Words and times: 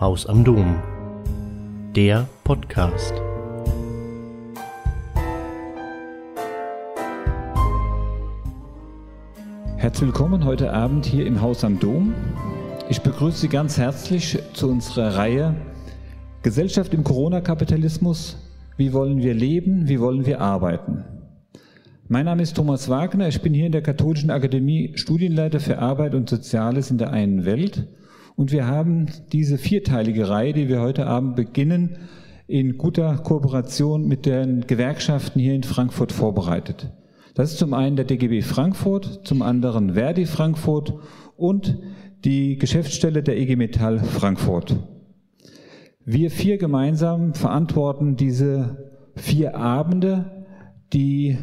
Haus 0.00 0.26
am 0.26 0.42
Dom. 0.42 0.82
Der 1.94 2.26
Podcast. 2.42 3.14
Herzlich 9.76 10.08
willkommen 10.08 10.44
heute 10.44 10.72
Abend 10.72 11.06
hier 11.06 11.24
im 11.24 11.40
Haus 11.40 11.62
am 11.62 11.78
Dom. 11.78 12.12
Ich 12.88 13.02
begrüße 13.02 13.38
Sie 13.38 13.48
ganz 13.48 13.78
herzlich 13.78 14.36
zu 14.52 14.68
unserer 14.68 15.14
Reihe 15.14 15.54
Gesellschaft 16.42 16.92
im 16.92 17.04
Corona-Kapitalismus. 17.04 18.36
Wie 18.76 18.92
wollen 18.92 19.22
wir 19.22 19.34
leben? 19.34 19.88
Wie 19.88 20.00
wollen 20.00 20.26
wir 20.26 20.40
arbeiten? 20.40 21.04
Mein 22.08 22.24
Name 22.24 22.42
ist 22.42 22.56
Thomas 22.56 22.88
Wagner. 22.88 23.28
Ich 23.28 23.40
bin 23.42 23.54
hier 23.54 23.66
in 23.66 23.72
der 23.72 23.82
Katholischen 23.82 24.32
Akademie 24.32 24.94
Studienleiter 24.96 25.60
für 25.60 25.78
Arbeit 25.78 26.16
und 26.16 26.28
Soziales 26.28 26.90
in 26.90 26.98
der 26.98 27.12
einen 27.12 27.44
Welt. 27.44 27.86
Und 28.36 28.52
wir 28.52 28.66
haben 28.66 29.06
diese 29.32 29.58
vierteilige 29.58 30.28
Reihe, 30.28 30.52
die 30.52 30.68
wir 30.68 30.80
heute 30.80 31.06
Abend 31.06 31.36
beginnen, 31.36 31.96
in 32.46 32.76
guter 32.76 33.16
Kooperation 33.18 34.06
mit 34.06 34.26
den 34.26 34.66
Gewerkschaften 34.66 35.40
hier 35.40 35.54
in 35.54 35.62
Frankfurt 35.62 36.12
vorbereitet. 36.12 36.92
Das 37.34 37.52
ist 37.52 37.58
zum 37.58 37.74
einen 37.74 37.96
der 37.96 38.04
DGB 38.04 38.42
Frankfurt, 38.42 39.20
zum 39.24 39.42
anderen 39.42 39.94
Verdi 39.94 40.26
Frankfurt 40.26 40.94
und 41.36 41.78
die 42.24 42.56
Geschäftsstelle 42.56 43.22
der 43.22 43.36
EG 43.36 43.56
Metall 43.56 43.98
Frankfurt. 43.98 44.76
Wir 46.04 46.30
vier 46.30 46.58
gemeinsam 46.58 47.34
verantworten 47.34 48.16
diese 48.16 48.92
vier 49.16 49.56
Abende, 49.56 50.46
die 50.92 51.38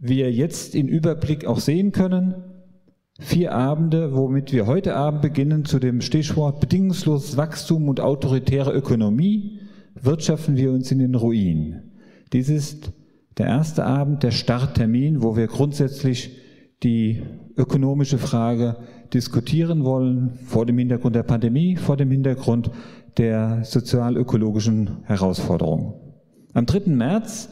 wir 0.00 0.32
jetzt 0.32 0.74
in 0.74 0.88
Überblick 0.88 1.46
auch 1.46 1.60
sehen 1.60 1.92
können. 1.92 2.34
Vier 3.20 3.52
Abende, 3.52 4.14
womit 4.14 4.52
wir 4.52 4.66
heute 4.66 4.94
Abend 4.94 5.22
beginnen 5.22 5.64
zu 5.64 5.80
dem 5.80 6.00
Stichwort 6.02 6.60
bedingungsloses 6.60 7.36
Wachstum 7.36 7.88
und 7.88 8.00
autoritäre 8.00 8.72
Ökonomie, 8.72 9.58
wirtschaften 10.00 10.56
wir 10.56 10.70
uns 10.70 10.92
in 10.92 11.00
den 11.00 11.16
Ruin. 11.16 11.82
Dies 12.32 12.48
ist 12.48 12.92
der 13.36 13.46
erste 13.46 13.84
Abend, 13.84 14.22
der 14.22 14.30
Starttermin, 14.30 15.20
wo 15.20 15.36
wir 15.36 15.48
grundsätzlich 15.48 16.30
die 16.84 17.22
ökonomische 17.56 18.18
Frage 18.18 18.76
diskutieren 19.12 19.82
wollen, 19.82 20.38
vor 20.44 20.64
dem 20.64 20.78
Hintergrund 20.78 21.16
der 21.16 21.24
Pandemie, 21.24 21.74
vor 21.74 21.96
dem 21.96 22.12
Hintergrund 22.12 22.70
der 23.16 23.64
sozial-ökologischen 23.64 24.98
Herausforderungen. 25.02 25.94
Am 26.54 26.66
3. 26.66 26.92
März 26.92 27.48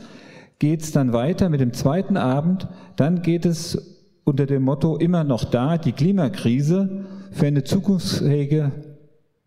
geht 0.60 0.82
es 0.82 0.92
dann 0.92 1.12
weiter 1.12 1.48
mit 1.48 1.60
dem 1.60 1.72
zweiten 1.72 2.16
Abend. 2.16 2.68
Dann 2.94 3.22
geht 3.22 3.44
es 3.44 3.95
unter 4.26 4.44
dem 4.44 4.64
Motto 4.64 4.96
immer 4.96 5.22
noch 5.22 5.44
da, 5.44 5.78
die 5.78 5.92
Klimakrise 5.92 7.04
für 7.30 7.46
eine 7.46 7.62
zukunftsfähige 7.62 8.72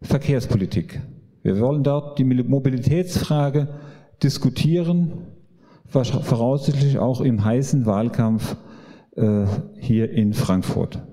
Verkehrspolitik. 0.01 1.01
Wir 1.43 1.59
wollen 1.59 1.83
dort 1.83 2.17
die 2.17 2.23
Mobilitätsfrage 2.23 3.67
diskutieren, 4.23 5.27
voraussichtlich 5.85 6.97
auch 6.97 7.19
im 7.19 7.43
heißen 7.43 7.85
Wahlkampf 7.85 8.55
äh, 9.17 9.45
hier 9.79 10.11
in 10.11 10.33
Frankfurt. 10.33 11.03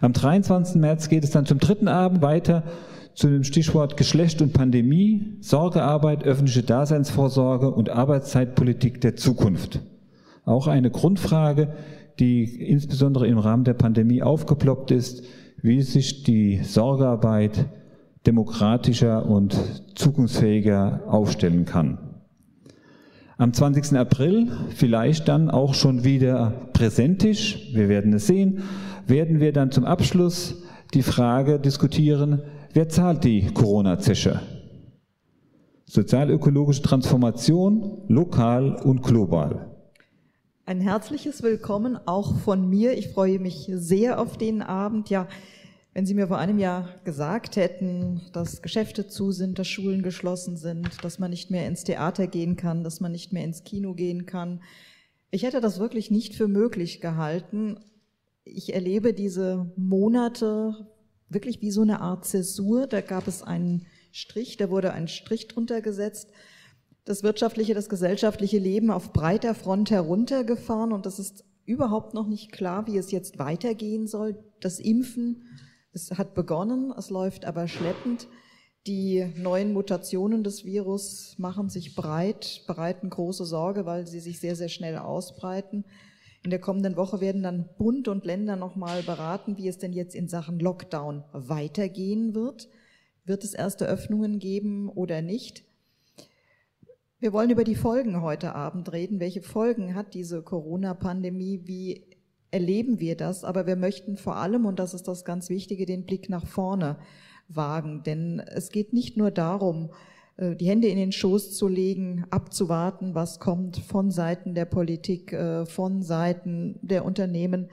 Am 0.00 0.12
23. 0.12 0.80
März 0.80 1.08
geht 1.08 1.22
es 1.22 1.30
dann 1.30 1.46
zum 1.46 1.60
dritten 1.60 1.86
Abend 1.86 2.22
weiter 2.22 2.64
zu 3.14 3.28
dem 3.28 3.44
Stichwort 3.44 3.96
Geschlecht 3.96 4.42
und 4.42 4.52
Pandemie, 4.52 5.36
Sorgearbeit, 5.40 6.24
öffentliche 6.24 6.64
Daseinsvorsorge 6.64 7.70
und 7.70 7.88
Arbeitszeitpolitik 7.88 9.00
der 9.00 9.14
Zukunft. 9.14 9.80
Auch 10.44 10.66
eine 10.66 10.90
Grundfrage, 10.90 11.72
die 12.20 12.44
insbesondere 12.44 13.26
im 13.26 13.38
Rahmen 13.38 13.64
der 13.64 13.74
Pandemie 13.74 14.22
aufgeploppt 14.22 14.90
ist, 14.90 15.24
wie 15.62 15.82
sich 15.82 16.22
die 16.22 16.58
Sorgearbeit 16.62 17.66
demokratischer 18.26 19.26
und 19.26 19.56
zukunftsfähiger 19.94 21.02
aufstellen 21.08 21.64
kann. 21.64 21.98
Am 23.38 23.52
20. 23.52 23.98
April, 23.98 24.48
vielleicht 24.76 25.26
dann 25.28 25.50
auch 25.50 25.74
schon 25.74 26.04
wieder 26.04 26.68
präsentisch, 26.74 27.70
wir 27.72 27.88
werden 27.88 28.12
es 28.12 28.26
sehen, 28.26 28.62
werden 29.06 29.40
wir 29.40 29.52
dann 29.52 29.72
zum 29.72 29.86
Abschluss 29.86 30.62
die 30.92 31.02
Frage 31.02 31.58
diskutieren, 31.58 32.42
Wer 32.72 32.88
zahlt 32.88 33.24
die 33.24 33.46
Corona-Zische? 33.52 34.40
Sozialökologische 35.86 36.82
Transformation, 36.82 38.02
lokal 38.06 38.76
und 38.76 39.02
global. 39.02 39.69
Ein 40.66 40.80
herzliches 40.80 41.42
Willkommen 41.42 41.98
auch 42.06 42.38
von 42.38 42.68
mir. 42.68 42.96
Ich 42.96 43.08
freue 43.08 43.40
mich 43.40 43.70
sehr 43.72 44.20
auf 44.20 44.36
den 44.36 44.62
Abend. 44.62 45.10
Ja, 45.10 45.26
wenn 45.94 46.06
Sie 46.06 46.14
mir 46.14 46.28
vor 46.28 46.38
einem 46.38 46.58
Jahr 46.58 47.00
gesagt 47.02 47.56
hätten, 47.56 48.20
dass 48.32 48.62
Geschäfte 48.62 49.08
zu 49.08 49.32
sind, 49.32 49.58
dass 49.58 49.66
Schulen 49.66 50.02
geschlossen 50.02 50.56
sind, 50.56 51.02
dass 51.02 51.18
man 51.18 51.30
nicht 51.30 51.50
mehr 51.50 51.66
ins 51.66 51.82
Theater 51.82 52.26
gehen 52.26 52.56
kann, 52.56 52.84
dass 52.84 53.00
man 53.00 53.10
nicht 53.10 53.32
mehr 53.32 53.42
ins 53.42 53.64
Kino 53.64 53.94
gehen 53.94 54.26
kann, 54.26 54.60
ich 55.32 55.42
hätte 55.44 55.60
das 55.60 55.80
wirklich 55.80 56.10
nicht 56.10 56.34
für 56.34 56.46
möglich 56.46 57.00
gehalten. 57.00 57.80
Ich 58.44 58.74
erlebe 58.74 59.14
diese 59.14 59.72
Monate 59.76 60.88
wirklich 61.28 61.62
wie 61.62 61.70
so 61.70 61.82
eine 61.82 62.00
Art 62.00 62.26
Zäsur. 62.26 62.86
Da 62.86 63.00
gab 63.00 63.26
es 63.26 63.42
einen 63.42 63.86
Strich, 64.12 64.56
da 64.56 64.70
wurde 64.70 64.92
ein 64.92 65.08
Strich 65.08 65.48
drunter 65.48 65.80
gesetzt. 65.80 66.28
Das 67.04 67.22
wirtschaftliche, 67.22 67.74
das 67.74 67.88
gesellschaftliche 67.88 68.58
Leben 68.58 68.90
auf 68.90 69.12
breiter 69.12 69.54
Front 69.54 69.90
heruntergefahren 69.90 70.92
und 70.92 71.06
das 71.06 71.18
ist 71.18 71.44
überhaupt 71.64 72.14
noch 72.14 72.26
nicht 72.26 72.52
klar, 72.52 72.86
wie 72.86 72.98
es 72.98 73.10
jetzt 73.10 73.38
weitergehen 73.38 74.06
soll. 74.06 74.36
Das 74.60 74.80
Impfen, 74.80 75.44
es 75.92 76.10
hat 76.12 76.34
begonnen, 76.34 76.92
es 76.96 77.10
läuft 77.10 77.44
aber 77.44 77.68
schleppend. 77.68 78.28
Die 78.86 79.26
neuen 79.36 79.72
Mutationen 79.72 80.42
des 80.42 80.64
Virus 80.64 81.34
machen 81.38 81.68
sich 81.68 81.94
breit, 81.94 82.62
bereiten 82.66 83.10
große 83.10 83.44
Sorge, 83.44 83.86
weil 83.86 84.06
sie 84.06 84.20
sich 84.20 84.40
sehr, 84.40 84.56
sehr 84.56 84.68
schnell 84.68 84.96
ausbreiten. 84.96 85.84
In 86.42 86.50
der 86.50 86.60
kommenden 86.60 86.96
Woche 86.96 87.20
werden 87.20 87.42
dann 87.42 87.68
Bund 87.76 88.08
und 88.08 88.24
Länder 88.24 88.56
nochmal 88.56 89.02
beraten, 89.02 89.58
wie 89.58 89.68
es 89.68 89.76
denn 89.78 89.92
jetzt 89.92 90.14
in 90.14 90.28
Sachen 90.28 90.58
Lockdown 90.58 91.24
weitergehen 91.32 92.34
wird. 92.34 92.68
Wird 93.24 93.44
es 93.44 93.52
erste 93.52 93.86
Öffnungen 93.86 94.38
geben 94.38 94.88
oder 94.88 95.20
nicht? 95.20 95.64
Wir 97.22 97.34
wollen 97.34 97.50
über 97.50 97.64
die 97.64 97.74
Folgen 97.74 98.22
heute 98.22 98.54
Abend 98.54 98.92
reden. 98.92 99.20
Welche 99.20 99.42
Folgen 99.42 99.94
hat 99.94 100.14
diese 100.14 100.40
Corona-Pandemie? 100.40 101.60
Wie 101.64 102.06
erleben 102.50 102.98
wir 102.98 103.14
das? 103.14 103.44
Aber 103.44 103.66
wir 103.66 103.76
möchten 103.76 104.16
vor 104.16 104.36
allem, 104.36 104.64
und 104.64 104.78
das 104.78 104.94
ist 104.94 105.06
das 105.06 105.26
ganz 105.26 105.50
Wichtige, 105.50 105.84
den 105.84 106.06
Blick 106.06 106.30
nach 106.30 106.46
vorne 106.46 106.96
wagen. 107.46 108.02
Denn 108.04 108.40
es 108.40 108.70
geht 108.70 108.94
nicht 108.94 109.18
nur 109.18 109.30
darum, 109.30 109.90
äh, 110.38 110.56
die 110.56 110.66
Hände 110.66 110.88
in 110.88 110.96
den 110.96 111.12
Schoß 111.12 111.54
zu 111.54 111.68
legen, 111.68 112.24
abzuwarten, 112.30 113.14
was 113.14 113.38
kommt 113.38 113.76
von 113.76 114.10
Seiten 114.10 114.54
der 114.54 114.64
Politik, 114.64 115.34
äh, 115.34 115.66
von 115.66 116.02
Seiten 116.02 116.78
der 116.80 117.04
Unternehmen. 117.04 117.68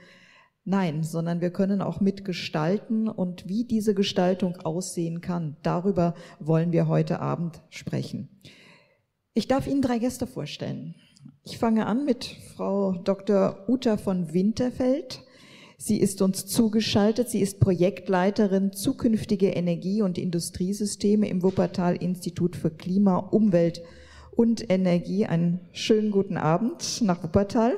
Nein, 0.65 1.03
sondern 1.03 1.39
wir 1.39 1.51
können 1.51 1.81
auch 1.81 2.01
mitgestalten 2.01 3.07
und 3.07 3.47
wie 3.47 3.63
diese 3.63 3.95
Gestaltung 3.95 4.57
aussehen 4.57 5.21
kann, 5.21 5.55
darüber 5.63 6.15
wollen 6.41 6.73
wir 6.73 6.89
heute 6.89 7.21
Abend 7.21 7.61
sprechen. 7.69 8.27
Ich 9.37 9.47
darf 9.47 9.67
Ihnen 9.67 9.83
drei 9.83 9.99
Gäste 9.99 10.25
vorstellen. 10.25 10.95
Ich 11.43 11.59
fange 11.59 11.85
an 11.85 12.05
mit 12.05 12.25
Frau 12.55 12.93
Dr. 12.93 13.65
Uta 13.67 13.97
von 13.97 14.33
Winterfeld. 14.33 15.21
Sie 15.77 15.99
ist 15.99 16.23
uns 16.23 16.47
zugeschaltet. 16.47 17.29
Sie 17.29 17.41
ist 17.41 17.59
Projektleiterin 17.59 18.73
zukünftige 18.73 19.49
Energie- 19.49 20.01
und 20.01 20.17
Industriesysteme 20.17 21.29
im 21.29 21.43
Wuppertal-Institut 21.43 22.55
für 22.55 22.71
Klima, 22.71 23.17
Umwelt 23.17 23.83
und 24.31 24.71
Energie. 24.71 25.27
Einen 25.27 25.59
schönen 25.71 26.09
guten 26.09 26.37
Abend 26.37 27.03
nach 27.03 27.21
Wuppertal. 27.21 27.75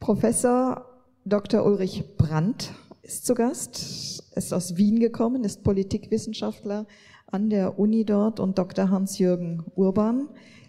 Professor 0.00 0.86
Dr. 1.26 1.66
Ulrich 1.66 2.16
Brandt 2.16 2.72
ist 3.02 3.26
zu 3.26 3.34
Gast, 3.34 4.22
ist 4.34 4.54
aus 4.54 4.78
Wien 4.78 4.98
gekommen, 4.98 5.44
ist 5.44 5.62
Politikwissenschaftler 5.62 6.86
an 7.26 7.50
der 7.50 7.78
Uni 7.78 8.04
dort 8.04 8.40
und 8.40 8.58
Dr. 8.58 8.90
Hans-Jürgen 8.90 9.64
Urban 9.74 10.28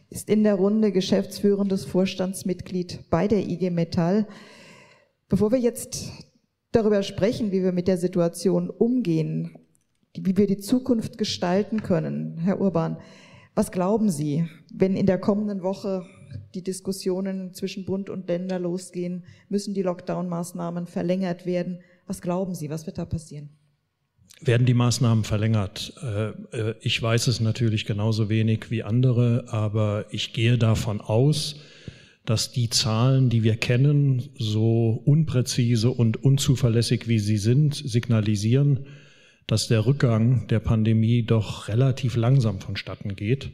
ist 0.10 0.30
in 0.30 0.44
der 0.44 0.56
Runde 0.56 0.92
geschäftsführendes 0.92 1.86
Vorstandsmitglied 1.86 3.10
bei 3.10 3.28
der 3.28 3.48
IG 3.48 3.70
Metall. 3.70 4.28
Bevor 5.30 5.52
wir 5.52 5.60
jetzt 5.60 6.12
darüber 6.72 7.04
sprechen, 7.04 7.52
wie 7.52 7.64
wir 7.64 7.72
mit 7.72 7.88
der 7.88 7.98
Situation 7.98 8.70
umgehen, 8.70 9.58
wie 10.16 10.38
wir 10.38 10.48
die 10.48 10.58
Zukunft 10.58 11.18
gestalten 11.18 11.84
können, 11.84 12.38
Herr 12.38 12.62
Urban, 12.62 12.98
was 13.54 13.72
glauben 13.72 14.10
Sie, 14.10 14.48
wenn 14.74 14.96
in 14.96 15.06
der 15.06 15.20
kommenden 15.20 15.64
Woche 15.64 16.06
die 16.54 16.64
Diskussionen 16.64 17.54
zwischen 17.54 17.86
Bund 17.86 18.10
und 18.10 18.28
Länder 18.28 18.60
losgehen, 18.60 19.26
müssen 19.50 19.74
die 19.74 19.84
Lockdown-Maßnahmen 19.84 20.86
verlängert 20.86 21.46
werden? 21.46 21.80
Was 22.06 22.22
glauben 22.22 22.56
Sie, 22.56 22.70
was 22.70 22.86
wird 22.86 22.98
da 22.98 23.06
passieren? 23.06 23.57
Werden 24.40 24.68
die 24.68 24.76
Maßnahmen 24.76 25.24
verlängert? 25.24 25.94
Äh, 26.04 26.28
äh, 26.56 26.76
ich 26.82 27.02
weiß 27.02 27.28
es 27.28 27.40
natürlich 27.40 27.86
genauso 27.86 28.30
wenig 28.30 28.70
wie 28.70 28.84
andere, 28.84 29.46
aber 29.48 30.06
ich 30.12 30.34
gehe 30.34 30.58
davon 30.58 31.02
aus, 31.02 31.56
dass 32.24 32.52
die 32.52 32.70
Zahlen, 32.70 33.30
die 33.30 33.44
wir 33.44 33.56
kennen, 33.56 34.30
so 34.38 35.02
unpräzise 35.06 35.90
und 35.90 36.24
unzuverlässig 36.24 37.08
wie 37.08 37.20
sie 37.20 37.38
sind, 37.38 37.74
signalisieren, 37.74 38.86
dass 39.48 39.68
der 39.70 39.86
Rückgang 39.86 40.46
der 40.48 40.60
Pandemie 40.60 41.24
doch 41.24 41.68
relativ 41.68 42.16
langsam 42.16 42.60
vonstatten 42.60 43.16
geht, 43.16 43.50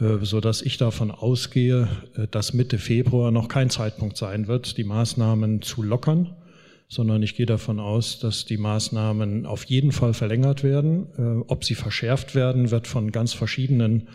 äh, 0.00 0.18
so 0.22 0.40
dass 0.40 0.62
ich 0.62 0.78
davon 0.78 1.10
ausgehe, 1.10 1.88
dass 2.30 2.54
Mitte 2.54 2.78
Februar 2.78 3.30
noch 3.30 3.48
kein 3.48 3.68
Zeitpunkt 3.68 4.16
sein 4.16 4.46
wird, 4.46 4.78
die 4.78 4.84
Maßnahmen 4.84 5.60
zu 5.60 5.82
lockern, 5.82 6.34
sondern 6.92 7.22
ich 7.22 7.36
gehe 7.36 7.46
davon 7.46 7.80
aus, 7.80 8.18
dass 8.18 8.44
die 8.44 8.58
Maßnahmen 8.58 9.46
auf 9.46 9.64
jeden 9.64 9.92
Fall 9.92 10.12
verlängert 10.12 10.62
werden. 10.62 11.06
Äh, 11.16 11.44
ob 11.48 11.64
sie 11.64 11.74
verschärft 11.74 12.34
werden, 12.34 12.70
wird 12.70 12.86
von 12.86 13.12
ganz 13.12 13.32
verschiedenen 13.32 14.08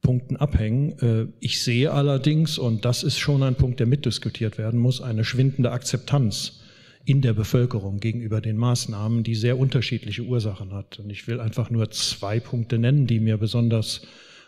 Punkten 0.00 0.36
abhängen. 0.36 1.34
Ich 1.40 1.64
sehe 1.64 1.90
allerdings, 1.90 2.56
und 2.56 2.84
das 2.84 3.02
ist 3.02 3.18
schon 3.18 3.42
ein 3.42 3.56
Punkt, 3.56 3.80
der 3.80 3.88
mitdiskutiert 3.88 4.56
werden 4.56 4.78
muss, 4.78 5.00
eine 5.00 5.24
schwindende 5.24 5.72
Akzeptanz 5.72 6.60
in 7.04 7.20
der 7.20 7.32
Bevölkerung 7.32 7.98
gegenüber 7.98 8.40
den 8.40 8.58
Maßnahmen, 8.58 9.24
die 9.24 9.34
sehr 9.34 9.58
unterschiedliche 9.58 10.22
Ursachen 10.22 10.72
hat. 10.72 11.00
Und 11.00 11.10
ich 11.10 11.26
will 11.26 11.40
einfach 11.40 11.68
nur 11.68 11.90
zwei 11.90 12.38
Punkte 12.38 12.78
nennen, 12.78 13.08
die 13.08 13.18
mir 13.18 13.38
besonders 13.38 14.02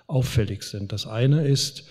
auffällig 0.06 0.62
sind. 0.62 0.92
Das 0.92 1.08
eine 1.08 1.44
ist 1.44 1.88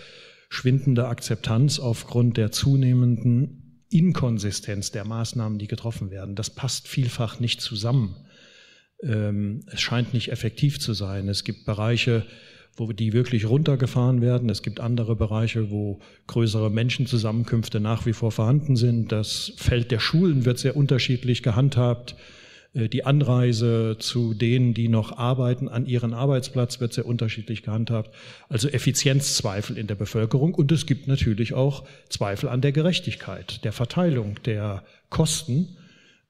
schwindende 0.50 1.10
Akzeptanz 1.10 1.80
aufgrund 1.80 2.38
der 2.38 2.52
zunehmenden 2.52 3.69
Inkonsistenz 3.90 4.92
der 4.92 5.06
Maßnahmen, 5.06 5.58
die 5.58 5.68
getroffen 5.68 6.12
werden. 6.12 6.36
Das 6.36 6.50
passt 6.50 6.88
vielfach 6.88 7.40
nicht 7.40 7.62
zusammen. 7.62 8.16
Ähm, 9.02 9.62
es 9.68 9.82
scheint 9.82 10.14
nicht 10.14 10.32
effektiv 10.32 10.80
zu 10.80 10.94
sein. 10.94 11.28
Es 11.28 11.44
gibt 11.44 11.66
Bereiche, 11.66 12.26
wo 12.76 12.92
die 12.92 13.14
wirklich 13.14 13.50
runtergefahren 13.50 14.22
werden. 14.22 14.50
Es 14.50 14.62
gibt 14.62 14.80
andere 14.80 15.16
Bereiche, 15.16 15.70
wo 15.72 16.00
größere 16.28 16.70
Menschenzusammenkünfte 16.70 17.80
nach 17.80 18.06
wie 18.06 18.14
vor 18.14 18.32
vorhanden 18.32 18.76
sind. 18.76 19.12
Das 19.12 19.54
Feld 19.58 19.92
der 19.92 20.00
Schulen 20.00 20.46
wird 20.46 20.60
sehr 20.60 20.76
unterschiedlich 20.76 21.44
gehandhabt. 21.44 22.16
Äh, 22.74 22.90
die 22.90 23.06
Anreise 23.06 23.98
zu 24.00 24.34
denen, 24.34 24.74
die 24.74 24.88
noch 24.88 25.18
arbeiten, 25.18 25.68
an 25.68 25.86
ihren 25.86 26.14
Arbeitsplatz 26.14 26.80
wird 26.80 26.94
sehr 26.94 27.06
unterschiedlich 27.06 27.64
gehandhabt. 27.64 28.14
Also 28.48 28.68
Effizienzzweifel 28.68 29.78
in 29.78 29.88
der 29.88 29.96
Bevölkerung. 29.96 30.54
Und 30.54 30.72
es 30.72 30.86
gibt 30.86 31.08
natürlich 31.08 31.54
auch 31.54 31.86
Zweifel 32.10 32.50
an 32.50 32.62
der 32.62 32.72
Gerechtigkeit, 32.72 33.64
der 33.64 33.74
Verteilung 33.74 34.36
der 34.46 34.84
Kosten 35.10 35.78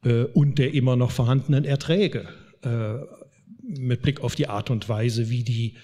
äh, 0.03 0.23
und 0.23 0.57
der 0.59 0.73
immer 0.73 0.95
noch 0.95 1.11
vorhandenen 1.11 1.65
Erträge 1.65 2.27
äh, 2.63 2.95
mit 3.61 4.01
Blick 4.01 4.21
auf 4.21 4.35
die 4.35 4.47
Art 4.47 4.69
und 4.69 4.89
Weise, 4.89 5.29
wie 5.29 5.43
die 5.43 5.75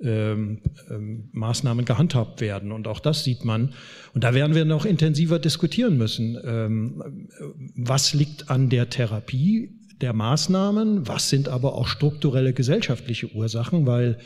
ähm, 0.00 0.60
ähm, 0.90 1.28
Maßnahmen 1.32 1.84
gehandhabt 1.84 2.40
werden. 2.40 2.70
Und 2.70 2.86
auch 2.86 3.00
das 3.00 3.24
sieht 3.24 3.44
man. 3.44 3.74
Und 4.14 4.22
da 4.22 4.32
werden 4.32 4.54
wir 4.54 4.64
noch 4.64 4.84
intensiver 4.84 5.40
diskutieren 5.40 5.98
müssen. 5.98 6.38
Ähm, 6.44 7.28
was 7.74 8.14
liegt 8.14 8.48
an 8.48 8.68
der 8.68 8.90
Therapie 8.90 9.77
der 10.00 10.12
Maßnahmen, 10.12 11.08
was 11.08 11.28
sind 11.28 11.48
aber 11.48 11.74
auch 11.74 11.88
strukturelle 11.88 12.52
gesellschaftliche 12.52 13.32
Ursachen, 13.34 13.86
weil 13.86 14.18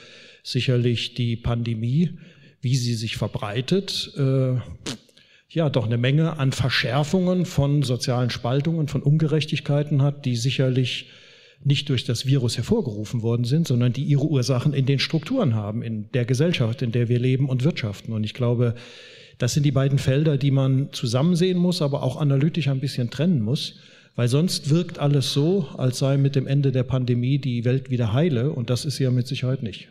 sicherlich 0.43 1.15
die 1.15 1.37
Pandemie, 1.37 2.19
wie 2.61 2.77
sie 2.77 2.95
sich 2.95 3.17
verbreitet, 3.17 4.13
äh, 4.17 4.57
ja 5.49 5.69
doch 5.69 5.87
eine 5.87 5.99
Menge 5.99 6.39
an 6.39 6.53
Verschärfungen 6.53 7.45
von 7.47 7.83
sozialen 7.83 8.31
Spaltungen, 8.31 8.89
von 8.89 9.03
Ungerechtigkeiten 9.03 10.03
hat, 10.03 10.25
die 10.25 10.37
sicherlich 10.37 11.11
nicht 11.65 11.89
durch 11.89 12.05
das 12.05 12.27
Virus 12.27 12.57
hervorgerufen 12.57 13.23
worden 13.23 13.45
sind, 13.45 13.69
sondern 13.69 13.93
die 13.93 14.03
ihre 14.03 14.27
Ursachen 14.27 14.73
in 14.73 14.87
den 14.87 14.99
Strukturen 14.99 15.55
haben, 15.55 15.83
in 15.83 16.11
der 16.13 16.25
Gesellschaft, 16.25 16.83
in 16.83 16.91
der 16.91 17.09
wir 17.09 17.21
leben 17.21 17.49
und 17.49 17.65
wirtschaften. 17.65 18.13
Und 18.13 18.25
ich 18.25 18.35
glaube, 18.35 18.75
das 19.39 19.55
sind 19.55 19.65
die 19.65 19.71
beiden 19.71 19.99
Felder, 19.99 20.39
die 20.39 20.51
man 20.51 20.89
zusammen 20.93 21.37
sehen 21.37 21.59
muss, 21.59 21.83
aber 21.83 22.03
auch 22.03 22.17
analytisch 22.17 22.69
ein 22.69 22.81
bisschen 22.81 23.11
trennen 23.11 23.43
muss. 23.43 23.77
Weil 24.15 24.29
sonst 24.29 24.69
wirkt 24.69 24.99
alles 24.99 25.33
so, 25.33 25.69
als 25.77 25.99
sei 25.99 26.19
mit 26.19 26.37
dem 26.37 26.47
Ende 26.47 26.71
der 26.71 26.83
Pandemie 26.83 27.39
die 27.39 27.65
Welt 27.65 27.91
wieder 27.91 28.13
heile 28.13 28.53
und 28.53 28.69
das 28.69 28.85
ist 28.85 28.99
ja 28.99 29.11
mit 29.11 29.27
Sicherheit 29.27 29.63
nicht. 29.63 29.89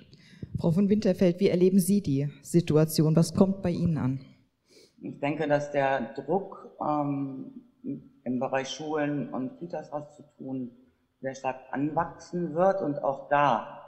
Frau 0.60 0.72
von 0.72 0.90
Winterfeld, 0.90 1.40
wie 1.40 1.50
erleben 1.50 1.80
Sie 1.80 2.02
die 2.02 2.30
Situation? 2.44 3.16
Was 3.16 3.34
kommt 3.34 3.64
bei 3.64 3.72
Ihnen 3.72 3.98
an? 3.98 4.20
Ich 5.02 5.20
denke, 5.20 5.48
dass 5.48 5.72
der 5.72 6.14
Druck 6.14 6.78
ähm, 6.80 7.52
im 8.24 8.40
Bereich 8.40 8.70
Schulen 8.70 9.30
und 9.34 9.58
Kitas 9.58 9.92
was 9.92 10.16
zu 10.16 10.24
tun 10.38 10.72
sehr 11.22 11.36
stark 11.36 11.60
anwachsen 11.72 12.54
wird 12.54 12.82
und 12.82 13.04
auch 13.04 13.30
da 13.30 13.82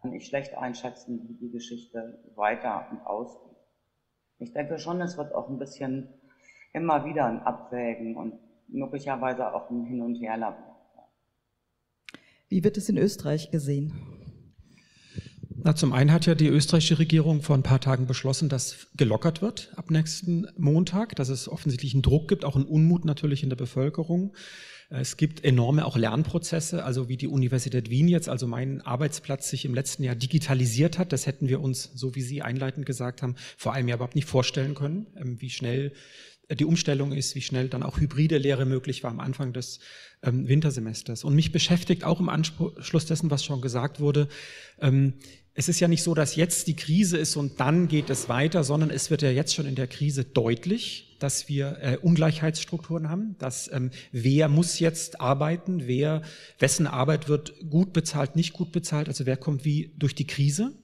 kann 0.00 0.12
ich 0.12 0.26
schlecht 0.26 0.56
einschätzen, 0.56 1.26
wie 1.28 1.46
die 1.46 1.50
Geschichte 1.50 2.18
weiter 2.34 2.86
und 2.90 3.00
ausgeht. 3.06 3.56
Ich 4.38 4.52
denke 4.52 4.78
schon, 4.78 5.00
es 5.00 5.16
wird 5.16 5.34
auch 5.34 5.48
ein 5.48 5.58
bisschen 5.58 6.08
immer 6.72 7.04
wieder 7.04 7.26
ein 7.26 7.40
Abwägen 7.40 8.16
und 8.16 8.38
möglicherweise 8.68 9.52
auch 9.52 9.70
ein 9.70 9.84
Hin 9.84 10.00
und 10.02 10.16
Her 10.16 10.56
Wie 12.48 12.64
wird 12.64 12.76
es 12.76 12.88
in 12.88 12.98
Österreich 12.98 13.50
gesehen? 13.50 13.92
Na, 15.60 15.74
zum 15.74 15.92
einen 15.92 16.12
hat 16.12 16.26
ja 16.26 16.34
die 16.34 16.46
österreichische 16.46 17.00
Regierung 17.00 17.42
vor 17.42 17.56
ein 17.56 17.64
paar 17.64 17.80
Tagen 17.80 18.06
beschlossen, 18.06 18.48
dass 18.48 18.86
gelockert 18.96 19.42
wird 19.42 19.72
ab 19.76 19.90
nächsten 19.90 20.46
Montag, 20.56 21.16
dass 21.16 21.28
es 21.28 21.48
offensichtlich 21.48 21.94
einen 21.94 22.02
Druck 22.02 22.28
gibt, 22.28 22.44
auch 22.44 22.54
einen 22.54 22.64
Unmut 22.64 23.04
natürlich 23.04 23.42
in 23.42 23.48
der 23.48 23.56
Bevölkerung. 23.56 24.34
Es 24.90 25.18
gibt 25.18 25.44
enorme 25.44 25.84
auch 25.84 25.98
Lernprozesse, 25.98 26.84
also 26.84 27.08
wie 27.08 27.18
die 27.18 27.26
Universität 27.26 27.90
Wien 27.90 28.08
jetzt, 28.08 28.28
also 28.28 28.46
mein 28.46 28.80
Arbeitsplatz 28.80 29.50
sich 29.50 29.66
im 29.66 29.74
letzten 29.74 30.04
Jahr 30.04 30.14
digitalisiert 30.14 30.98
hat. 30.98 31.12
Das 31.12 31.26
hätten 31.26 31.48
wir 31.48 31.60
uns, 31.60 31.90
so 31.94 32.14
wie 32.14 32.22
Sie 32.22 32.40
einleitend 32.40 32.86
gesagt 32.86 33.20
haben, 33.20 33.34
vor 33.58 33.74
allem 33.74 33.88
ja 33.88 33.96
überhaupt 33.96 34.14
nicht 34.14 34.28
vorstellen 34.28 34.74
können, 34.74 35.08
ähm, 35.16 35.40
wie 35.40 35.50
schnell 35.50 35.92
die 36.50 36.64
Umstellung 36.64 37.12
ist, 37.12 37.34
wie 37.34 37.42
schnell 37.42 37.68
dann 37.68 37.82
auch 37.82 38.00
hybride 38.00 38.38
Lehre 38.38 38.64
möglich 38.64 39.02
war 39.02 39.10
am 39.10 39.20
Anfang 39.20 39.52
des 39.52 39.80
ähm, 40.22 40.48
Wintersemesters. 40.48 41.24
Und 41.24 41.34
mich 41.34 41.52
beschäftigt 41.52 42.04
auch 42.04 42.20
im 42.20 42.28
Anschluss 42.28 43.06
dessen, 43.06 43.30
was 43.30 43.44
schon 43.44 43.60
gesagt 43.60 44.00
wurde, 44.00 44.28
ähm, 44.80 45.14
es 45.58 45.68
ist 45.68 45.80
ja 45.80 45.88
nicht 45.88 46.04
so, 46.04 46.14
dass 46.14 46.36
jetzt 46.36 46.68
die 46.68 46.76
Krise 46.76 47.18
ist 47.18 47.34
und 47.34 47.58
dann 47.58 47.88
geht 47.88 48.10
es 48.10 48.28
weiter, 48.28 48.62
sondern 48.62 48.90
es 48.90 49.10
wird 49.10 49.22
ja 49.22 49.30
jetzt 49.30 49.56
schon 49.56 49.66
in 49.66 49.74
der 49.74 49.88
Krise 49.88 50.24
deutlich, 50.24 51.16
dass 51.18 51.48
wir 51.48 51.78
äh, 51.80 51.96
Ungleichheitsstrukturen 52.00 53.10
haben, 53.10 53.34
dass 53.40 53.68
ähm, 53.72 53.90
wer 54.12 54.48
muss 54.48 54.78
jetzt 54.78 55.20
arbeiten, 55.20 55.88
wer, 55.88 56.22
wessen 56.60 56.86
Arbeit 56.86 57.28
wird 57.28 57.54
gut 57.68 57.92
bezahlt, 57.92 58.36
nicht 58.36 58.52
gut 58.52 58.70
bezahlt, 58.70 59.08
also 59.08 59.26
wer 59.26 59.36
kommt 59.36 59.64
wie 59.64 59.92
durch 59.98 60.14
die 60.14 60.28
Krise. 60.28 60.74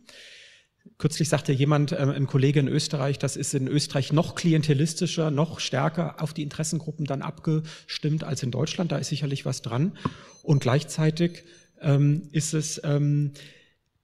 Kürzlich 0.99 1.29
sagte 1.29 1.53
jemand, 1.53 1.93
äh, 1.93 1.97
ein 1.97 2.27
Kollege 2.27 2.61
in 2.61 2.69
Österreich, 2.69 3.19
das 3.19 3.37
ist 3.37 3.55
in 3.55 3.69
Österreich 3.69 4.13
noch 4.13 4.35
klientelistischer, 4.35 5.31
noch 5.31 5.61
stärker 5.61 6.23
auf 6.23 6.35
die 6.35 6.43
Interessengruppen 6.43 7.07
dann 7.07 7.23
abgestimmt 7.23 8.23
als 8.25 8.43
in 8.43 8.51
Deutschland. 8.51 8.93
Da 8.93 8.99
ist 8.99 9.09
sicherlich 9.09 9.45
was 9.45 9.63
dran. 9.63 9.97
Und 10.43 10.61
gleichzeitig 10.61 11.45
ähm, 11.81 12.29
ist 12.33 12.55
es, 12.55 12.81
ähm, 12.85 13.33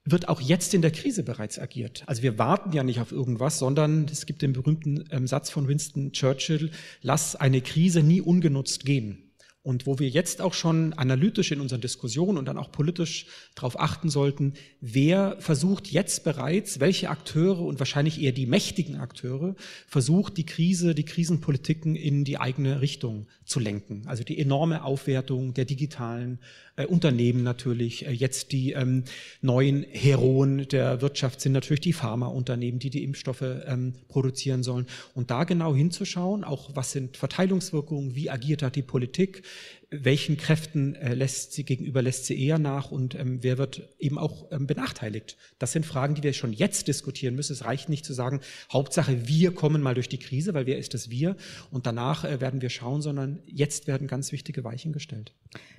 wird 0.04 0.28
auch 0.28 0.40
jetzt 0.40 0.74
in 0.74 0.82
der 0.82 0.90
Krise 0.90 1.22
bereits 1.22 1.58
agiert. 1.58 2.02
Also 2.06 2.22
wir 2.22 2.38
warten 2.38 2.72
ja 2.72 2.82
nicht 2.82 3.00
auf 3.00 3.12
irgendwas, 3.12 3.58
sondern 3.58 4.06
es 4.10 4.26
gibt 4.26 4.42
den 4.42 4.52
berühmten 4.52 5.04
ähm, 5.10 5.26
Satz 5.26 5.50
von 5.50 5.68
Winston 5.68 6.12
Churchill, 6.12 6.70
lass 7.02 7.36
eine 7.36 7.60
Krise 7.60 8.02
nie 8.02 8.20
ungenutzt 8.20 8.84
gehen. 8.84 9.29
Und 9.62 9.86
wo 9.86 9.98
wir 9.98 10.08
jetzt 10.08 10.40
auch 10.40 10.54
schon 10.54 10.94
analytisch 10.94 11.52
in 11.52 11.60
unseren 11.60 11.82
Diskussionen 11.82 12.38
und 12.38 12.46
dann 12.46 12.56
auch 12.56 12.72
politisch 12.72 13.26
darauf 13.54 13.78
achten 13.78 14.08
sollten, 14.08 14.54
wer 14.80 15.36
versucht 15.38 15.88
jetzt 15.88 16.24
bereits, 16.24 16.80
welche 16.80 17.10
Akteure 17.10 17.60
und 17.60 17.78
wahrscheinlich 17.78 18.22
eher 18.22 18.32
die 18.32 18.46
mächtigen 18.46 18.96
Akteure, 18.96 19.54
versucht 19.86 20.38
die 20.38 20.46
Krise, 20.46 20.94
die 20.94 21.04
Krisenpolitiken 21.04 21.94
in 21.94 22.24
die 22.24 22.38
eigene 22.38 22.80
Richtung 22.80 23.26
zu 23.44 23.60
lenken. 23.60 24.04
Also 24.06 24.24
die 24.24 24.38
enorme 24.38 24.82
Aufwertung 24.82 25.52
der 25.52 25.66
digitalen 25.66 26.38
äh, 26.80 26.86
Unternehmen 26.86 27.42
natürlich. 27.42 28.06
Äh, 28.06 28.12
jetzt 28.12 28.52
die 28.52 28.72
ähm, 28.72 29.04
neuen 29.40 29.84
Heroen 29.90 30.68
der 30.68 31.00
Wirtschaft 31.00 31.40
sind 31.40 31.52
natürlich 31.52 31.80
die 31.80 31.92
Pharmaunternehmen, 31.92 32.78
die 32.78 32.90
die 32.90 33.04
Impfstoffe 33.04 33.42
ähm, 33.42 33.94
produzieren 34.08 34.62
sollen. 34.62 34.86
Und 35.14 35.30
da 35.30 35.44
genau 35.44 35.74
hinzuschauen, 35.74 36.44
auch 36.44 36.70
was 36.74 36.92
sind 36.92 37.16
Verteilungswirkungen, 37.16 38.14
wie 38.14 38.30
agiert 38.30 38.62
da 38.62 38.70
die 38.70 38.82
Politik, 38.82 39.42
welchen 39.90 40.36
Kräften 40.36 40.94
äh, 40.94 41.14
lässt 41.14 41.52
sie 41.52 41.64
gegenüber 41.64 42.00
lässt 42.00 42.26
sie 42.26 42.40
eher 42.40 42.58
nach 42.58 42.92
und 42.92 43.16
ähm, 43.16 43.42
wer 43.42 43.58
wird 43.58 43.88
eben 43.98 44.18
auch 44.18 44.46
ähm, 44.52 44.68
benachteiligt? 44.68 45.36
Das 45.58 45.72
sind 45.72 45.84
Fragen, 45.84 46.14
die 46.14 46.22
wir 46.22 46.32
schon 46.32 46.52
jetzt 46.52 46.86
diskutieren 46.86 47.34
müssen. 47.34 47.52
Es 47.52 47.64
reicht 47.64 47.88
nicht 47.88 48.04
zu 48.04 48.12
sagen, 48.12 48.40
Hauptsache 48.72 49.26
wir 49.26 49.52
kommen 49.52 49.82
mal 49.82 49.94
durch 49.94 50.08
die 50.08 50.18
Krise, 50.18 50.54
weil 50.54 50.66
wer 50.66 50.78
ist 50.78 50.94
das 50.94 51.10
wir? 51.10 51.36
Und 51.72 51.86
danach 51.86 52.24
äh, 52.24 52.40
werden 52.40 52.62
wir 52.62 52.70
schauen, 52.70 53.02
sondern 53.02 53.40
jetzt 53.46 53.88
werden 53.88 54.06
ganz 54.06 54.30
wichtige 54.30 54.62
Weichen 54.62 54.92
gestellt. 54.92 55.32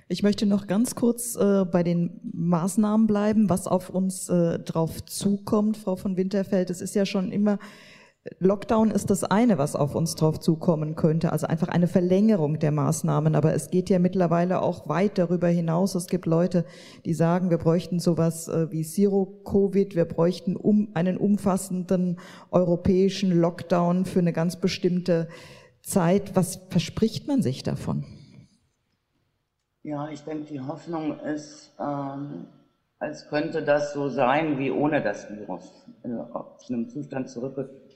Ich 0.08 0.22
möchte 0.22 0.44
noch 0.44 0.66
ganz 0.66 0.94
kurz 0.94 1.34
äh, 1.36 1.64
bei 1.64 1.82
den 1.82 2.20
Maßnahmen 2.34 3.06
bleiben, 3.06 3.48
was 3.48 3.66
auf 3.66 3.88
uns 3.88 4.28
äh, 4.28 4.58
drauf 4.58 5.02
zukommt, 5.06 5.78
Frau 5.78 5.96
von 5.96 6.18
Winterfeld. 6.18 6.68
Es 6.68 6.82
ist 6.82 6.94
ja 6.94 7.06
schon 7.06 7.32
immer 7.32 7.58
Lockdown 8.38 8.92
ist 8.92 9.10
das 9.10 9.24
eine, 9.24 9.58
was 9.58 9.74
auf 9.74 9.96
uns 9.96 10.14
drauf 10.14 10.38
zukommen 10.38 10.94
könnte, 10.94 11.32
also 11.32 11.48
einfach 11.48 11.66
eine 11.66 11.88
Verlängerung 11.88 12.60
der 12.60 12.70
Maßnahmen. 12.70 13.34
Aber 13.34 13.52
es 13.52 13.70
geht 13.70 13.90
ja 13.90 13.98
mittlerweile 13.98 14.62
auch 14.62 14.88
weit 14.88 15.18
darüber 15.18 15.48
hinaus. 15.48 15.96
Es 15.96 16.06
gibt 16.06 16.26
Leute, 16.26 16.64
die 17.04 17.14
sagen, 17.14 17.50
wir 17.50 17.58
bräuchten 17.58 17.98
sowas 17.98 18.46
äh, 18.46 18.70
wie 18.70 18.84
Zero-Covid, 18.84 19.96
wir 19.96 20.04
bräuchten 20.04 20.54
um, 20.54 20.90
einen 20.94 21.16
umfassenden 21.16 22.20
europäischen 22.52 23.32
Lockdown 23.32 24.04
für 24.04 24.20
eine 24.20 24.32
ganz 24.32 24.54
bestimmte 24.54 25.28
Zeit. 25.82 26.36
Was 26.36 26.60
verspricht 26.70 27.26
man 27.26 27.42
sich 27.42 27.64
davon? 27.64 28.04
Ja, 29.82 30.08
ich 30.10 30.22
denke, 30.22 30.44
die 30.44 30.60
Hoffnung 30.60 31.18
ist, 31.18 31.72
ähm, 31.80 32.46
als 33.00 33.28
könnte 33.28 33.64
das 33.64 33.92
so 33.94 34.08
sein 34.08 34.60
wie 34.60 34.70
ohne 34.70 35.02
das 35.02 35.28
Virus, 35.28 35.88
äh, 36.04 36.08
zu 36.58 36.72
einem 36.72 36.88
Zustand 36.88 37.28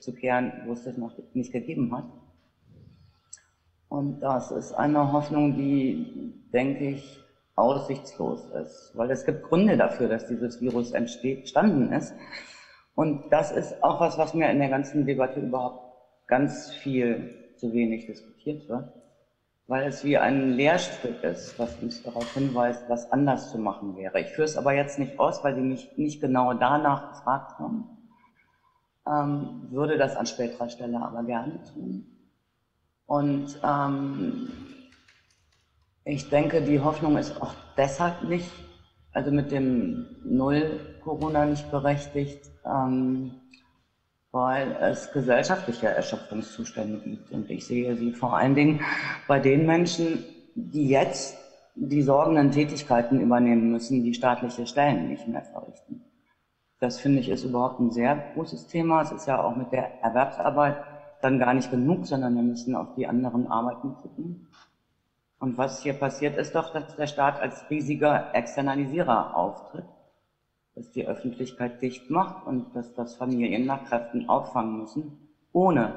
zurückzukehren, 0.01 0.51
wo 0.65 0.73
es 0.73 0.83
das 0.83 0.97
noch 0.97 1.13
nicht 1.33 1.51
gegeben 1.51 1.95
hat. 1.95 2.05
Und 3.89 4.19
das 4.19 4.51
ist 4.51 4.73
eine 4.73 5.11
Hoffnung, 5.11 5.55
die, 5.55 6.33
denke 6.51 6.89
ich, 6.89 7.19
aussichtslos 7.55 8.45
ist, 8.51 8.91
weil 8.95 9.09
es 9.09 9.25
gibt 9.25 9.43
Gründe 9.43 9.77
dafür, 9.77 10.07
dass 10.07 10.27
dieses 10.27 10.61
Virus 10.61 10.91
entstanden 10.91 11.91
ist. 11.91 12.13
Und 12.95 13.31
das 13.31 13.51
ist 13.51 13.83
auch 13.83 13.99
was, 13.99 14.17
was 14.17 14.33
mir 14.33 14.49
in 14.49 14.59
der 14.59 14.69
ganzen 14.69 15.05
Debatte 15.05 15.39
überhaupt 15.39 15.81
ganz 16.27 16.71
viel 16.73 17.53
zu 17.55 17.73
wenig 17.73 18.05
diskutiert 18.05 18.67
wird, 18.69 18.91
weil 19.67 19.87
es 19.87 20.03
wie 20.03 20.17
ein 20.17 20.51
Lehrstück 20.51 21.23
ist, 21.23 21.57
was 21.57 21.75
uns 21.81 22.03
darauf 22.03 22.31
hinweist, 22.33 22.83
was 22.89 23.11
anders 23.11 23.51
zu 23.51 23.57
machen 23.57 23.95
wäre. 23.97 24.19
Ich 24.19 24.27
führe 24.27 24.45
es 24.45 24.57
aber 24.57 24.73
jetzt 24.73 24.99
nicht 24.99 25.17
aus, 25.19 25.43
weil 25.43 25.55
Sie 25.55 25.61
mich 25.61 25.97
nicht 25.97 26.21
genau 26.21 26.53
danach 26.53 27.13
gefragt 27.13 27.57
haben, 27.57 27.96
ähm, 29.07 29.67
würde 29.69 29.97
das 29.97 30.15
an 30.15 30.25
späterer 30.25 30.69
Stelle 30.69 31.01
aber 31.01 31.23
gerne 31.23 31.59
tun. 31.73 32.05
Und 33.05 33.59
ähm, 33.63 34.49
ich 36.03 36.29
denke, 36.29 36.61
die 36.61 36.79
Hoffnung 36.79 37.17
ist 37.17 37.41
auch 37.41 37.53
deshalb 37.77 38.23
nicht, 38.23 38.51
also 39.13 39.31
mit 39.31 39.51
dem 39.51 40.05
Null 40.23 40.79
Corona 41.03 41.45
nicht 41.45 41.69
berechtigt, 41.71 42.49
ähm, 42.65 43.31
weil 44.31 44.75
es 44.81 45.11
gesellschaftliche 45.11 45.87
Erschöpfungszustände 45.87 46.99
gibt. 46.99 47.31
Und 47.31 47.49
ich 47.49 47.65
sehe 47.65 47.95
sie 47.95 48.11
vor 48.11 48.35
allen 48.35 48.55
Dingen 48.55 48.81
bei 49.27 49.39
den 49.39 49.65
Menschen, 49.65 50.23
die 50.55 50.89
jetzt 50.89 51.37
die 51.75 52.01
sorgenden 52.01 52.51
Tätigkeiten 52.51 53.21
übernehmen 53.21 53.71
müssen, 53.71 54.03
die 54.03 54.13
staatliche 54.13 54.65
Stellen 54.65 55.09
nicht 55.09 55.27
mehr 55.27 55.43
verrichten. 55.43 56.01
Das 56.79 56.99
finde 56.99 57.19
ich 57.19 57.29
ist 57.29 57.43
überhaupt 57.43 57.79
ein 57.79 57.91
sehr 57.91 58.15
großes 58.33 58.67
Thema. 58.67 59.01
Es 59.01 59.11
ist 59.11 59.25
ja 59.25 59.41
auch 59.41 59.55
mit 59.55 59.71
der 59.71 59.89
Erwerbsarbeit 60.03 60.75
dann 61.21 61.39
gar 61.39 61.53
nicht 61.53 61.71
genug, 61.71 62.05
sondern 62.05 62.35
wir 62.35 62.43
müssen 62.43 62.75
auf 62.75 62.93
die 62.95 63.07
anderen 63.07 63.47
Arbeiten 63.47 63.95
gucken. 64.01 64.47
Und 65.39 65.57
was 65.57 65.81
hier 65.81 65.93
passiert, 65.93 66.37
ist 66.37 66.55
doch, 66.55 66.71
dass 66.71 66.95
der 66.95 67.07
Staat 67.07 67.39
als 67.39 67.69
riesiger 67.69 68.33
Externalisierer 68.33 69.35
auftritt, 69.35 69.85
dass 70.75 70.91
die 70.91 71.05
Öffentlichkeit 71.05 71.81
dicht 71.81 72.09
macht 72.09 72.45
und 72.45 72.75
dass 72.75 72.93
das 72.93 73.15
Familien 73.15 73.65
nach 73.65 73.83
Kräften 73.83 74.29
auffangen 74.29 74.77
müssen, 74.77 75.17
ohne 75.53 75.93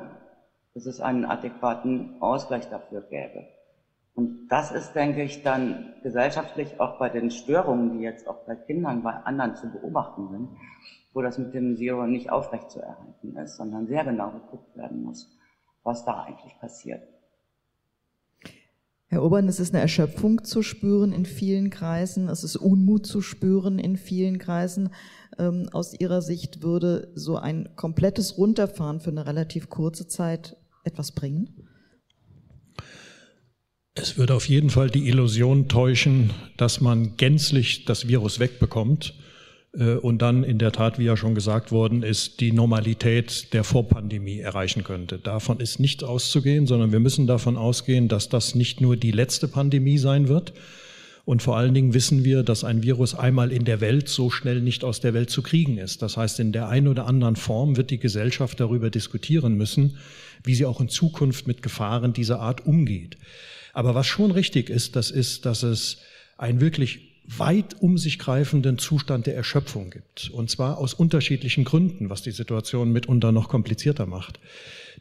dass 0.75 0.87
es 0.87 1.01
einen 1.01 1.25
adäquaten 1.25 2.11
Ausgleich 2.21 2.69
dafür 2.69 3.03
gäbe. 3.03 3.47
Und 4.15 4.49
das 4.49 4.73
ist, 4.73 4.93
denke 4.95 5.23
ich, 5.23 5.43
dann 5.43 5.95
gesellschaftlich 6.03 6.81
auch 6.81 6.99
bei 6.99 7.09
den 7.09 7.31
Störungen, 7.31 7.99
die 7.99 8.05
jetzt 8.05 8.27
auch 8.27 8.45
bei 8.47 8.57
Kindern, 8.57 9.03
bei 9.03 9.13
anderen 9.13 9.57
zu 9.57 9.71
beobachten 9.71 10.29
sind, 10.29 10.49
wo 11.13 11.23
das 11.23 11.39
mit 11.39 11.55
dem 11.55 11.77
Zero 11.77 12.07
nicht 12.07 12.31
aufrechtzuerhalten 12.31 13.37
ist, 13.37 13.57
sondern 13.57 13.87
sehr 13.87 14.05
genau 14.05 14.31
geguckt 14.31 14.77
werden 14.77 15.03
muss, 15.03 15.31
was 15.85 16.05
da 16.05 16.25
eigentlich 16.25 16.59
passiert. 16.59 17.03
Herr 19.13 19.25
Obern, 19.25 19.49
es 19.49 19.59
ist 19.59 19.75
eine 19.75 19.83
Erschöpfung 19.83 20.45
zu 20.45 20.63
spüren 20.63 21.13
in 21.13 21.27
vielen 21.27 21.71
Kreisen, 21.71 22.29
es 22.29 22.45
ist 22.45 22.55
Unmut 22.55 23.07
zu 23.07 23.23
spüren 23.23 23.81
in 23.81 23.97
vielen 23.97 24.39
Kreisen. 24.39 24.91
Ähm, 25.37 25.69
aus 25.73 25.99
Ihrer 25.99 26.23
Sicht 26.23 26.63
würde 26.63 27.11
so 27.17 27.37
ein 27.37 27.71
komplettes 27.75 28.39
Runterfahren 28.39 29.01
für 29.01 29.11
eine 29.11 29.27
relativ 29.27 29.69
kurze 29.69 30.07
Zeit 30.07 30.57
etwas 30.85 31.11
bringen? 31.11 31.70
Es 34.01 34.17
würde 34.17 34.35
auf 34.35 34.49
jeden 34.49 34.71
Fall 34.71 34.89
die 34.89 35.09
Illusion 35.09 35.69
täuschen, 35.69 36.31
dass 36.57 36.81
man 36.81 37.19
gänzlich 37.19 37.85
das 37.85 38.09
Virus 38.09 38.41
wegbekommt 38.41 39.13
äh, 39.77 39.97
und 39.97 40.23
dann 40.23 40.43
in 40.43 40.57
der 40.57 40.73
Tat, 40.73 40.99
wie 40.99 41.05
ja 41.05 41.19
schon 41.19 41.35
gesagt 41.35 41.71
worden 41.71 42.03
ist, 42.03 42.41
die 42.41 42.53
Normalität 42.53 43.53
der 43.53 43.63
Vorpandemie 43.63 44.39
erreichen 44.39 44.85
könnte. 44.85 45.19
Davon 45.19 45.61
ist 45.61 45.81
nicht 45.81 46.03
auszugehen, 46.03 46.67
sondern 46.67 46.93
wir 46.93 47.01
müssen 47.01 47.27
davon 47.27 47.59
ausgehen, 47.59 48.09
dass 48.09 48.31
das 48.31 48.55
nicht 48.55 48.81
nur 48.81 48.97
die 48.97 49.11
letzte 49.11 49.49
Pandemie 49.49 49.99
sein 49.99 50.29
wird. 50.29 50.55
Und 51.27 51.43
vor 51.43 51.59
allen 51.59 51.75
Dingen 51.75 51.93
wissen 51.93 52.25
wir, 52.25 52.43
dass 52.43 52.65
ein 52.65 52.83
Virus 52.83 53.15
einmal 53.15 53.53
in 53.53 53.67
der 53.67 53.83
Welt 53.83 54.09
so 54.09 54.31
schnell 54.31 54.63
nicht 54.63 54.83
aus 54.83 55.01
der 55.01 55.13
Welt 55.13 55.29
zu 55.29 55.43
kriegen 55.43 55.77
ist. 55.77 56.01
Das 56.01 56.17
heißt, 56.17 56.41
in 56.41 56.53
der 56.53 56.69
einen 56.69 56.89
oder 56.89 57.07
anderen 57.07 57.37
Form 57.37 57.77
wird 57.77 57.91
die 57.91 58.01
Gesellschaft 58.01 58.61
darüber 58.61 58.89
diskutieren 58.89 59.59
müssen, 59.59 59.99
wie 60.43 60.55
sie 60.55 60.65
auch 60.65 60.81
in 60.81 60.89
Zukunft 60.89 61.47
mit 61.47 61.61
Gefahren 61.61 62.15
dieser 62.15 62.41
Art 62.41 62.65
umgeht. 62.65 63.19
Aber 63.73 63.95
was 63.95 64.07
schon 64.07 64.31
richtig 64.31 64.71
ist, 64.71 64.97
das 64.97 65.11
ist, 65.11 65.47
dass 65.47 65.63
es 65.63 65.99
ein 66.37 66.61
wirklich 66.61 67.11
weit 67.39 67.81
um 67.81 67.97
sich 67.97 68.19
greifenden 68.19 68.79
Zustand 68.79 69.27
der 69.27 69.37
Erschöpfung 69.37 69.91
gibt. 69.91 70.31
Und 70.31 70.51
zwar 70.51 70.79
aus 70.79 70.95
unterschiedlichen 70.95 71.65
Gründen, 71.65 72.11
was 72.11 72.23
die 72.23 72.33
Situation 72.33 72.93
mitunter 72.93 73.31
noch 73.31 73.49
komplizierter 73.49 74.07
macht. 74.07 74.41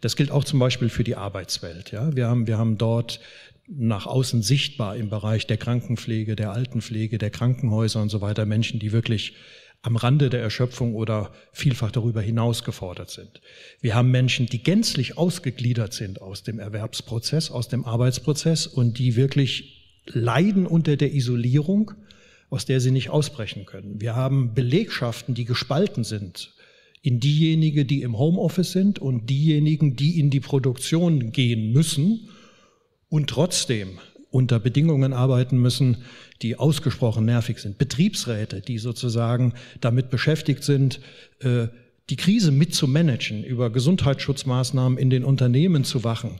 Das 0.01 0.15
gilt 0.15 0.31
auch 0.31 0.43
zum 0.43 0.59
Beispiel 0.59 0.89
für 0.89 1.03
die 1.03 1.15
Arbeitswelt. 1.15 1.91
Ja, 1.91 2.15
wir 2.15 2.27
haben, 2.27 2.47
wir 2.47 2.57
haben 2.57 2.77
dort 2.77 3.19
nach 3.67 4.05
außen 4.05 4.41
sichtbar 4.41 4.95
im 4.95 5.09
Bereich 5.09 5.47
der 5.47 5.57
Krankenpflege, 5.57 6.35
der 6.35 6.51
Altenpflege, 6.51 7.17
der 7.17 7.29
Krankenhäuser 7.29 8.01
und 8.01 8.09
so 8.09 8.21
weiter 8.21 8.45
Menschen, 8.45 8.79
die 8.79 8.91
wirklich 8.91 9.35
am 9.81 9.95
Rande 9.95 10.29
der 10.29 10.41
Erschöpfung 10.41 10.93
oder 10.95 11.31
vielfach 11.53 11.91
darüber 11.91 12.21
hinaus 12.21 12.63
gefordert 12.63 13.09
sind. 13.09 13.41
Wir 13.79 13.95
haben 13.95 14.11
Menschen, 14.11 14.47
die 14.47 14.61
gänzlich 14.61 15.17
ausgegliedert 15.17 15.93
sind 15.93 16.21
aus 16.21 16.43
dem 16.43 16.59
Erwerbsprozess, 16.59 17.49
aus 17.49 17.69
dem 17.69 17.85
Arbeitsprozess 17.85 18.67
und 18.67 18.99
die 18.99 19.15
wirklich 19.15 20.03
leiden 20.05 20.65
unter 20.65 20.97
der 20.97 21.13
Isolierung 21.13 21.93
aus 22.49 22.65
der 22.65 22.79
sie 22.79 22.91
nicht 22.91 23.09
ausbrechen 23.09 23.65
können. 23.65 24.01
Wir 24.01 24.15
haben 24.15 24.53
Belegschaften, 24.53 25.35
die 25.35 25.45
gespalten 25.45 26.03
sind 26.03 26.53
in 27.01 27.19
diejenigen, 27.19 27.87
die 27.87 28.01
im 28.01 28.17
Homeoffice 28.17 28.71
sind 28.71 28.99
und 28.99 29.29
diejenigen, 29.29 29.95
die 29.95 30.19
in 30.19 30.29
die 30.29 30.39
Produktion 30.39 31.31
gehen 31.31 31.71
müssen 31.71 32.29
und 33.07 33.29
trotzdem 33.29 33.99
unter 34.31 34.59
Bedingungen 34.59 35.13
arbeiten 35.13 35.57
müssen, 35.57 35.97
die 36.41 36.57
ausgesprochen 36.57 37.25
nervig 37.25 37.59
sind. 37.59 37.77
Betriebsräte, 37.77 38.61
die 38.61 38.77
sozusagen 38.77 39.53
damit 39.81 40.09
beschäftigt 40.09 40.63
sind, 40.63 40.99
äh, 41.39 41.67
die 42.09 42.15
Krise 42.15 42.51
mitzumanagen, 42.51 43.43
über 43.43 43.69
Gesundheitsschutzmaßnahmen 43.69 44.97
in 44.97 45.09
den 45.09 45.23
Unternehmen 45.23 45.83
zu 45.83 46.03
wachen, 46.03 46.39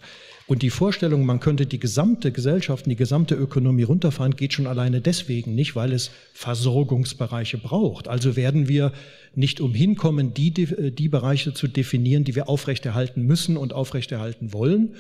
und 0.49 0.63
die 0.63 0.71
Vorstellung, 0.71 1.27
man 1.27 1.39
könnte 1.39 1.67
die 1.67 1.79
gesamte 1.79 2.31
Gesellschaft 2.31 2.87
die 2.87 2.95
gesamte 2.95 3.35
Ökonomie 3.35 3.83
runterfahren, 3.83 4.35
geht 4.35 4.53
schon 4.53 4.65
alleine 4.65 4.99
deswegen 4.99 5.53
nicht, 5.53 5.75
weil 5.75 5.93
es 5.93 6.09
Versorgungsbereiche 6.33 7.59
braucht. 7.59 8.07
Also 8.07 8.35
werden 8.35 8.67
wir 8.67 8.91
nicht 9.35 9.61
umhin 9.61 9.95
kommen, 9.95 10.33
die, 10.33 10.49
die 10.49 11.07
Bereiche 11.07 11.53
zu 11.53 11.67
definieren, 11.67 12.23
die 12.23 12.33
wir 12.33 12.49
aufrechterhalten 12.49 13.21
müssen 13.27 13.57
und 13.57 13.73
aufrechterhalten 13.73 14.51
wollen. 14.51 14.95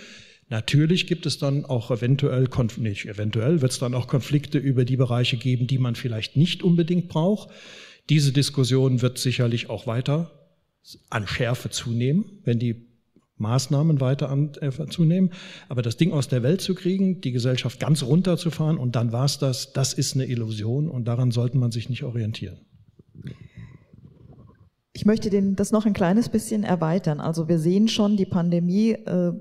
Natürlich 0.49 1.05
gibt 1.05 1.27
es 1.27 1.37
dann 1.37 1.63
auch 1.65 1.91
eventuell, 1.91 2.49
nicht 2.77 3.05
eventuell, 3.05 3.61
wird 3.61 3.71
es 3.71 3.79
dann 3.79 3.93
auch 3.93 4.07
Konflikte 4.07 4.57
über 4.57 4.83
die 4.83 4.97
Bereiche 4.97 5.37
geben, 5.37 5.67
die 5.67 5.77
man 5.77 5.93
vielleicht 5.93 6.35
nicht 6.35 6.63
unbedingt 6.63 7.07
braucht. 7.07 7.49
Diese 8.09 8.31
Diskussion 8.31 9.03
wird 9.03 9.19
sicherlich 9.19 9.69
auch 9.69 9.85
weiter 9.85 10.31
an 11.11 11.27
Schärfe 11.27 11.69
zunehmen, 11.69 12.39
wenn 12.43 12.57
die 12.57 12.87
Maßnahmen 13.37 14.01
weiter 14.01 14.29
an, 14.29 14.51
äh, 14.59 14.71
zunehmen. 14.89 15.31
Aber 15.69 15.83
das 15.83 15.97
Ding 15.97 16.11
aus 16.11 16.27
der 16.27 16.41
Welt 16.41 16.61
zu 16.61 16.73
kriegen, 16.73 17.21
die 17.21 17.31
Gesellschaft 17.31 17.79
ganz 17.79 18.01
runterzufahren 18.01 18.77
und 18.77 18.95
dann 18.95 19.11
war's 19.11 19.37
das, 19.37 19.71
das 19.71 19.93
ist 19.93 20.15
eine 20.15 20.25
Illusion 20.25 20.89
und 20.89 21.05
daran 21.05 21.29
sollte 21.29 21.57
man 21.57 21.71
sich 21.71 21.89
nicht 21.89 22.03
orientieren. 22.03 22.57
Ich 24.93 25.05
möchte 25.05 25.29
den, 25.29 25.55
das 25.55 25.71
noch 25.71 25.85
ein 25.85 25.93
kleines 25.93 26.27
bisschen 26.27 26.63
erweitern. 26.63 27.21
Also 27.21 27.47
wir 27.47 27.59
sehen 27.59 27.87
schon, 27.87 28.17
die 28.17 28.25
Pandemie 28.25 28.91
äh, 28.91 29.31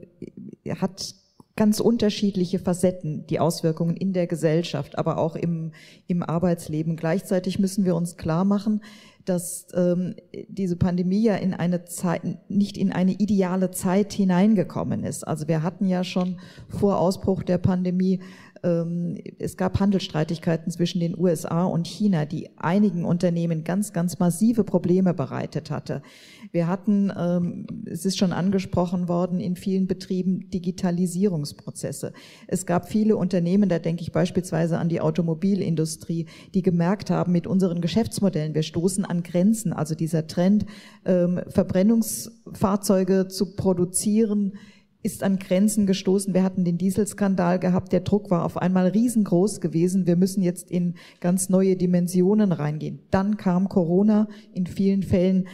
hat 0.76 1.14
ganz 1.56 1.80
unterschiedliche 1.80 2.60
Facetten, 2.60 3.26
die 3.26 3.40
Auswirkungen 3.40 3.96
in 3.96 4.12
der 4.12 4.28
Gesellschaft, 4.28 4.96
aber 4.96 5.18
auch 5.18 5.34
im, 5.34 5.72
im 6.06 6.22
Arbeitsleben. 6.22 6.94
Gleichzeitig 6.94 7.58
müssen 7.58 7.84
wir 7.84 7.96
uns 7.96 8.16
klar 8.16 8.44
machen, 8.44 8.80
dass 9.25 9.66
ähm, 9.75 10.14
diese 10.48 10.76
Pandemie 10.76 11.22
ja 11.22 11.34
in 11.34 11.54
eine 11.54 11.84
Zeit, 11.84 12.22
nicht 12.48 12.78
in 12.78 12.92
eine 12.92 13.12
ideale 13.12 13.72
Zeit 13.72 14.12
hineingekommen 14.12 15.04
ist. 15.04 15.26
Also 15.26 15.48
wir 15.48 15.62
hatten 15.62 15.87
ja 15.87 16.04
schon 16.04 16.38
vor 16.68 16.98
Ausbruch 16.98 17.42
der 17.42 17.58
Pandemie 17.58 18.20
es 19.38 19.56
gab 19.56 19.80
Handelsstreitigkeiten 19.80 20.70
zwischen 20.70 21.00
den 21.00 21.18
USA 21.18 21.64
und 21.64 21.86
China, 21.86 22.24
die 22.24 22.50
einigen 22.56 23.04
Unternehmen 23.04 23.64
ganz, 23.64 23.92
ganz 23.92 24.18
massive 24.18 24.64
Probleme 24.64 25.14
bereitet 25.14 25.70
hatte. 25.70 26.02
Wir 26.52 26.66
hatten, 26.66 27.12
ähm, 27.16 27.66
es 27.86 28.04
ist 28.04 28.18
schon 28.18 28.32
angesprochen 28.32 29.08
worden, 29.08 29.40
in 29.40 29.56
vielen 29.56 29.86
Betrieben 29.86 30.50
Digitalisierungsprozesse. 30.50 32.12
Es 32.46 32.66
gab 32.66 32.88
viele 32.88 33.16
Unternehmen, 33.16 33.68
da 33.68 33.78
denke 33.78 34.02
ich 34.02 34.12
beispielsweise 34.12 34.78
an 34.78 34.88
die 34.88 35.00
Automobilindustrie, 35.00 36.26
die 36.54 36.62
gemerkt 36.62 37.10
haben, 37.10 37.32
mit 37.32 37.46
unseren 37.46 37.80
Geschäftsmodellen, 37.80 38.54
wir 38.54 38.62
stoßen 38.62 39.04
an 39.04 39.22
Grenzen. 39.22 39.72
Also 39.72 39.94
dieser 39.94 40.26
Trend, 40.26 40.66
ähm, 41.04 41.40
Verbrennungsfahrzeuge 41.48 43.28
zu 43.28 43.54
produzieren, 43.54 44.52
ist 45.08 45.22
an 45.22 45.38
Grenzen 45.38 45.86
gestoßen. 45.86 46.34
Wir 46.34 46.42
hatten 46.42 46.64
den 46.64 46.76
Dieselskandal 46.76 47.58
gehabt. 47.58 47.92
Der 47.92 48.00
Druck 48.00 48.30
war 48.30 48.44
auf 48.44 48.58
einmal 48.58 48.88
riesengroß 48.88 49.62
gewesen. 49.62 50.06
Wir 50.06 50.16
müssen 50.16 50.42
jetzt 50.42 50.70
in 50.70 50.96
ganz 51.20 51.48
neue 51.48 51.76
Dimensionen 51.76 52.52
reingehen. 52.52 52.98
Dann 53.10 53.38
kam 53.38 53.70
Corona. 53.70 54.28
In 54.52 54.66
vielen 54.66 55.02
Fällen 55.02 55.48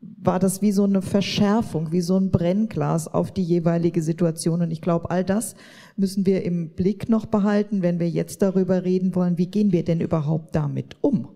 war 0.00 0.38
das 0.38 0.60
wie 0.60 0.72
so 0.72 0.84
eine 0.84 1.00
Verschärfung, 1.00 1.90
wie 1.90 2.02
so 2.02 2.18
ein 2.18 2.30
Brennglas 2.30 3.08
auf 3.08 3.32
die 3.32 3.42
jeweilige 3.42 4.02
Situation. 4.02 4.60
Und 4.60 4.70
ich 4.70 4.82
glaube, 4.82 5.10
all 5.10 5.24
das 5.24 5.54
müssen 5.96 6.26
wir 6.26 6.44
im 6.44 6.74
Blick 6.74 7.08
noch 7.08 7.24
behalten, 7.24 7.80
wenn 7.80 7.98
wir 7.98 8.10
jetzt 8.10 8.42
darüber 8.42 8.84
reden 8.84 9.14
wollen, 9.14 9.38
wie 9.38 9.46
gehen 9.46 9.72
wir 9.72 9.84
denn 9.84 10.02
überhaupt 10.02 10.54
damit 10.54 10.96
um? 11.00 11.28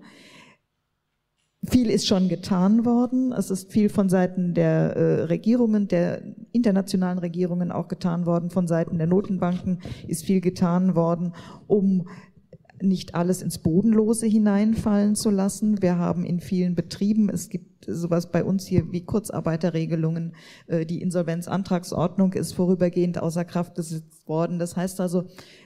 Viel 1.65 1.91
ist 1.91 2.09
schon 2.09 2.29
getan 2.29 2.85
worden. 2.85 3.33
Es 3.33 3.51
ist 3.51 3.71
viel 3.71 3.89
von 3.89 4.09
Seiten 4.09 4.53
der 4.53 4.97
äh, 4.97 5.23
Regierungen, 5.25 5.87
der 5.87 6.23
internationalen 6.51 7.19
Regierungen 7.19 7.71
auch 7.71 7.87
getan 7.87 8.27
worden. 8.27 8.51
Von 8.51 8.67
Seiten 8.67 8.99
der 8.99 9.07
Notenbanken 9.07 9.81
ist 10.09 10.25
viel 10.25 10.41
getan 10.41 10.97
worden, 10.97 11.35
um 11.69 12.09
nicht 12.83 13.15
alles 13.15 13.43
ins 13.43 13.59
Bodenlose 13.59 14.27
hineinfallen 14.27 15.15
zu 15.15 15.31
lassen. 15.31 15.81
Wir 15.83 15.99
haben 15.99 16.25
in 16.25 16.41
vielen 16.41 16.75
Betrieben, 16.75 17.31
es 17.31 17.49
gibt 17.49 17.85
sowas 17.87 18.31
bei 18.31 18.45
uns 18.45 18.67
hier 18.67 18.91
wie 18.93 19.05
Kurzarbeiterregelungen, 19.05 20.35
äh, 20.67 20.85
die 20.85 21.01
Insolvenzantragsordnung 21.01 22.33
ist 22.33 22.53
vorübergehend 22.53 23.19
außer 23.19 23.45
Kraft 23.45 23.77
gesetzt 23.77 24.27
worden. 24.27 24.59
Das 24.59 24.77
heißt 24.77 25.01
also, 25.01 25.25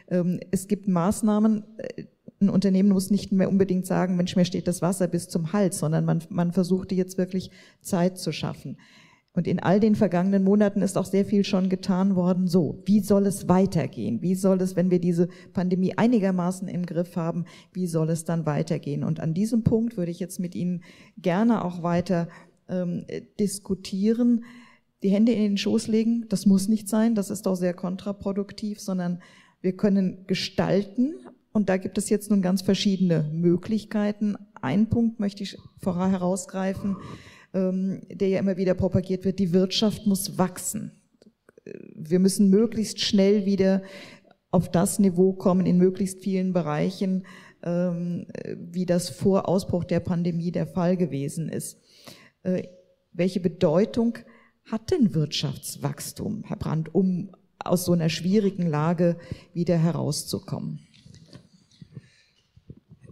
ähm, 0.09 0.41
es 0.51 0.69
gibt 0.69 0.89
Maßnahmen, 0.89 1.65
äh, 1.79 2.05
ein 2.41 2.51
Unternehmen 2.51 2.91
muss 2.91 3.11
nicht 3.11 3.33
mehr 3.33 3.49
unbedingt 3.49 3.87
sagen, 3.87 4.17
Mensch, 4.17 4.37
mir 4.37 4.45
steht 4.45 4.69
das 4.69 4.83
Wasser 4.83 5.09
bis 5.09 5.29
zum 5.29 5.53
Hals, 5.53 5.79
sondern 5.79 6.05
man, 6.05 6.23
man 6.29 6.53
versuchte 6.53 6.95
jetzt 6.95 7.17
wirklich 7.19 7.51
Zeit 7.81 8.19
zu 8.19 8.33
schaffen. 8.33 8.77
Und 9.37 9.47
in 9.47 9.61
all 9.61 9.81
den 9.81 9.95
vergangenen 9.95 10.45
Monaten 10.45 10.81
ist 10.81 10.97
auch 10.97 11.05
sehr 11.05 11.27
viel 11.27 11.45
schon 11.45 11.69
getan 11.69 12.17
worden. 12.17 12.49
So, 12.49 12.83
wie 12.87 13.01
soll 13.01 13.27
es 13.27 13.51
weitergehen? 13.51 14.23
Wie 14.23 14.35
soll 14.35 14.63
es, 14.63 14.77
wenn 14.77 14.91
wir 14.91 14.99
diese 14.99 15.29
Pandemie 15.53 15.93
einigermaßen 15.97 16.69
im 16.69 16.87
Griff 16.87 17.17
haben, 17.17 17.45
wie 17.75 17.87
soll 17.87 18.09
es 18.09 18.25
dann 18.25 18.47
weitergehen? 18.47 19.05
Und 19.05 19.21
an 19.21 19.35
diesem 19.35 19.63
Punkt 19.63 19.99
würde 19.99 20.11
ich 20.11 20.21
jetzt 20.21 20.41
mit 20.41 20.55
Ihnen 20.55 20.83
gerne 21.19 21.67
auch 21.67 21.83
weiter 21.83 22.29
ähm, 22.71 23.05
diskutieren. 23.39 24.45
Die 25.03 25.11
Hände 25.11 25.33
in 25.33 25.43
den 25.43 25.59
Schoß 25.59 25.87
legen, 25.89 26.25
das 26.31 26.47
muss 26.47 26.69
nicht 26.69 26.89
sein, 26.89 27.15
das 27.15 27.29
ist 27.29 27.45
doch 27.45 27.57
sehr 27.57 27.75
kontraproduktiv, 27.75 28.81
sondern 28.81 29.21
wir 29.61 29.77
können 29.77 30.25
gestalten 30.27 31.15
und 31.57 31.71
da 31.71 31.79
gibt 31.79 31.97
es 31.97 32.11
jetzt 32.11 32.31
nun 32.31 32.43
ganz 32.43 32.61
verschiedene 32.61 33.23
Möglichkeiten. 33.33 34.37
Ein 34.61 34.91
Punkt 34.91 35.19
möchte 35.21 35.43
ich 35.43 35.57
vorher 35.79 36.11
herausgreifen, 36.11 36.99
ähm, 37.55 38.03
der 38.11 38.29
ja 38.29 38.41
immer 38.41 38.59
wieder 38.59 38.75
propagiert 38.75 39.25
wird. 39.25 39.39
Die 39.39 39.55
Wirtschaft 39.55 40.07
muss 40.07 40.37
wachsen. 40.37 40.93
Wir 41.95 42.19
müssen 42.19 42.51
möglichst 42.51 43.01
schnell 43.01 43.47
wieder 43.47 43.83
auf 44.51 44.71
das 44.71 44.99
Niveau 44.99 45.33
kommen 45.33 45.65
in 45.65 45.79
möglichst 45.79 46.21
vielen 46.21 46.53
Bereichen, 46.53 47.27
ähm, 47.63 48.27
wie 48.57 48.85
das 48.85 49.09
vor 49.09 49.49
Ausbruch 49.49 49.85
der 49.85 50.01
Pandemie 50.01 50.53
der 50.53 50.67
Fall 50.67 50.99
gewesen 50.99 51.49
ist. 51.49 51.81
Äh, 52.43 52.65
welche 53.13 53.41
Bedeutung 53.41 54.19
hat 54.65 54.91
denn 54.91 55.15
Wirtschaftswachstum, 55.15 56.45
Herr 56.45 56.59
Brandt, 56.59 56.95
um 56.95 57.31
aus 57.59 57.87
so 57.87 57.93
einer 57.93 58.11
schwierigen 58.11 58.67
Lage 58.67 59.17
wieder 59.55 59.79
herauszukommen? 59.79 60.86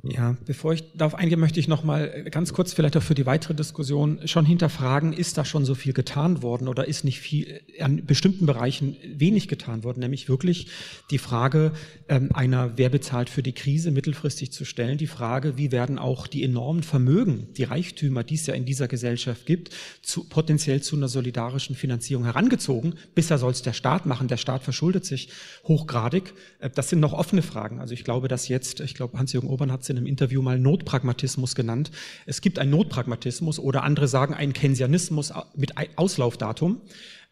Ja, 0.06 0.36
bevor 0.44 0.74
ich 0.74 0.84
darauf 0.94 1.14
eingehe, 1.14 1.38
möchte 1.38 1.58
ich 1.58 1.66
noch 1.66 1.82
mal 1.82 2.24
ganz 2.30 2.52
kurz 2.52 2.74
vielleicht 2.74 2.96
auch 2.96 3.02
für 3.02 3.14
die 3.14 3.24
weitere 3.24 3.54
Diskussion 3.54 4.20
schon 4.26 4.44
hinterfragen, 4.44 5.14
ist 5.14 5.38
da 5.38 5.46
schon 5.46 5.64
so 5.64 5.74
viel 5.74 5.94
getan 5.94 6.42
worden 6.42 6.68
oder 6.68 6.86
ist 6.86 7.04
nicht 7.04 7.20
viel 7.20 7.60
an 7.80 8.04
bestimmten 8.04 8.44
Bereichen 8.44 8.96
wenig 9.06 9.48
getan 9.48 9.82
worden, 9.82 10.00
nämlich 10.00 10.28
wirklich 10.28 10.66
die 11.10 11.16
Frage 11.16 11.72
ähm, 12.08 12.30
einer, 12.34 12.76
wer 12.76 12.90
bezahlt 12.90 13.30
für 13.30 13.42
die 13.42 13.52
Krise 13.52 13.92
mittelfristig 13.92 14.52
zu 14.52 14.66
stellen, 14.66 14.98
die 14.98 15.06
Frage, 15.06 15.56
wie 15.56 15.72
werden 15.72 15.98
auch 15.98 16.26
die 16.26 16.44
enormen 16.44 16.82
Vermögen, 16.82 17.48
die 17.56 17.64
Reichtümer, 17.64 18.24
die 18.24 18.34
es 18.34 18.46
ja 18.46 18.52
in 18.52 18.66
dieser 18.66 18.88
Gesellschaft 18.88 19.46
gibt, 19.46 19.70
zu, 20.02 20.24
potenziell 20.24 20.82
zu 20.82 20.96
einer 20.96 21.08
solidarischen 21.08 21.76
Finanzierung 21.76 22.24
herangezogen. 22.24 22.96
Bisher 23.14 23.38
soll 23.38 23.52
es 23.52 23.62
der 23.62 23.72
Staat 23.72 24.04
machen, 24.04 24.28
der 24.28 24.36
Staat 24.36 24.62
verschuldet 24.64 25.06
sich 25.06 25.30
hochgradig. 25.66 26.34
Äh, 26.58 26.68
das 26.68 26.90
sind 26.90 27.00
noch 27.00 27.14
offene 27.14 27.40
Fragen. 27.40 27.80
Also 27.80 27.94
ich 27.94 28.04
glaube, 28.04 28.28
dass 28.28 28.48
jetzt, 28.48 28.80
ich 28.80 28.94
glaube, 28.94 29.18
Hans-Jürgen 29.18 29.48
Obern 29.48 29.72
hat 29.72 29.80
es 29.80 29.93
in 29.94 29.98
einem 29.98 30.06
Interview 30.06 30.42
mal 30.42 30.58
Notpragmatismus 30.58 31.54
genannt. 31.54 31.90
Es 32.26 32.40
gibt 32.40 32.58
einen 32.58 32.70
Notpragmatismus 32.70 33.58
oder 33.58 33.82
andere 33.82 34.08
sagen 34.08 34.34
einen 34.34 34.52
Keynesianismus 34.52 35.32
mit 35.54 35.74
Auslaufdatum. 35.96 36.80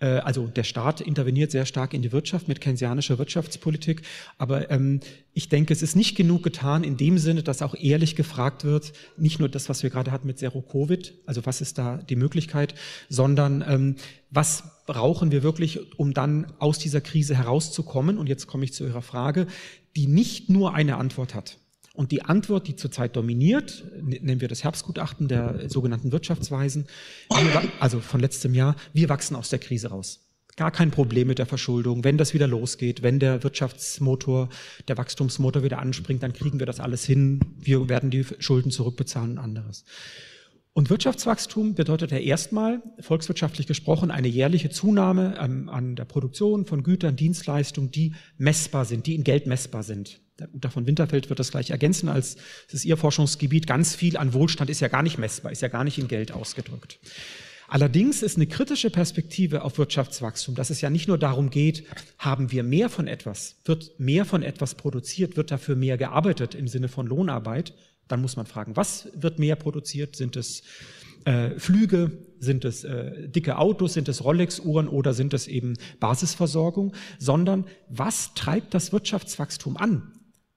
Äh, 0.03 0.19
also 0.19 0.47
der 0.49 0.65
Staat 0.65 1.01
interveniert 1.01 1.51
sehr 1.51 1.65
stark 1.65 1.95
in 1.95 2.03
die 2.03 2.13
Wirtschaft 2.13 2.49
mit 2.49 2.61
keynesianischer 2.61 3.19
Wirtschaftspolitik. 3.19 4.03
Aber 4.37 4.71
ähm, 4.71 5.01
ich 5.33 5.49
denke, 5.49 5.73
es 5.73 5.81
ist 5.81 5.97
nicht 5.97 6.17
genug 6.17 6.43
getan 6.43 6.85
in 6.85 6.97
dem 6.97 7.17
Sinne, 7.19 7.43
dass 7.43 7.63
auch 7.63 7.75
ehrlich 7.75 8.17
gefragt 8.17 8.65
wird, 8.65 8.93
nicht 9.17 9.39
nur 9.39 9.49
das, 9.49 9.69
was 9.69 9.83
wir 9.83 9.91
gerade 9.91 10.11
hatten 10.11 10.27
mit 10.27 10.39
Zero-Covid, 10.39 11.15
also 11.25 11.47
was 11.47 11.61
ist 11.61 11.79
da 11.79 11.97
die 11.97 12.17
Möglichkeit, 12.17 12.75
sondern 13.09 13.65
ähm, 13.67 13.97
was 14.31 14.65
brauchen 14.87 15.31
wir 15.31 15.43
wirklich, 15.43 15.99
um 15.99 16.13
dann 16.13 16.53
aus 16.59 16.79
dieser 16.79 17.01
Krise 17.01 17.37
herauszukommen? 17.37 18.19
Und 18.19 18.29
jetzt 18.29 18.47
komme 18.47 18.65
ich 18.65 18.73
zu 18.73 18.85
Ihrer 18.85 19.03
Frage, 19.03 19.47
die 19.95 20.07
nicht 20.07 20.51
nur 20.51 20.75
eine 20.75 20.97
Antwort 20.97 21.35
hat. 21.35 21.59
Und 21.95 22.11
die 22.11 22.23
Antwort, 22.23 22.69
die 22.69 22.77
zurzeit 22.77 23.17
dominiert, 23.17 23.85
nennen 24.01 24.41
wir 24.41 24.49
das 24.49 24.65
Herbstgutachten 24.65 25.29
der 25.29 25.69
sogenannten 25.69 26.11
Wirtschaftsweisen, 26.11 26.87
also 27.81 28.01
von 28.01 28.21
letztem 28.21 28.55
Jahr, 28.55 28.77
wir 28.95 29.09
wachsen 29.09 29.37
aus 29.37 29.51
der 29.51 29.59
Krise 29.59 29.89
raus. 29.89 30.21
Gar 30.57 30.71
kein 30.71 30.91
Problem 30.91 31.29
mit 31.29 31.39
der 31.39 31.47
Verschuldung. 31.47 32.05
Wenn 32.05 32.19
das 32.19 32.35
wieder 32.35 32.47
losgeht, 32.47 33.03
wenn 33.03 33.19
der 33.19 33.43
Wirtschaftsmotor, 33.43 34.51
der 34.87 34.99
Wachstumsmotor 34.99 35.63
wieder 35.63 35.79
anspringt, 35.79 36.23
dann 36.23 36.35
kriegen 36.35 36.59
wir 36.59 36.67
das 36.67 36.79
alles 36.79 37.05
hin. 37.05 37.41
Wir 37.59 37.89
werden 37.89 38.11
die 38.11 38.25
Schulden 38.39 38.71
zurückbezahlen 38.71 39.33
und 39.33 39.39
anderes. 39.39 39.85
Und 40.75 40.89
Wirtschaftswachstum 40.89 41.75
bedeutet 41.75 42.13
ja 42.13 42.19
erstmal, 42.19 42.83
volkswirtschaftlich 42.99 43.67
gesprochen, 43.67 44.11
eine 44.11 44.29
jährliche 44.29 44.71
Zunahme 44.71 45.39
an, 45.39 45.69
an 45.69 45.97
der 45.97 46.07
Produktion 46.07 46.65
von 46.65 46.83
Gütern, 46.83 47.15
Dienstleistungen, 47.15 47.91
die 47.91 48.15
messbar 48.39 48.87
sind, 48.87 49.07
die 49.07 49.15
in 49.15 49.23
Geld 49.23 49.47
messbar 49.47 49.83
sind. 49.83 50.21
Der 50.39 50.53
Uta 50.55 50.71
von 50.71 50.87
Winterfeld 50.87 51.29
wird 51.29 51.39
das 51.39 51.51
gleich 51.51 51.71
ergänzen, 51.71 52.09
als 52.09 52.37
es 52.69 52.75
ist 52.75 52.85
ihr 52.87 52.97
Forschungsgebiet. 52.97 53.67
Ganz 53.67 53.95
viel 53.95 54.17
an 54.17 54.33
Wohlstand 54.33 54.71
ist 54.71 54.81
ja 54.81 54.89
gar 54.89 55.03
nicht 55.03 55.19
messbar, 55.19 55.53
ist 55.53 55.61
ja 55.61 55.69
gar 55.69 55.85
nicht 55.85 55.99
in 55.99 56.09
Geld 56.09 56.33
ausgedrückt. 56.33 56.99
Allerdings 57.69 58.23
ist 58.23 58.37
eine 58.37 58.47
kritische 58.47 58.91
Perspektive 58.91 59.63
auf 59.63 59.79
Wirtschaftswachstum, 59.79 60.55
dass 60.55 60.71
es 60.71 60.81
ja 60.81 60.91
nicht 60.91 61.09
nur 61.09 61.19
darum 61.19 61.51
geht, 61.51 61.85
haben 62.19 62.51
wir 62.51 62.63
mehr 62.63 62.89
von 62.91 63.07
etwas, 63.07 63.57
wird 63.65 63.99
mehr 63.99 64.25
von 64.25 64.43
etwas 64.43 64.75
produziert, 64.75 65.37
wird 65.37 65.51
dafür 65.51 65.77
mehr 65.77 65.97
gearbeitet 65.97 66.55
im 66.55 66.69
Sinne 66.69 66.89
von 66.89 67.07
Lohnarbeit, 67.07 67.75
dann 68.09 68.21
muss 68.21 68.37
man 68.37 68.47
fragen, 68.47 68.77
was 68.77 69.09
wird 69.15 69.39
mehr 69.39 69.57
produziert? 69.57 70.17
Sind 70.17 70.37
es 70.37 70.63
äh, 71.25 71.59
Flüge, 71.59 72.11
sind 72.39 72.65
es 72.65 72.85
äh, 72.85 73.29
dicke 73.29 73.59
Autos, 73.59 73.95
sind 73.95 74.09
es 74.09 74.25
Rolex-Uhren 74.25 74.89
oder 74.89 75.15
sind 75.15 75.35
es 75.35 75.47
eben 75.47 75.75
Basisversorgung, 76.01 76.95
sondern 77.19 77.67
was 77.89 78.35
treibt 78.35 78.75
das 78.75 78.93
Wirtschaftswachstum 78.93 79.77
an? 79.77 80.13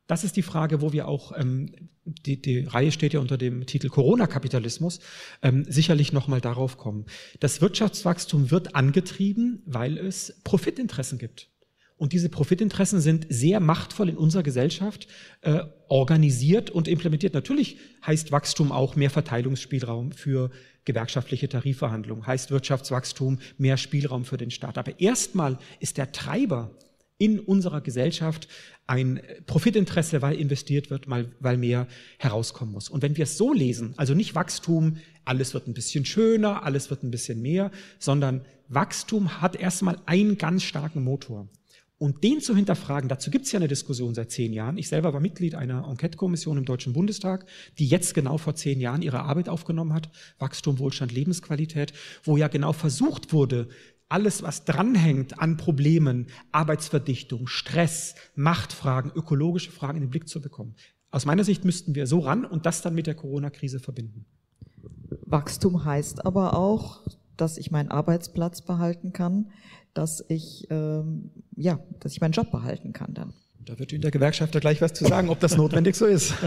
Das 0.07 0.23
ist 0.23 0.35
die 0.35 0.41
Frage, 0.41 0.81
wo 0.81 0.93
wir 0.93 1.07
auch, 1.07 1.31
ähm, 1.37 1.71
die, 2.05 2.39
die 2.39 2.59
Reihe 2.59 2.91
steht 2.91 3.13
ja 3.13 3.19
unter 3.19 3.37
dem 3.37 3.65
Titel 3.65 3.89
Corona-Kapitalismus, 3.89 4.99
ähm, 5.41 5.65
sicherlich 5.67 6.13
nochmal 6.13 6.41
darauf 6.41 6.77
kommen. 6.77 7.05
Das 7.39 7.61
Wirtschaftswachstum 7.61 8.51
wird 8.51 8.75
angetrieben, 8.75 9.63
weil 9.65 9.97
es 9.97 10.39
Profitinteressen 10.43 11.17
gibt. 11.17 11.49
Und 11.97 12.11
diese 12.11 12.29
Profitinteressen 12.29 12.99
sind 12.99 13.25
sehr 13.29 13.59
machtvoll 13.59 14.09
in 14.09 14.17
unserer 14.17 14.43
Gesellschaft 14.43 15.07
äh, 15.41 15.61
organisiert 15.87 16.69
und 16.69 16.87
implementiert. 16.87 17.33
Natürlich 17.33 17.77
heißt 18.05 18.31
Wachstum 18.31 18.71
auch 18.71 18.95
mehr 18.95 19.09
Verteilungsspielraum 19.09 20.11
für 20.11 20.51
gewerkschaftliche 20.83 21.47
Tarifverhandlungen, 21.47 22.27
heißt 22.27 22.51
Wirtschaftswachstum 22.51 23.39
mehr 23.57 23.77
Spielraum 23.77 24.25
für 24.25 24.37
den 24.37 24.51
Staat. 24.51 24.77
Aber 24.77 24.99
erstmal 24.99 25.57
ist 25.79 25.97
der 25.97 26.11
Treiber 26.11 26.71
in 27.17 27.39
unserer 27.39 27.79
Gesellschaft 27.81 28.49
ein 28.87 29.21
Profitinteresse, 29.45 30.21
weil 30.21 30.35
investiert 30.35 30.89
wird, 30.89 31.05
weil 31.07 31.57
mehr 31.57 31.87
herauskommen 32.19 32.73
muss. 32.73 32.89
Und 32.89 33.01
wenn 33.01 33.15
wir 33.15 33.23
es 33.23 33.37
so 33.37 33.53
lesen, 33.53 33.93
also 33.97 34.13
nicht 34.13 34.35
Wachstum, 34.35 34.97
alles 35.23 35.53
wird 35.53 35.67
ein 35.67 35.73
bisschen 35.73 36.05
schöner, 36.05 36.63
alles 36.63 36.89
wird 36.89 37.03
ein 37.03 37.11
bisschen 37.11 37.41
mehr, 37.41 37.71
sondern 37.99 38.41
Wachstum 38.67 39.41
hat 39.41 39.55
erstmal 39.55 39.97
einen 40.05 40.37
ganz 40.37 40.63
starken 40.63 41.03
Motor. 41.03 41.47
Und 41.97 42.25
den 42.25 42.41
zu 42.41 42.55
hinterfragen, 42.55 43.07
dazu 43.07 43.31
gibt 43.31 43.45
es 43.45 43.53
ja 43.53 43.59
eine 43.59 43.69
Diskussion 43.69 44.13
seit 44.13 44.29
zehn 44.29 44.51
Jahren. 44.51 44.77
Ich 44.77 44.89
selber 44.89 45.13
war 45.13 45.21
Mitglied 45.21 45.55
einer 45.55 45.87
Enquete-Kommission 45.87 46.57
im 46.57 46.65
Deutschen 46.65 46.91
Bundestag, 46.91 47.45
die 47.79 47.87
jetzt 47.87 48.13
genau 48.13 48.37
vor 48.37 48.55
zehn 48.55 48.81
Jahren 48.81 49.01
ihre 49.01 49.21
Arbeit 49.21 49.47
aufgenommen 49.47 49.93
hat, 49.93 50.09
Wachstum, 50.37 50.77
Wohlstand, 50.79 51.13
Lebensqualität, 51.13 51.93
wo 52.23 52.35
ja 52.35 52.49
genau 52.49 52.73
versucht 52.73 53.31
wurde, 53.31 53.69
alles, 54.09 54.43
was 54.43 54.65
dranhängt 54.65 55.39
an 55.39 55.55
Problemen, 55.55 56.27
Arbeitsverdichtung, 56.51 57.47
Stress, 57.47 58.15
Machtfragen, 58.35 59.11
ökologische 59.15 59.71
Fragen 59.71 59.97
in 59.97 60.03
den 60.03 60.09
Blick 60.11 60.27
zu 60.27 60.41
bekommen. 60.41 60.75
Aus 61.11 61.25
meiner 61.25 61.45
Sicht 61.45 61.63
müssten 61.63 61.95
wir 61.95 62.07
so 62.07 62.19
ran 62.19 62.43
und 62.43 62.65
das 62.65 62.81
dann 62.81 62.93
mit 62.93 63.07
der 63.07 63.15
Corona-Krise 63.15 63.79
verbinden. 63.79 64.25
Wachstum 65.25 65.85
heißt 65.85 66.25
aber 66.25 66.55
auch 66.57 67.03
dass 67.37 67.57
ich 67.57 67.71
meinen 67.71 67.91
Arbeitsplatz 67.91 68.61
behalten 68.61 69.13
kann, 69.13 69.51
dass 69.95 70.23
ich, 70.27 70.67
ähm, 70.69 71.31
ja, 71.55 71.79
dass 71.99 72.13
ich 72.13 72.21
meinen 72.21 72.33
Job 72.33 72.51
behalten 72.51 72.93
kann 72.93 73.13
dann. 73.15 73.33
Da 73.65 73.79
wird 73.79 73.91
Ihnen 73.91 74.03
der 74.03 74.11
Gewerkschafter 74.11 74.59
gleich 74.59 74.81
was 74.81 74.93
zu 74.93 75.05
sagen, 75.05 75.29
ob 75.29 75.39
das 75.39 75.57
notwendig 75.57 75.95
so 75.95 76.05
ist. 76.05 76.33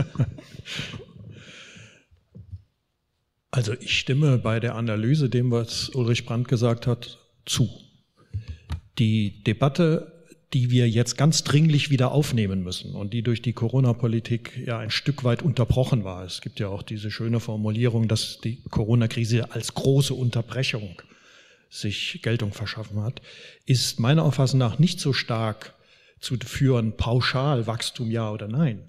Also 3.51 3.73
ich 3.73 3.99
stimme 3.99 4.37
bei 4.37 4.61
der 4.61 4.75
Analyse 4.75 5.31
dem, 5.31 5.51
was 5.51 5.89
Ulrich 5.89 6.27
Brandt 6.27 6.49
gesagt 6.49 6.87
hat, 6.87 7.19
zu. 7.47 7.69
Die 8.99 9.43
Debatte, 9.43 10.27
die 10.53 10.71
wir 10.71 10.89
jetzt 10.89 11.17
ganz 11.17 11.45
dringlich 11.45 11.89
wieder 11.89 12.13
aufnehmen 12.13 12.63
müssen 12.63 12.95
und 12.95 13.15
die 13.15 13.23
durch 13.23 13.41
die 13.41 13.55
Corona-Politik 13.55 14.67
ja 14.67 14.79
ein 14.79 14.91
Stück 14.91 15.25
weit 15.25 15.43
unterbrochen 15.43 16.05
war. 16.05 16.25
Es 16.25 16.43
gibt 16.43 16.61
ja 16.61 16.69
auch 16.69 16.83
diese 16.83 17.11
schöne 17.11 17.41
Formulierung, 17.41 18.07
dass 18.07 18.39
die 18.39 18.63
Corona-Krise 18.65 19.51
als 19.51 19.73
große 19.73 20.13
Unterbrechung 20.13 21.01
sich 21.71 22.21
Geltung 22.23 22.53
verschaffen 22.53 23.03
hat, 23.03 23.21
ist 23.67 24.01
meiner 24.01 24.25
Auffassung 24.25 24.59
nach 24.59 24.79
nicht 24.79 25.01
so 25.01 25.13
stark 25.13 25.75
zu 26.21 26.37
führen, 26.37 26.97
pauschal 26.97 27.67
Wachstum 27.67 28.11
ja 28.11 28.31
oder 28.31 28.49
nein, 28.49 28.83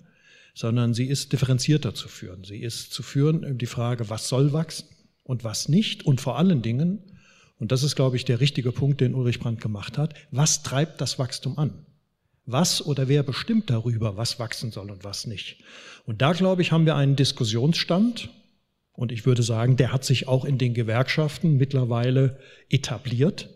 sondern 0.53 0.93
sie 0.93 1.05
ist 1.05 1.31
differenzierter 1.31 1.93
zu 1.93 2.07
führen. 2.07 2.43
Sie 2.43 2.59
ist 2.59 2.91
zu 2.93 3.03
führen 3.03 3.43
über 3.43 3.53
die 3.53 3.65
Frage, 3.65 4.09
was 4.09 4.27
soll 4.27 4.53
wachsen 4.53 4.87
und 5.23 5.43
was 5.43 5.69
nicht 5.69 6.05
und 6.05 6.21
vor 6.21 6.37
allen 6.37 6.61
Dingen, 6.61 6.99
und 7.59 7.71
das 7.71 7.83
ist, 7.83 7.95
glaube 7.95 8.15
ich, 8.15 8.25
der 8.25 8.39
richtige 8.39 8.71
Punkt, 8.71 9.01
den 9.01 9.13
Ulrich 9.13 9.39
Brandt 9.39 9.61
gemacht 9.61 9.97
hat, 9.97 10.13
was 10.31 10.63
treibt 10.63 11.01
das 11.01 11.19
Wachstum 11.19 11.57
an? 11.57 11.85
Was 12.45 12.83
oder 12.83 13.07
wer 13.07 13.21
bestimmt 13.21 13.69
darüber, 13.69 14.17
was 14.17 14.39
wachsen 14.39 14.71
soll 14.71 14.89
und 14.89 15.03
was 15.03 15.27
nicht? 15.27 15.57
Und 16.05 16.23
da, 16.23 16.31
glaube 16.31 16.63
ich, 16.63 16.71
haben 16.71 16.87
wir 16.87 16.95
einen 16.95 17.15
Diskussionsstand, 17.15 18.29
und 18.99 19.13
ich 19.13 19.25
würde 19.25 19.43
sagen, 19.43 19.77
der 19.77 19.93
hat 19.93 20.03
sich 20.03 20.27
auch 20.27 20.43
in 20.43 20.57
den 20.57 20.73
Gewerkschaften 20.73 21.55
mittlerweile 21.55 22.37
etabliert, 22.69 23.49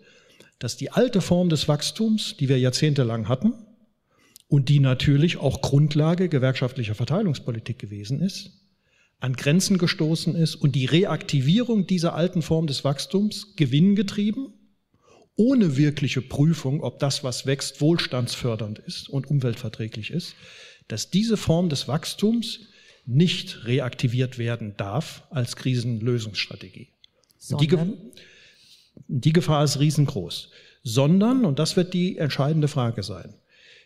dass 0.58 0.78
die 0.78 0.90
alte 0.90 1.20
Form 1.20 1.50
des 1.50 1.68
Wachstums, 1.68 2.38
die 2.38 2.48
wir 2.48 2.58
jahrzehntelang 2.58 3.28
hatten 3.28 3.52
und 4.48 4.70
die 4.70 4.80
natürlich 4.80 5.36
auch 5.36 5.60
Grundlage 5.60 6.30
gewerkschaftlicher 6.30 6.96
Verteilungspolitik 6.96 7.78
gewesen 7.78 8.22
ist, 8.22 8.52
an 9.20 9.34
Grenzen 9.34 9.78
gestoßen 9.78 10.34
ist 10.34 10.56
und 10.56 10.76
die 10.76 10.86
Reaktivierung 10.86 11.88
dieser 11.88 12.16
alten 12.16 12.42
Form 12.42 12.66
des 12.66 12.86
Wachstums 12.86 13.58
gewinngetrieben, 13.58 14.54
ohne 15.36 15.76
wirkliche 15.76 16.22
Prüfung, 16.22 16.82
ob 16.82 17.00
das, 17.00 17.22
was 17.26 17.46
wächst, 17.46 17.82
wohlstandsfördernd 17.82 18.80
ist 18.80 19.10
und 19.10 19.30
umweltverträglich 19.30 20.10
ist, 20.10 20.36
dass 20.88 21.10
diese 21.10 21.36
Form 21.36 21.68
des 21.68 21.90
Wachstums 21.90 22.62
nicht 23.06 23.66
reaktiviert 23.66 24.38
werden 24.38 24.76
darf 24.78 25.24
als 25.30 25.56
Krisenlösungsstrategie. 25.56 26.90
Die, 27.60 27.78
die 29.08 29.34
Gefahr 29.34 29.64
ist 29.64 29.80
riesengroß. 29.80 30.50
Sondern, 30.84 31.46
und 31.46 31.60
das 31.60 31.78
wird 31.78 31.94
die 31.94 32.18
entscheidende 32.18 32.68
Frage 32.68 33.04
sein, 33.04 33.34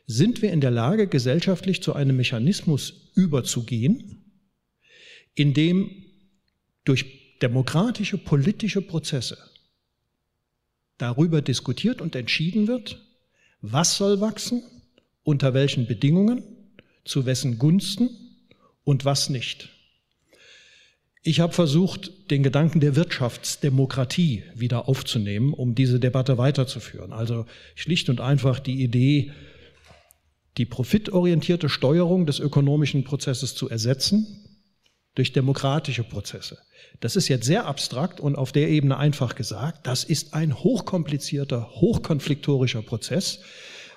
sind 0.08 0.41
wir 0.41 0.51
in 0.51 0.62
der 0.62 0.71
Lage, 0.71 1.08
gesellschaftlich 1.08 1.84
zu 1.84 1.93
einem 1.93 2.15
Mechanismus 2.15 3.12
überzugehen, 3.13 4.23
in 5.36 5.53
dem 5.53 5.91
durch 6.86 7.38
demokratische 7.41 8.17
politische 8.17 8.82
Prozesse 8.82 9.38
darüber 10.97 11.41
diskutiert 11.41 12.01
und 12.01 12.15
entschieden 12.15 12.67
wird, 12.67 12.99
was 13.62 13.97
soll 13.97 14.21
wachsen, 14.21 14.63
unter 15.23 15.53
welchen 15.53 15.86
Bedingungen, 15.86 16.43
zu 17.03 17.25
wessen 17.25 17.60
Gunsten 17.60 18.10
und 18.88 19.04
was 19.04 19.30
nicht. 19.30 19.67
Ich 21.21 21.41
habe 21.41 21.52
versucht, 21.52 22.32
den 22.32 22.41
Gedanken 22.41 22.80
der 22.80 22.95
Wirtschaftsdemokratie 22.95 24.43
wieder 24.56 24.88
aufzunehmen, 24.88 25.54
um 25.54 25.76
diese 25.76 26.00
Debatte 26.00 26.38
weiterzuführen. 26.38 27.12
Also 27.12 27.45
schlicht 27.76 28.10
und 28.10 28.21
einfach 28.21 28.60
die 28.62 28.82
Idee, 28.82 29.34
die 30.58 30.65
profitorientierte 30.65 31.67
Steuerung 31.67 32.26
des 32.26 32.39
ökonomischen 32.39 33.04
Prozesses 33.04 33.56
zu 33.56 33.69
ersetzen 33.69 34.45
durch 35.15 35.34
demokratische 35.34 36.06
Prozesse. 36.06 36.58
Das 37.02 37.17
ist 37.17 37.28
jetzt 37.28 37.45
sehr 37.45 37.65
abstrakt 37.65 38.21
und 38.21 38.38
auf 38.38 38.54
der 38.54 38.69
Ebene 38.69 38.95
einfach 38.95 39.36
gesagt. 39.36 39.86
Das 39.86 40.06
ist 40.06 40.34
ein 40.34 40.58
hochkomplizierter, 40.58 41.71
hochkonfliktorischer 41.71 42.84
Prozess, 42.84 43.41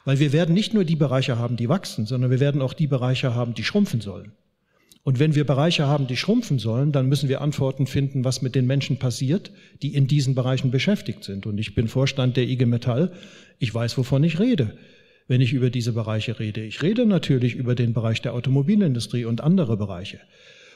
weil 0.05 0.19
wir 0.19 0.33
werden 0.33 0.53
nicht 0.53 0.75
nur 0.75 0.85
die 0.85 0.97
Bereiche 0.97 1.39
haben, 1.39 1.57
die 1.57 1.69
wachsen, 1.69 2.07
sondern 2.07 2.33
wir 2.33 2.41
werden 2.41 2.61
auch 2.61 2.73
die 2.73 2.89
Bereiche 2.89 3.37
haben, 3.37 3.55
die 3.55 3.63
schrumpfen 3.63 4.01
sollen. 4.01 4.33
Und 5.03 5.19
wenn 5.19 5.35
wir 5.35 5.45
Bereiche 5.45 5.87
haben, 5.87 6.07
die 6.07 6.17
schrumpfen 6.17 6.59
sollen, 6.59 6.93
dann 6.93 7.09
müssen 7.09 7.29
wir 7.29 7.41
Antworten 7.41 7.87
finden, 7.87 8.25
was 8.25 8.43
mit 8.43 8.55
den 8.55 8.67
Menschen 8.67 8.99
passiert, 8.99 9.51
die 9.83 9.95
in 9.95 10.07
diesen 10.07 10.35
Bereichen 10.35 10.71
beschäftigt 10.71 11.25
sind. 11.25 11.47
Und 11.47 11.59
ich 11.59 11.75
bin 11.75 11.89
Vorstand 11.89 12.37
der 12.37 12.45
IG 12.45 12.67
Metall. 12.67 13.13
Ich 13.59 13.75
weiß, 13.75 13.97
wovon 13.97 14.25
ich 14.25 14.39
rede, 14.39 14.77
wenn 15.27 15.41
ich 15.41 15.55
über 15.55 15.71
diese 15.71 15.93
Bereiche 15.93 16.39
rede. 16.39 16.63
Ich 16.63 16.83
rede 16.83 17.07
natürlich 17.07 17.55
über 17.55 17.75
den 17.75 17.95
Bereich 17.95 18.21
der 18.21 18.35
Automobilindustrie 18.35 19.25
und 19.25 19.41
andere 19.41 19.79
Bereiche. 19.79 20.21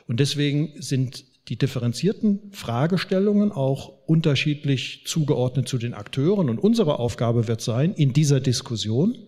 Und 0.07 0.21
deswegen 0.21 0.73
sind 0.77 1.25
die 1.49 1.57
differenzierten 1.57 2.41
Fragestellungen 2.51 3.53
auch 3.53 3.93
unterschiedlich 4.07 5.03
zugeordnet 5.05 5.69
zu 5.69 5.77
den 5.77 5.93
Akteuren. 5.93 6.49
Und 6.49 6.59
unsere 6.59 6.99
Aufgabe 6.99 7.47
wird 7.47 7.61
sein, 7.61 7.93
in 7.93 8.15
dieser 8.15 8.41
Diskussion 8.41 9.19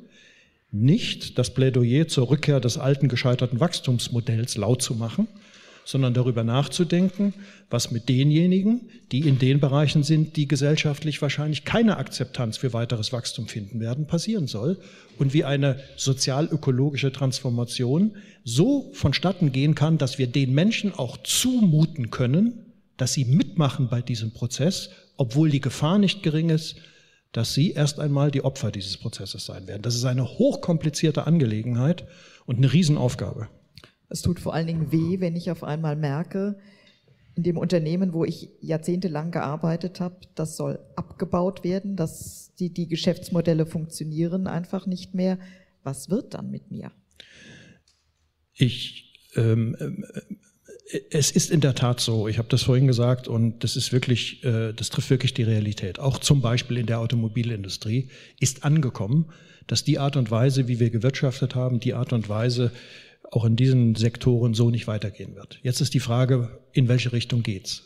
nicht 0.81 1.39
das 1.39 1.53
Plädoyer 1.53 2.09
zur 2.09 2.31
Rückkehr 2.31 2.61
des 2.61 2.79
alten 2.79 3.09
gescheiterten 3.09 3.61
Wachstumsmodells 3.61 4.57
laut 4.57 4.83
zu 4.83 4.95
machen, 4.95 5.29
sondern 5.87 6.15
darüber 6.15 6.43
nachzudenken, 6.43 7.33
was 7.71 7.93
mit 7.93 8.09
denjenigen, 8.09 8.89
die 9.13 9.21
in 9.21 9.39
den 9.39 9.61
Bereichen 9.61 10.03
sind, 10.03 10.37
die 10.37 10.49
gesellschaftlich 10.49 11.23
wahrscheinlich 11.23 11.65
keine 11.65 11.97
Akzeptanz 11.97 12.57
für 12.57 12.73
weiteres 12.73 13.13
Wachstum 13.13 13.47
finden 13.47 13.79
werden, 13.79 14.09
passieren 14.09 14.49
soll 14.49 14.79
und 15.17 15.33
wie 15.33 15.45
eine 15.45 15.79
sozial-ökologische 15.97 17.13
Transformation 17.13 18.17
so 18.43 18.91
vonstatten 18.95 19.53
gehen 19.53 19.77
kann, 19.77 19.97
dass 19.97 20.19
wir 20.19 20.27
den 20.27 20.53
Menschen 20.55 20.93
auch 20.93 21.19
zumuten 21.19 22.11
können, 22.11 22.67
dass 22.97 23.13
sie 23.13 23.25
mitmachen 23.25 23.89
bei 23.89 24.03
diesem 24.03 24.33
Prozess, 24.33 24.91
obwohl 25.17 25.51
die 25.51 25.61
Gefahr 25.61 25.99
nicht 25.99 26.23
gering 26.25 26.51
ist, 26.51 26.77
dass 27.33 27.55
sie 27.55 27.73
erst 27.73 28.01
einmal 28.01 28.31
die 28.31 28.45
Opfer 28.45 28.71
dieses 28.71 28.97
Prozesses 28.97 29.45
sein 29.45 29.67
werden. 29.67 29.83
Das 29.83 29.95
ist 29.95 30.05
eine 30.05 30.25
hochkomplizierte 30.27 31.27
Angelegenheit 31.27 32.07
und 32.47 32.57
eine 32.57 32.73
Riesenaufgabe. 32.73 33.49
Es 34.09 34.23
tut 34.23 34.41
vor 34.41 34.55
allen 34.55 34.67
Dingen 34.67 34.93
weh, 34.93 35.21
wenn 35.21 35.37
ich 35.37 35.51
auf 35.51 35.65
einmal 35.65 35.97
merke, 35.97 36.59
in 37.35 37.43
dem 37.43 37.59
Unternehmen, 37.59 38.15
wo 38.15 38.25
ich 38.25 38.51
jahrzehntelang 38.63 39.31
gearbeitet 39.31 40.01
habe, 40.01 40.17
das 40.35 40.57
soll 40.57 40.79
abgebaut 40.97 41.65
werden, 41.65 41.95
dass 41.95 42.55
die, 42.59 42.73
die 42.73 42.89
Geschäftsmodelle 42.89 43.67
funktionieren 43.67 44.47
einfach 44.47 44.87
nicht 44.87 45.15
mehr. 45.15 45.39
Was 45.83 46.09
wird 46.09 46.33
dann 46.33 46.51
mit 46.51 46.71
mir? 46.71 46.91
Ich 48.55 49.13
ähm, 49.35 49.77
es 51.11 51.31
ist 51.31 51.51
in 51.51 51.61
der 51.61 51.75
Tat 51.75 52.01
so, 52.01 52.29
ich 52.29 52.39
habe 52.39 52.49
das 52.49 52.63
vorhin 52.63 52.87
gesagt 52.87 53.27
und 53.27 53.65
das 53.65 53.77
ist 53.77 53.93
wirklich, 53.93 54.45
äh, 54.45 54.73
das 54.73 54.91
trifft 54.91 55.11
wirklich 55.11 55.35
die 55.35 55.43
Realität. 55.43 55.99
Auch 55.99 56.19
zum 56.19 56.41
Beispiel 56.41 56.79
in 56.79 56.87
der 56.87 57.01
Automobilindustrie 57.01 58.09
ist 58.39 58.65
angekommen, 58.65 59.27
dass 59.67 59.83
die 59.83 59.99
Art 59.99 60.17
und 60.17 60.31
Weise, 60.31 60.69
wie 60.69 60.79
wir 60.79 60.91
gewirtschaftet 60.91 61.55
haben, 61.55 61.81
die 61.81 61.95
Art 61.95 62.13
und 62.13 62.29
Weise 62.29 62.71
auch 63.33 63.45
in 63.45 63.57
diesen 63.57 63.97
Sektoren 63.97 64.55
so 64.55 64.71
nicht 64.71 64.87
weitergehen 64.87 65.35
wird. 65.35 65.59
Jetzt 65.63 65.81
ist 65.81 65.95
die 65.95 66.01
Frage, 66.01 66.61
in 66.73 66.87
welche 66.87 67.13
Richtung 67.13 67.43
geht's? 67.43 67.83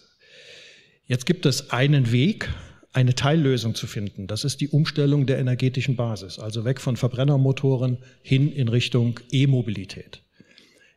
Jetzt 1.07 1.25
gibt 1.25 1.47
es 1.47 1.71
einen 1.71 2.13
Weg, 2.13 2.51
eine 2.93 3.15
Teillösung 3.15 3.75
zu 3.75 3.87
finden. 3.87 4.27
Das 4.27 4.45
ist 4.45 4.61
die 4.61 4.69
Umstellung 4.69 5.25
der 5.25 5.39
energetischen 5.39 5.97
Basis, 5.97 6.39
also 6.39 6.65
weg 6.67 6.81
von 6.81 6.97
Verbrennermotoren 6.97 7.99
hin 8.23 8.53
in 8.53 8.69
Richtung 8.69 9.19
E-Mobilität. 9.31 10.23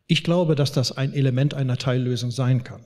Ich 0.07 0.23
glaube, 0.23 0.55
dass 0.55 0.71
das 0.71 0.91
ein 0.91 1.13
Element 1.13 1.53
einer 1.53 1.77
Teillösung 1.77 2.31
sein 2.31 2.63
kann. 2.63 2.85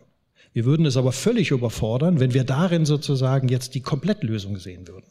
Wir 0.53 0.65
würden 0.65 0.85
es 0.85 0.97
aber 0.97 1.11
völlig 1.11 1.51
überfordern, 1.51 2.19
wenn 2.19 2.33
wir 2.33 2.43
darin 2.43 2.85
sozusagen 2.85 3.47
jetzt 3.47 3.75
die 3.75 3.81
Komplettlösung 3.81 4.57
sehen 4.57 4.87
würden. 4.87 5.05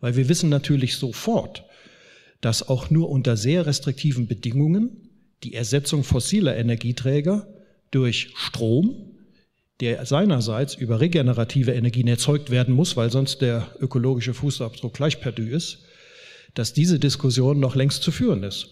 Weil 0.00 0.16
wir 0.16 0.28
wissen 0.28 0.50
natürlich 0.50 0.96
sofort, 0.96 1.64
dass 2.40 2.68
auch 2.68 2.90
nur 2.90 3.08
unter 3.08 3.36
sehr 3.36 3.66
restriktiven 3.66 4.26
Bedingungen 4.26 5.10
die 5.42 5.54
Ersetzung 5.54 6.04
fossiler 6.04 6.56
Energieträger 6.56 7.46
durch 7.90 8.32
Strom, 8.36 9.16
der 9.80 10.04
seinerseits 10.04 10.74
über 10.74 11.00
regenerative 11.00 11.72
Energien 11.72 12.08
erzeugt 12.08 12.50
werden 12.50 12.74
muss, 12.74 12.96
weil 12.96 13.10
sonst 13.10 13.40
der 13.40 13.74
ökologische 13.80 14.34
Fußabdruck 14.34 14.94
gleich 14.94 15.20
perdu 15.20 15.42
ist, 15.44 15.78
dass 16.54 16.72
diese 16.74 16.98
Diskussion 16.98 17.60
noch 17.60 17.74
längst 17.74 18.02
zu 18.02 18.10
führen 18.10 18.42
ist. 18.42 18.68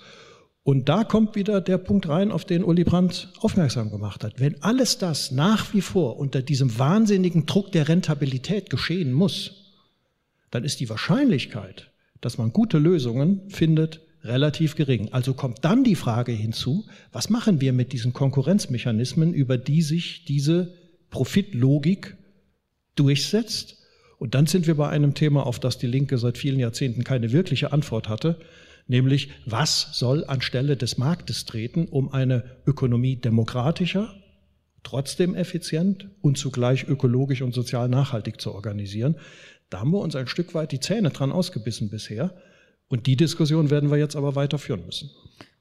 Und 0.69 0.91
da 0.91 1.03
kommt 1.03 1.35
wieder 1.35 1.63
der 1.63 1.79
Punkt 1.79 2.11
rein, 2.11 2.31
auf 2.31 2.45
den 2.45 2.63
Uli 2.63 2.85
Brandt 2.85 3.33
aufmerksam 3.41 3.91
gemacht 3.91 4.23
hat. 4.23 4.39
Wenn 4.39 4.63
alles 4.63 4.99
das 4.99 5.31
nach 5.31 5.73
wie 5.73 5.81
vor 5.81 6.19
unter 6.19 6.43
diesem 6.43 6.79
wahnsinnigen 6.79 7.47
Druck 7.47 7.73
der 7.73 7.89
Rentabilität 7.89 8.69
geschehen 8.69 9.15
muss, 9.15 9.79
dann 10.51 10.65
ist 10.65 10.81
die 10.81 10.91
Wahrscheinlichkeit, 10.91 11.91
dass 12.21 12.37
man 12.37 12.53
gute 12.53 12.77
Lösungen 12.77 13.49
findet, 13.49 14.03
relativ 14.23 14.77
gering. 14.77 15.09
Also 15.11 15.33
kommt 15.33 15.65
dann 15.65 15.85
die 15.85 15.95
Frage 15.95 16.33
hinzu, 16.33 16.85
was 17.13 17.31
machen 17.31 17.63
wir 17.63 17.73
mit 17.73 17.95
diesen 17.95 18.13
Konkurrenzmechanismen, 18.13 19.33
über 19.33 19.57
die 19.57 19.81
sich 19.81 20.27
diese 20.27 20.75
Profitlogik 21.09 22.15
durchsetzt 22.95 23.79
Und 24.19 24.35
dann 24.35 24.45
sind 24.45 24.67
wir 24.67 24.75
bei 24.75 24.91
einem 24.91 25.15
Thema, 25.15 25.47
auf 25.47 25.61
das 25.61 25.79
die 25.79 25.87
Linke 25.87 26.19
seit 26.19 26.37
vielen 26.37 26.59
Jahrzehnten 26.59 27.05
keine 27.05 27.33
wirkliche 27.33 27.73
Antwort 27.73 28.11
hatte, 28.11 28.39
nämlich 28.89 29.31
was 29.47 29.91
soll 29.93 30.25
anstelle 30.25 30.77
des 30.77 30.99
Marktes 30.99 31.45
treten, 31.45 31.87
um 31.87 32.13
eine 32.13 32.45
Ökonomie 32.67 33.17
demokratischer, 33.17 34.13
trotzdem 34.83 35.35
effizient 35.35 36.09
und 36.21 36.39
zugleich 36.39 36.89
ökologisch 36.89 37.43
und 37.43 37.55
sozial 37.55 37.89
nachhaltig 37.89 38.41
zu 38.41 38.53
organisieren. 38.53 39.17
Da 39.71 39.81
haben 39.81 39.93
wir 39.93 40.01
uns 40.01 40.17
ein 40.17 40.27
Stück 40.27 40.55
weit 40.55 40.73
die 40.73 40.81
Zähne 40.81 41.11
dran 41.11 41.31
ausgebissen 41.31 41.91
bisher. 41.91 42.35
Und 42.89 43.07
die 43.07 43.17
Diskussion 43.17 43.71
werden 43.71 43.91
wir 43.91 43.99
jetzt 43.99 44.17
aber 44.17 44.35
weiterführen 44.35 44.87
müssen. 44.87 45.11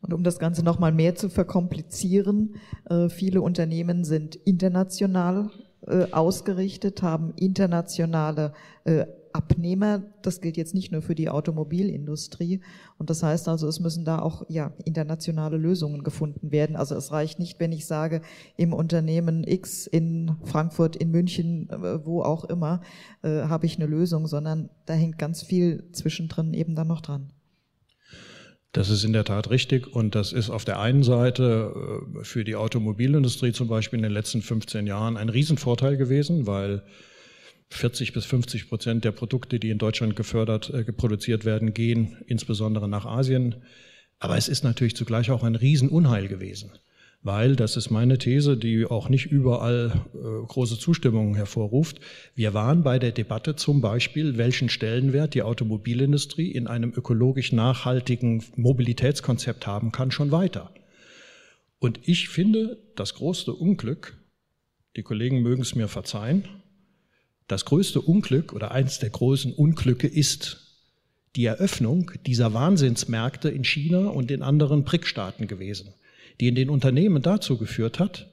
Und 0.02 0.14
um 0.14 0.24
das 0.24 0.40
Ganze 0.40 0.64
nochmal 0.64 0.94
mehr 0.94 1.16
zu 1.16 1.30
verkomplizieren, 1.30 2.56
äh, 2.90 3.10
viele 3.10 3.42
Unternehmen 3.42 4.06
sind 4.06 4.36
international 4.36 5.52
äh, 5.86 6.06
ausgerichtet, 6.12 7.02
haben 7.02 7.34
internationale 7.36 8.54
äh, 8.86 9.06
Abnehmer. 9.34 10.04
Das 10.22 10.42
gilt 10.42 10.58
jetzt 10.58 10.74
nicht 10.74 10.92
nur 10.92 11.02
für 11.02 11.16
die 11.16 11.30
Automobilindustrie. 11.30 12.62
Und 12.98 13.10
das 13.10 13.24
heißt 13.24 13.48
also, 13.48 13.68
es 13.68 13.80
müssen 13.80 14.06
da 14.06 14.20
auch 14.20 14.46
ja, 14.50 14.74
internationale 14.86 15.58
Lösungen 15.58 16.04
gefunden 16.04 16.52
werden. 16.52 16.76
Also 16.76 16.96
es 16.96 17.12
reicht 17.12 17.40
nicht, 17.40 17.60
wenn 17.60 17.72
ich 17.72 17.86
sage, 17.86 18.22
im 18.56 18.74
Unternehmen 18.74 19.44
X 19.44 19.88
in 19.88 20.36
Frankfurt, 20.44 20.96
in 20.96 21.12
München, 21.12 21.70
äh, 21.70 22.06
wo 22.06 22.22
auch 22.22 22.46
immer, 22.46 22.82
äh, 23.24 23.44
habe 23.44 23.66
ich 23.66 23.78
eine 23.78 23.86
Lösung, 23.86 24.28
sondern 24.28 24.70
da 24.86 24.94
hängt 24.94 25.18
ganz 25.18 25.44
viel 25.44 25.90
zwischendrin 25.92 26.54
eben 26.54 26.76
dann 26.76 26.88
noch 26.88 27.02
dran. 27.02 27.32
Das 28.74 28.90
ist 28.90 29.04
in 29.04 29.14
der 29.14 29.24
Tat 29.24 29.50
richtig 29.50 29.88
und 29.88 30.14
das 30.14 30.34
ist 30.34 30.50
auf 30.50 30.64
der 30.64 30.80
einen 30.80 31.02
Seite 31.02 31.74
äh, 32.20 32.24
für 32.24 32.44
die 32.44 32.56
Automobilindustrie 32.56 33.52
zum 33.52 33.68
Beispiel 33.68 33.98
in 33.98 34.04
den 34.04 34.12
letzten 34.12 34.42
15 34.42 34.86
Jahren 34.86 35.18
ein 35.18 35.30
Riesenvorteil 35.30 35.98
gewesen, 35.98 36.46
weil 36.46 36.84
40 37.70 38.14
bis 38.14 38.26
50 38.26 38.70
Prozent 38.70 39.04
der 39.04 39.12
Produkte, 39.12 39.60
die 39.60 39.70
in 39.70 39.78
Deutschland 39.78 40.16
gefördert, 40.16 40.70
äh, 40.70 40.84
produziert 40.92 41.46
werden, 41.46 41.74
gehen 41.74 42.18
insbesondere 42.28 42.88
nach 42.88 43.06
Asien. 43.06 43.56
Aber 44.20 44.38
es 44.38 44.48
ist 44.48 44.64
natürlich 44.64 44.96
zugleich 44.96 45.32
auch 45.32 45.44
ein 45.44 45.56
Riesenunheil 45.56 46.28
gewesen 46.28 46.72
weil, 47.24 47.56
das 47.56 47.78
ist 47.78 47.90
meine 47.90 48.18
These, 48.18 48.58
die 48.58 48.86
auch 48.86 49.10
nicht 49.10 49.26
überall 49.26 49.92
äh, 50.14 50.46
große 50.48 50.80
Zustimmung 50.80 51.36
hervorruft, 51.36 52.00
wir 52.36 52.54
waren 52.54 52.84
bei 52.84 53.00
der 53.00 53.12
Debatte 53.12 53.56
zum 53.56 53.82
Beispiel, 53.82 54.38
welchen 54.38 54.70
Stellenwert 54.70 55.34
die 55.34 55.42
Automobilindustrie 55.42 56.52
in 56.52 56.68
einem 56.68 56.94
ökologisch 56.96 57.52
nachhaltigen 57.52 58.44
Mobilitätskonzept 58.56 59.68
haben 59.68 59.92
kann, 59.92 60.12
schon 60.12 60.32
weiter. 60.32 60.72
Und 61.80 62.00
ich 62.08 62.30
finde, 62.30 62.78
das 62.96 63.16
größte 63.16 63.54
Unglück, 63.54 64.18
die 64.96 65.04
Kollegen 65.04 65.42
mögen 65.42 65.62
es 65.62 65.76
mir 65.76 65.88
verzeihen, 65.88 66.48
das 67.48 67.66
größte 67.66 68.02
Unglück 68.02 68.54
oder 68.54 68.72
eins 68.72 69.00
der 69.00 69.10
großen 69.10 69.54
Unglücke 69.54 70.08
ist 70.08 70.64
die 71.36 71.46
Eröffnung 71.46 72.12
dieser 72.26 72.54
Wahnsinnsmärkte 72.54 73.50
in 73.50 73.64
China 73.64 74.08
und 74.08 74.32
in 74.32 74.42
anderen 74.42 74.84
BRIC-Staaten 74.84 75.48
gewesen 75.48 75.94
die 76.40 76.48
in 76.48 76.56
den 76.56 76.70
Unternehmen 76.70 77.22
dazu 77.22 77.58
geführt 77.58 78.00
hat, 78.00 78.30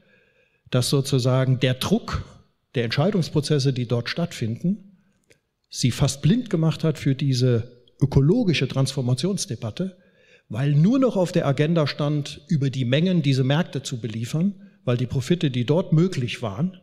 dass 0.71 0.91
sozusagen 0.91 1.61
der 1.61 1.75
Druck 1.75 2.25
der 2.75 2.85
Entscheidungsprozesse, 2.85 3.73
die 3.73 3.87
dort 3.87 4.09
stattfinden, 4.09 4.99
sie 5.71 5.91
fast 5.91 6.23
blind 6.23 6.51
gemacht 6.51 6.85
hat 6.85 6.99
für 6.99 7.15
diese 7.15 7.83
ökologische 8.01 8.69
Transformationsdebatte, 8.69 9.97
weil 10.49 10.73
nur 10.73 10.99
noch 10.99 11.17
auf 11.17 11.33
der 11.33 11.47
Agenda 11.47 11.87
stand, 11.87 12.43
über 12.49 12.71
die 12.71 12.85
Mengen 12.85 13.23
diese 13.23 13.45
Märkte 13.45 13.83
zu 13.83 14.01
beliefern, 14.01 14.55
weil 14.85 14.97
die 14.97 15.07
Profite, 15.07 15.51
die 15.51 15.65
dort 15.65 15.93
möglich 15.93 16.43
waren, 16.43 16.79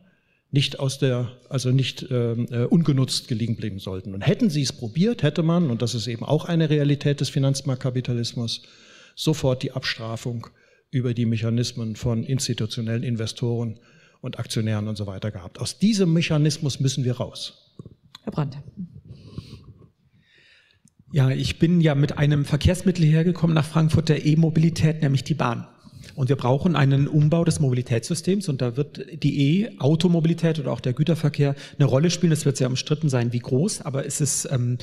nicht 0.52 0.80
aus 0.80 1.00
der, 1.00 1.32
also 1.50 1.72
nicht 1.72 2.08
ähm, 2.12 2.48
äh, 2.52 2.64
ungenutzt 2.66 3.28
gelegen 3.30 3.56
bleiben 3.56 3.80
sollten. 3.80 4.14
Und 4.14 4.22
hätten 4.22 4.50
sie 4.50 4.62
es 4.62 4.74
probiert, 4.74 5.24
hätte 5.24 5.44
man, 5.44 5.72
und 5.72 5.82
das 5.82 5.96
ist 5.96 6.08
eben 6.08 6.26
auch 6.26 6.46
eine 6.46 6.70
Realität 6.70 7.22
des 7.22 7.30
Finanzmarktkapitalismus, 7.30 8.64
sofort 9.16 9.64
die 9.64 9.72
Abstrafung 9.72 10.48
über 10.92 11.14
die 11.14 11.26
Mechanismen 11.26 11.96
von 11.96 12.24
institutionellen 12.24 13.04
Investoren 13.04 13.80
und 14.20 14.40
Aktionären 14.40 14.90
und 14.90 14.98
so 14.98 15.08
weiter 15.08 15.32
gehabt. 15.32 15.60
Aus 15.60 15.80
diesem 15.80 16.12
Mechanismus 16.12 16.82
müssen 16.82 17.06
wir 17.06 17.14
raus. 17.14 17.74
Herr 18.24 18.34
Brandt. 18.34 18.58
Ja, 21.14 21.30
ich 21.30 21.60
bin 21.60 21.82
ja 21.82 21.96
mit 21.96 22.18
einem 22.18 22.46
Verkehrsmittel 22.46 23.06
hergekommen 23.06 23.54
nach 23.54 23.66
Frankfurt 23.66 24.10
der 24.10 24.26
E-Mobilität, 24.26 25.02
nämlich 25.02 25.24
die 25.24 25.34
Bahn. 25.34 25.68
Und 26.16 26.30
wir 26.30 26.36
brauchen 26.36 26.76
einen 26.76 27.08
Umbau 27.08 27.44
des 27.44 27.60
Mobilitätssystems 27.60 28.50
und 28.50 28.62
da 28.62 28.78
wird 28.78 29.06
die 29.24 29.64
E-Automobilität 29.64 30.60
oder 30.60 30.72
auch 30.72 30.80
der 30.80 30.94
Güterverkehr 30.94 31.56
eine 31.78 31.86
Rolle 31.86 32.10
spielen. 32.10 32.32
Es 32.32 32.46
wird 32.46 32.58
sehr 32.58 32.68
umstritten 32.68 33.10
sein, 33.10 33.34
wie 33.34 33.40
groß, 33.40 33.82
aber 33.82 34.06
es 34.06 34.22
ist 34.22 34.48
ähm, 34.52 34.78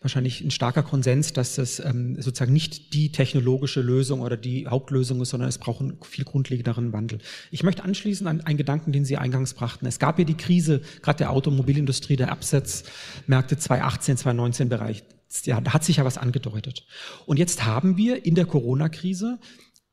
wahrscheinlich 0.00 0.40
ein 0.40 0.50
starker 0.50 0.82
Konsens, 0.82 1.32
dass 1.32 1.56
das 1.56 1.80
ähm, 1.80 2.20
sozusagen 2.20 2.52
nicht 2.52 2.94
die 2.94 3.10
technologische 3.10 3.80
Lösung 3.80 4.20
oder 4.20 4.36
die 4.36 4.66
Hauptlösung 4.66 5.20
ist, 5.20 5.30
sondern 5.30 5.48
es 5.48 5.58
braucht 5.58 5.80
einen 5.80 5.98
viel 6.02 6.24
grundlegenderen 6.24 6.92
Wandel. 6.92 7.18
Ich 7.50 7.62
möchte 7.62 7.82
anschließen 7.82 8.26
an 8.26 8.40
einen 8.42 8.58
Gedanken, 8.58 8.92
den 8.92 9.04
Sie 9.04 9.16
eingangs 9.16 9.54
brachten. 9.54 9.86
Es 9.86 9.98
gab 9.98 10.18
ja 10.18 10.24
die 10.24 10.36
Krise, 10.36 10.82
gerade 11.02 11.18
der 11.18 11.30
Automobilindustrie, 11.30 12.16
der 12.16 12.30
Absatzmärkte 12.30 13.56
2018, 13.56 14.16
2019 14.18 14.68
Bereich. 14.68 15.02
Ja, 15.44 15.60
da 15.60 15.74
hat 15.74 15.84
sich 15.84 15.96
ja 15.96 16.04
was 16.04 16.16
angedeutet. 16.16 16.86
Und 17.26 17.38
jetzt 17.38 17.66
haben 17.66 17.96
wir 17.96 18.24
in 18.24 18.34
der 18.34 18.46
Corona-Krise 18.46 19.38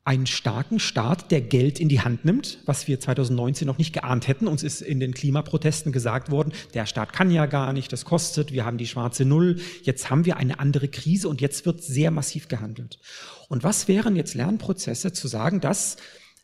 einen 0.06 0.28
starken 0.28 0.80
Staat, 0.80 1.32
der 1.32 1.42
Geld 1.42 1.80
in 1.80 1.90
die 1.90 2.00
Hand 2.00 2.26
nimmt, 2.26 2.60
was 2.66 2.88
wir 2.88 3.00
2019 3.00 3.66
noch 3.66 3.80
nicht 3.80 3.92
geahnt 3.92 4.28
hätten. 4.28 4.48
Uns 4.48 4.62
ist 4.62 4.82
in 4.82 5.00
den 5.00 5.16
Klimaprotesten 5.16 5.92
gesagt 5.92 6.30
worden, 6.30 6.54
der 6.76 6.86
Staat 6.86 7.12
kann 7.12 7.32
ja 7.32 7.48
gar 7.48 7.74
nicht, 7.74 7.92
das 7.92 8.06
kostet, 8.06 8.54
wir 8.54 8.66
haben 8.66 8.78
die 8.78 8.86
schwarze 8.86 9.26
Null. 9.26 9.58
Jetzt 9.82 10.12
haben 10.12 10.26
wir 10.26 10.38
eine 10.38 10.60
andere 10.60 10.90
Krise 10.90 11.28
und 11.28 11.42
jetzt 11.42 11.66
wird 11.66 11.84
sehr 11.84 12.12
massiv 12.12 12.48
gehandelt. 12.48 13.00
Und 13.50 13.64
was 13.64 13.88
wären 13.88 14.16
jetzt 14.16 14.36
Lernprozesse 14.36 15.12
zu 15.12 15.28
sagen, 15.28 15.60
dass 15.60 15.98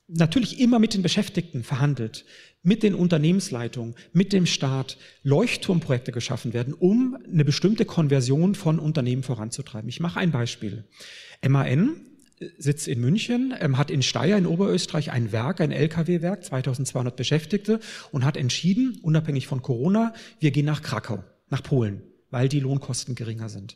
natürlich 0.07 0.59
immer 0.59 0.79
mit 0.79 0.95
den 0.95 1.03
Beschäftigten 1.03 1.63
verhandelt, 1.63 2.25
mit 2.63 2.81
den 2.81 2.95
Unternehmensleitungen, 2.95 3.93
mit 4.11 4.33
dem 4.33 4.47
Staat 4.47 4.97
Leuchtturmprojekte 5.21 6.11
geschaffen 6.11 6.53
werden, 6.53 6.73
um 6.73 7.15
eine 7.31 7.45
bestimmte 7.45 7.85
Konversion 7.85 8.55
von 8.55 8.79
Unternehmen 8.79 9.21
voranzutreiben. 9.21 9.87
Ich 9.87 9.99
mache 9.99 10.19
ein 10.19 10.31
Beispiel. 10.31 10.85
MAN 11.47 12.07
Sitz 12.57 12.87
in 12.87 12.99
München, 12.99 13.53
ähm, 13.59 13.77
hat 13.77 13.91
in 13.91 14.01
Steyr 14.01 14.37
in 14.37 14.45
Oberösterreich 14.45 15.11
ein 15.11 15.31
Werk, 15.31 15.61
ein 15.61 15.71
Lkw-Werk, 15.71 16.43
2200 16.43 17.15
Beschäftigte 17.15 17.79
und 18.11 18.25
hat 18.25 18.37
entschieden, 18.37 18.99
unabhängig 19.01 19.47
von 19.47 19.61
Corona, 19.61 20.13
wir 20.39 20.51
gehen 20.51 20.65
nach 20.65 20.81
Krakau, 20.81 21.23
nach 21.49 21.63
Polen, 21.63 22.01
weil 22.29 22.49
die 22.49 22.59
Lohnkosten 22.59 23.15
geringer 23.15 23.49
sind. 23.49 23.75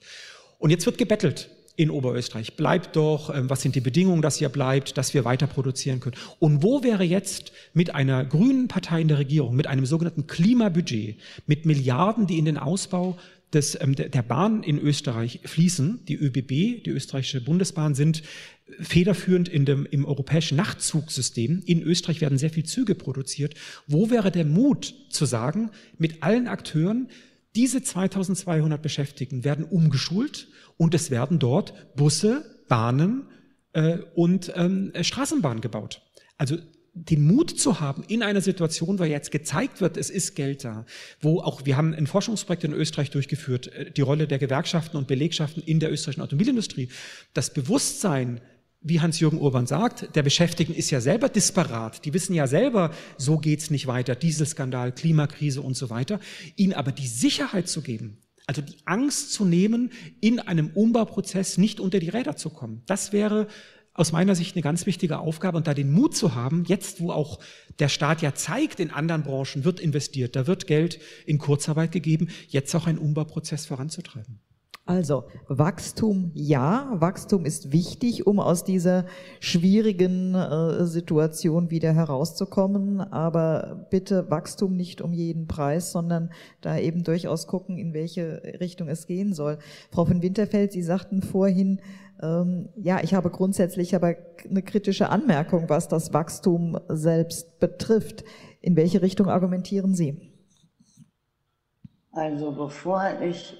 Und 0.57 0.69
jetzt 0.69 0.85
wird 0.85 0.97
gebettelt 0.97 1.49
in 1.77 1.89
Oberösterreich. 1.89 2.55
Bleibt 2.55 2.95
doch, 2.95 3.33
ähm, 3.35 3.49
was 3.49 3.61
sind 3.61 3.75
die 3.75 3.81
Bedingungen, 3.81 4.21
dass 4.21 4.39
ihr 4.39 4.49
bleibt, 4.49 4.97
dass 4.97 5.13
wir 5.13 5.25
weiter 5.25 5.47
produzieren 5.47 5.99
können. 5.99 6.15
Und 6.39 6.63
wo 6.63 6.83
wäre 6.83 7.03
jetzt 7.03 7.51
mit 7.73 7.93
einer 7.93 8.23
grünen 8.23 8.67
Partei 8.67 9.01
in 9.01 9.09
der 9.09 9.19
Regierung, 9.19 9.55
mit 9.55 9.67
einem 9.67 9.85
sogenannten 9.85 10.27
Klimabudget, 10.27 11.17
mit 11.45 11.65
Milliarden, 11.65 12.27
die 12.27 12.37
in 12.37 12.45
den 12.45 12.57
Ausbau 12.57 13.17
des, 13.55 13.79
ähm, 13.81 13.95
der 13.95 14.21
Bahn 14.21 14.61
in 14.61 14.77
Österreich 14.77 15.39
fließen, 15.45 16.05
die 16.05 16.15
ÖBB, 16.15 16.83
die 16.83 16.89
österreichische 16.91 17.43
Bundesbahn, 17.43 17.95
sind 17.95 18.21
federführend 18.79 19.47
in 19.47 19.65
dem, 19.65 19.85
im 19.85 20.05
europäischen 20.05 20.57
Nachtzugsystem. 20.57 21.63
In 21.65 21.81
Österreich 21.81 22.21
werden 22.21 22.37
sehr 22.37 22.49
viele 22.49 22.65
Züge 22.65 22.95
produziert. 22.95 23.55
Wo 23.87 24.09
wäre 24.09 24.31
der 24.31 24.45
Mut 24.45 24.93
zu 25.09 25.25
sagen, 25.25 25.71
mit 25.97 26.23
allen 26.23 26.47
Akteuren, 26.47 27.09
diese 27.55 27.81
2200 27.81 28.81
Beschäftigten 28.81 29.43
werden 29.43 29.65
umgeschult 29.65 30.49
und 30.77 30.93
es 30.93 31.09
werden 31.09 31.39
dort 31.39 31.95
Busse, 31.95 32.45
Bahnen 32.67 33.29
äh, 33.73 33.99
und 34.13 34.51
ähm, 34.55 34.91
Straßenbahnen 34.99 35.61
gebaut. 35.61 36.01
Also 36.37 36.57
den 36.95 37.27
Mut 37.27 37.59
zu 37.59 37.81
haben 37.81 38.03
in 38.07 38.23
einer 38.23 38.39
Situation, 38.39 38.99
wo 38.99 39.03
jetzt 39.03 39.29
gezeigt 39.29 39.81
wird, 39.81 39.97
es 39.97 40.09
ist 40.09 40.33
Geld 40.33 40.63
da, 40.63 40.85
wo 41.19 41.41
auch, 41.41 41.65
wir 41.65 41.75
haben 41.75 41.93
ein 41.93 42.07
Forschungsprojekt 42.07 42.63
in 42.63 42.71
Österreich 42.71 43.11
durchgeführt, 43.11 43.67
äh, 43.67 43.91
die 43.91 44.01
Rolle 44.01 44.27
der 44.27 44.39
Gewerkschaften 44.39 44.95
und 44.95 45.07
Belegschaften 45.07 45.61
in 45.61 45.79
der 45.79 45.91
österreichischen 45.91 46.21
Automobilindustrie. 46.21 46.87
Das 47.33 47.53
Bewusstsein, 47.53 48.39
wie 48.81 49.01
Hans-Jürgen 49.01 49.39
Urban 49.39 49.67
sagt, 49.67 50.15
der 50.15 50.23
Beschäftigten 50.23 50.73
ist 50.73 50.89
ja 50.89 51.01
selber 51.01 51.27
disparat. 51.27 52.05
Die 52.05 52.13
wissen 52.13 52.33
ja 52.33 52.47
selber, 52.47 52.91
so 53.17 53.39
geht's 53.39 53.69
nicht 53.69 53.87
weiter, 53.87 54.15
Dieselskandal, 54.15 54.93
Klimakrise 54.93 55.61
und 55.61 55.75
so 55.75 55.89
weiter. 55.89 56.21
Ihnen 56.55 56.73
aber 56.73 56.93
die 56.93 57.07
Sicherheit 57.07 57.67
zu 57.67 57.81
geben, 57.81 58.19
also 58.47 58.61
die 58.61 58.77
Angst 58.85 59.33
zu 59.33 59.43
nehmen, 59.43 59.91
in 60.21 60.39
einem 60.39 60.69
Umbauprozess 60.69 61.57
nicht 61.57 61.81
unter 61.81 61.99
die 61.99 62.09
Räder 62.09 62.37
zu 62.37 62.51
kommen. 62.51 62.83
Das 62.85 63.11
wäre 63.11 63.47
aus 63.95 64.11
meiner 64.11 64.35
Sicht 64.35 64.55
eine 64.55 64.61
ganz 64.61 64.85
wichtige 64.85 65.19
Aufgabe 65.19 65.57
und 65.57 65.67
da 65.67 65.73
den 65.73 65.91
Mut 65.91 66.15
zu 66.15 66.35
haben, 66.35 66.65
jetzt 66.67 66.99
wo 66.99 67.11
auch 67.11 67.39
der 67.79 67.89
Staat 67.89 68.21
ja 68.21 68.35
zeigt, 68.35 68.79
in 68.79 68.91
anderen 68.91 69.23
Branchen 69.23 69.63
wird 69.63 69.79
investiert, 69.79 70.35
da 70.35 70.47
wird 70.47 70.67
Geld 70.67 70.99
in 71.25 71.37
Kurzarbeit 71.37 71.91
gegeben, 71.91 72.27
jetzt 72.49 72.75
auch 72.75 72.87
einen 72.87 72.99
Umbauprozess 72.99 73.65
voranzutreiben. 73.65 74.39
Also 74.87 75.23
Wachstum 75.47 76.29
ja, 76.35 76.91
Wachstum 76.93 77.43
ist 77.43 77.71
wichtig, 77.71 78.27
um 78.27 78.39
aus 78.39 78.63
dieser 78.63 79.05
schwierigen 79.39 80.35
äh, 80.35 80.85
Situation 80.85 81.71
wieder 81.71 81.91
herauszukommen, 81.91 83.01
aber 83.01 83.87
bitte 83.89 84.29
Wachstum 84.29 84.75
nicht 84.75 85.01
um 85.01 85.11
jeden 85.11 85.47
Preis, 85.47 85.91
sondern 85.91 86.29
da 86.61 86.77
eben 86.77 87.03
durchaus 87.03 87.47
gucken, 87.47 87.79
in 87.79 87.95
welche 87.95 88.43
Richtung 88.59 88.87
es 88.87 89.07
gehen 89.07 89.33
soll. 89.33 89.57
Frau 89.89 90.05
von 90.05 90.21
Winterfeld, 90.21 90.71
Sie 90.71 90.83
sagten 90.83 91.23
vorhin, 91.23 91.81
ja, 92.21 93.01
ich 93.01 93.13
habe 93.13 93.29
grundsätzlich 93.29 93.95
aber 93.95 94.15
eine 94.49 94.61
kritische 94.61 95.09
Anmerkung, 95.09 95.69
was 95.69 95.87
das 95.87 96.13
Wachstum 96.13 96.79
selbst 96.87 97.59
betrifft. 97.59 98.23
In 98.61 98.75
welche 98.75 99.01
Richtung 99.01 99.29
argumentieren 99.29 99.93
Sie? 99.95 100.33
Also 102.13 102.51
bevor 102.53 103.03
ich 103.21 103.57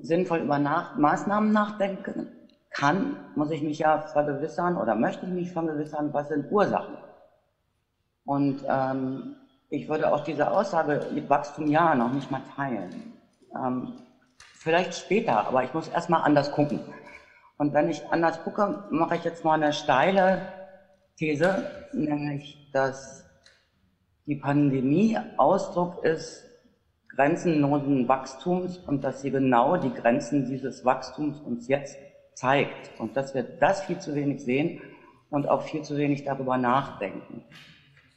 sinnvoll 0.00 0.38
über 0.38 0.58
nach 0.58 0.96
Maßnahmen 0.96 1.52
nachdenken 1.52 2.28
kann, 2.70 3.16
muss 3.34 3.50
ich 3.50 3.62
mich 3.62 3.80
ja 3.80 4.02
vergewissern 4.02 4.76
oder 4.76 4.94
möchte 4.94 5.26
ich 5.26 5.32
mich 5.32 5.52
vergewissern, 5.52 6.10
was 6.12 6.28
sind 6.28 6.50
Ursachen. 6.52 6.96
Und 8.24 8.62
ähm, 8.68 9.36
ich 9.70 9.88
würde 9.88 10.12
auch 10.12 10.22
diese 10.24 10.50
Aussage 10.50 11.06
mit 11.12 11.28
Wachstum 11.28 11.66
ja 11.66 11.94
noch 11.94 12.12
nicht 12.12 12.30
mal 12.30 12.42
teilen. 12.54 13.14
Ähm, 13.54 13.94
vielleicht 14.54 14.94
später, 14.94 15.46
aber 15.46 15.64
ich 15.64 15.74
muss 15.74 15.88
erstmal 15.88 16.22
anders 16.22 16.52
gucken. 16.52 16.80
Und 17.58 17.72
wenn 17.72 17.88
ich 17.88 18.02
anders 18.10 18.42
gucke, 18.42 18.84
mache 18.90 19.16
ich 19.16 19.24
jetzt 19.24 19.44
mal 19.44 19.54
eine 19.54 19.72
steile 19.72 20.42
These, 21.16 21.64
nämlich, 21.92 22.58
dass 22.72 23.24
die 24.26 24.36
Pandemie 24.36 25.18
Ausdruck 25.36 26.04
ist 26.04 26.44
grenzenlosen 27.08 28.06
Wachstums 28.08 28.78
und 28.78 29.02
dass 29.02 29.22
sie 29.22 29.30
genau 29.30 29.76
die 29.76 29.92
Grenzen 29.92 30.44
dieses 30.44 30.84
Wachstums 30.84 31.40
uns 31.40 31.66
jetzt 31.66 31.96
zeigt 32.34 32.90
und 32.98 33.16
dass 33.16 33.34
wir 33.34 33.42
das 33.42 33.80
viel 33.82 33.98
zu 33.98 34.14
wenig 34.14 34.44
sehen 34.44 34.80
und 35.30 35.48
auch 35.48 35.62
viel 35.62 35.82
zu 35.82 35.96
wenig 35.96 36.24
darüber 36.24 36.58
nachdenken. 36.58 37.42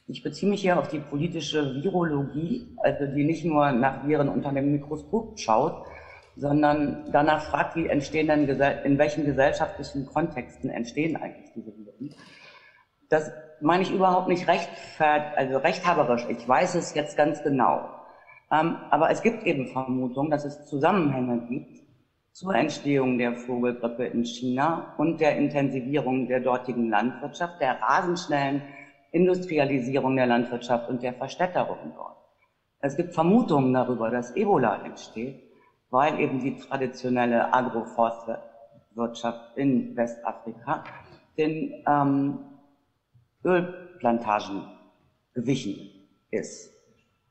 Ich 0.06 0.22
beziehe 0.22 0.50
mich 0.50 0.60
hier 0.60 0.78
auf 0.78 0.88
die 0.88 0.98
politische 0.98 1.82
Virologie, 1.82 2.66
also 2.78 3.06
die 3.06 3.24
nicht 3.24 3.44
nur 3.44 3.72
nach 3.72 4.06
Viren 4.06 4.28
unter 4.28 4.52
dem 4.52 4.72
Mikroskop 4.72 5.38
schaut, 5.38 5.86
sondern 6.40 7.04
danach 7.12 7.42
fragt, 7.42 7.76
wie 7.76 7.86
entstehen 7.86 8.28
denn, 8.28 8.48
in 8.48 8.98
welchen 8.98 9.24
gesellschaftlichen 9.26 10.06
Kontexten 10.06 10.70
entstehen 10.70 11.16
eigentlich 11.16 11.52
diese 11.54 11.76
Viren. 11.76 12.14
Das 13.10 13.30
meine 13.60 13.82
ich 13.82 13.92
überhaupt 13.92 14.28
nicht 14.28 14.48
rechtfert, 14.48 15.36
also 15.36 15.58
rechthaberisch. 15.58 16.26
Ich 16.30 16.48
weiß 16.48 16.76
es 16.76 16.94
jetzt 16.94 17.16
ganz 17.16 17.42
genau. 17.42 17.90
Ähm, 18.50 18.78
aber 18.90 19.10
es 19.10 19.20
gibt 19.20 19.44
eben 19.44 19.66
Vermutungen, 19.66 20.30
dass 20.30 20.44
es 20.44 20.66
Zusammenhänge 20.66 21.40
gibt 21.46 21.82
zur 22.32 22.54
Entstehung 22.54 23.18
der 23.18 23.34
Vogelgrippe 23.34 24.06
in 24.06 24.24
China 24.24 24.94
und 24.96 25.20
der 25.20 25.36
Intensivierung 25.36 26.26
der 26.26 26.40
dortigen 26.40 26.88
Landwirtschaft, 26.88 27.60
der 27.60 27.80
rasend 27.82 28.18
schnellen 28.18 28.62
Industrialisierung 29.10 30.16
der 30.16 30.26
Landwirtschaft 30.26 30.88
und 30.88 31.02
der 31.02 31.12
Verstädterung 31.12 31.92
dort. 31.94 32.16
Es 32.78 32.96
gibt 32.96 33.12
Vermutungen 33.12 33.74
darüber, 33.74 34.10
dass 34.10 34.34
Ebola 34.34 34.82
entsteht, 34.84 35.49
weil 35.90 36.20
eben 36.20 36.40
die 36.40 36.56
traditionelle 36.56 37.52
Agroforstwirtschaft 37.52 39.56
in 39.56 39.96
Westafrika 39.96 40.84
den 41.36 41.84
ähm, 41.86 42.38
Ölplantagen 43.44 44.62
gewichen 45.34 45.90
ist. 46.30 46.72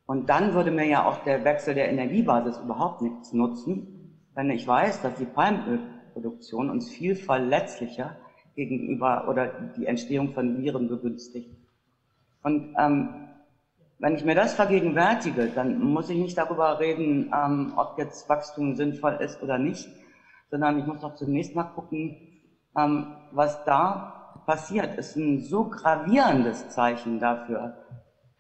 Und 0.06 0.30
dann 0.30 0.54
würde 0.54 0.72
mir 0.72 0.86
ja 0.86 1.06
auch 1.06 1.24
der 1.24 1.44
Wechsel 1.44 1.76
der 1.76 1.90
Energiebasis 1.90 2.58
überhaupt 2.58 3.02
nichts 3.02 3.32
nutzen, 3.32 4.18
wenn 4.34 4.50
ich 4.50 4.68
weiß, 4.68 5.02
dass 5.02 5.16
die 5.16 5.26
Palmölproduktion 5.26 6.70
uns 6.70 6.90
viel 6.90 7.16
verletzlicher 7.16 8.16
gegenüber 8.56 9.28
oder 9.30 9.48
die 9.78 9.86
Entstehung 9.86 10.34
von 10.34 10.58
Viren 10.58 10.90
begünstigt. 10.90 11.56
Und 12.42 12.74
ähm, 12.80 13.29
wenn 14.00 14.16
ich 14.16 14.24
mir 14.24 14.36
das 14.36 14.54
vergegenwärtige, 14.54 15.50
dann 15.54 15.80
muss 15.80 16.10
ich 16.10 16.18
nicht 16.18 16.38
darüber 16.38 16.80
reden, 16.80 17.32
ähm, 17.34 17.74
ob 17.76 17.98
jetzt 17.98 18.28
Wachstum 18.30 18.76
sinnvoll 18.76 19.18
ist 19.20 19.42
oder 19.44 19.58
nicht, 19.58 19.90
sondern 20.50 20.80
ich 20.80 20.86
muss 20.86 21.02
doch 21.02 21.16
zunächst 21.16 21.54
mal 21.54 21.66
gucken, 21.66 22.16
ähm, 22.78 23.08
was 23.32 23.64
da 23.66 24.42
passiert. 24.46 24.98
Ist 24.98 25.18
ein 25.18 25.42
so 25.42 25.66
gravierendes 25.66 26.70
Zeichen 26.70 27.20
dafür, 27.20 27.74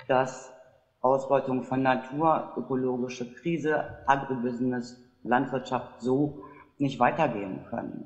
dass 0.07 0.49
Ausbeutung 1.01 1.63
von 1.63 1.81
Natur, 1.81 2.53
ökologische 2.57 3.31
Krise, 3.33 3.83
Agrobusiness, 4.07 4.97
Landwirtschaft 5.23 6.01
so 6.01 6.41
nicht 6.77 6.99
weitergehen 6.99 7.65
können. 7.69 8.05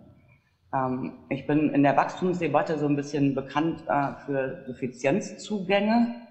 Ähm, 0.74 1.14
ich 1.30 1.46
bin 1.46 1.70
in 1.70 1.84
der 1.84 1.96
Wachstumsdebatte 1.96 2.80
so 2.80 2.88
ein 2.88 2.96
bisschen 2.96 3.36
bekannt 3.36 3.84
äh, 3.88 4.14
für 4.26 4.64
Suffizienzzugänge. 4.66 6.23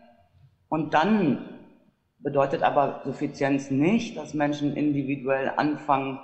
Und 0.72 0.94
dann 0.94 1.60
bedeutet 2.20 2.62
aber 2.62 3.02
Suffizienz 3.04 3.70
nicht, 3.70 4.16
dass 4.16 4.32
Menschen 4.32 4.74
individuell 4.74 5.52
anfangen, 5.58 6.18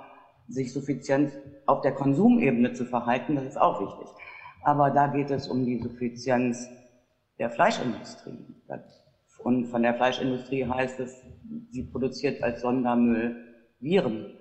sich 0.47 0.73
suffizient 0.73 1.31
auf 1.67 1.81
der 1.81 1.91
Konsumebene 1.91 2.73
zu 2.73 2.85
verhalten. 2.85 3.35
Das 3.35 3.45
ist 3.45 3.61
auch 3.61 3.79
wichtig. 3.79 4.07
Aber 4.63 4.89
da 4.89 5.05
geht 5.05 5.29
es 5.29 5.47
um 5.47 5.67
die 5.67 5.77
Suffizienz 5.77 6.67
der 7.37 7.51
Fleischindustrie. 7.51 8.43
Und 9.43 9.67
von 9.67 9.83
der 9.83 9.93
Fleischindustrie 9.93 10.65
heißt 10.65 10.99
es, 10.99 11.23
sie 11.69 11.83
produziert 11.83 12.41
als 12.41 12.61
Sondermüll 12.61 13.35
Viren. 13.79 14.33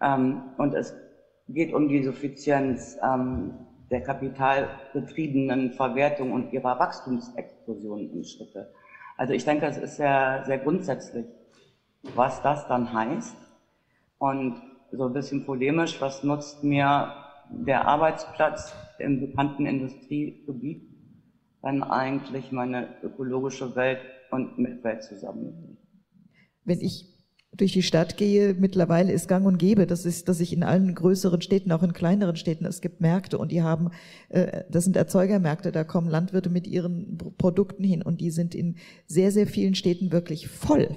Ähm, 0.00 0.42
und 0.58 0.74
es 0.74 0.94
geht 1.48 1.72
um 1.72 1.88
die 1.88 2.04
Suffizienz 2.04 2.96
ähm, 3.02 3.54
der 3.90 4.04
kapitalbetriebenen 4.04 5.72
Verwertung 5.72 6.30
und 6.34 6.52
ihrer 6.52 6.78
Wachstumsexplosion 6.78 8.10
in 8.12 8.22
Schritte. 8.22 8.72
Also 9.20 9.34
ich 9.34 9.44
denke, 9.44 9.66
es 9.66 9.76
ist 9.76 9.96
sehr, 9.96 10.44
sehr 10.46 10.56
grundsätzlich, 10.56 11.26
was 12.14 12.40
das 12.40 12.66
dann 12.68 12.90
heißt. 12.90 13.36
Und 14.16 14.62
so 14.92 15.08
ein 15.08 15.12
bisschen 15.12 15.44
polemisch, 15.44 16.00
was 16.00 16.24
nutzt 16.24 16.64
mir 16.64 17.12
der 17.50 17.86
Arbeitsplatz 17.86 18.72
im 18.98 19.20
bekannten 19.20 19.66
Industriegebiet, 19.66 20.88
wenn 21.60 21.82
eigentlich 21.82 22.50
meine 22.50 22.96
ökologische 23.02 23.76
Welt 23.76 24.00
und 24.30 24.56
Mitwelt 24.56 25.02
zusammen. 25.02 25.76
Wenn 26.64 26.80
ich 26.80 27.04
durch 27.52 27.72
die 27.72 27.82
Stadt 27.82 28.16
gehe, 28.16 28.54
mittlerweile 28.54 29.12
ist 29.12 29.28
gang 29.28 29.44
und 29.44 29.58
gäbe, 29.58 29.86
das 29.86 30.06
ist, 30.06 30.28
dass 30.28 30.40
ich 30.40 30.52
in 30.52 30.62
allen 30.62 30.94
größeren 30.94 31.42
Städten, 31.42 31.72
auch 31.72 31.82
in 31.82 31.92
kleineren 31.92 32.36
Städten, 32.36 32.64
es 32.64 32.80
gibt 32.80 33.00
Märkte 33.00 33.38
und 33.38 33.50
die 33.50 33.62
haben, 33.62 33.90
äh, 34.28 34.62
das 34.70 34.84
sind 34.84 34.96
Erzeugermärkte, 34.96 35.72
da 35.72 35.82
kommen 35.84 36.08
Landwirte 36.08 36.48
mit 36.48 36.66
ihren 36.66 37.18
Produkten 37.38 37.82
hin 37.82 38.02
und 38.02 38.20
die 38.20 38.30
sind 38.30 38.54
in 38.54 38.76
sehr, 39.06 39.32
sehr 39.32 39.46
vielen 39.46 39.74
Städten 39.74 40.12
wirklich 40.12 40.48
voll 40.48 40.96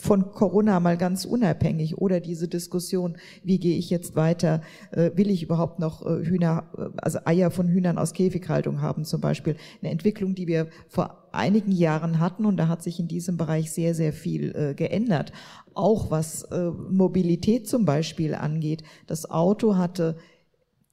von 0.00 0.32
Corona 0.32 0.80
mal 0.80 0.96
ganz 0.96 1.24
unabhängig 1.24 1.98
oder 1.98 2.20
diese 2.20 2.48
Diskussion, 2.48 3.16
wie 3.44 3.58
gehe 3.58 3.76
ich 3.76 3.90
jetzt 3.90 4.16
weiter, 4.16 4.62
äh, 4.92 5.10
will 5.14 5.30
ich 5.30 5.42
überhaupt 5.42 5.78
noch 5.78 6.04
äh, 6.04 6.24
Hühner, 6.24 6.64
äh, 6.76 6.88
also 6.96 7.18
Eier 7.26 7.50
von 7.50 7.68
Hühnern 7.68 7.98
aus 7.98 8.14
Käfighaltung 8.14 8.80
haben 8.80 9.04
zum 9.04 9.20
Beispiel. 9.20 9.56
Eine 9.82 9.92
Entwicklung, 9.92 10.34
die 10.34 10.46
wir 10.46 10.68
vor 10.88 11.28
einigen 11.32 11.70
Jahren 11.70 12.18
hatten 12.18 12.46
und 12.46 12.56
da 12.56 12.68
hat 12.68 12.82
sich 12.82 12.98
in 12.98 13.08
diesem 13.08 13.36
Bereich 13.36 13.70
sehr, 13.72 13.94
sehr 13.94 14.12
viel 14.12 14.74
geändert. 14.74 15.32
Auch 15.74 16.10
was 16.10 16.48
Mobilität 16.90 17.68
zum 17.68 17.84
Beispiel 17.84 18.34
angeht. 18.34 18.82
Das 19.06 19.30
Auto 19.30 19.76
hatte 19.76 20.16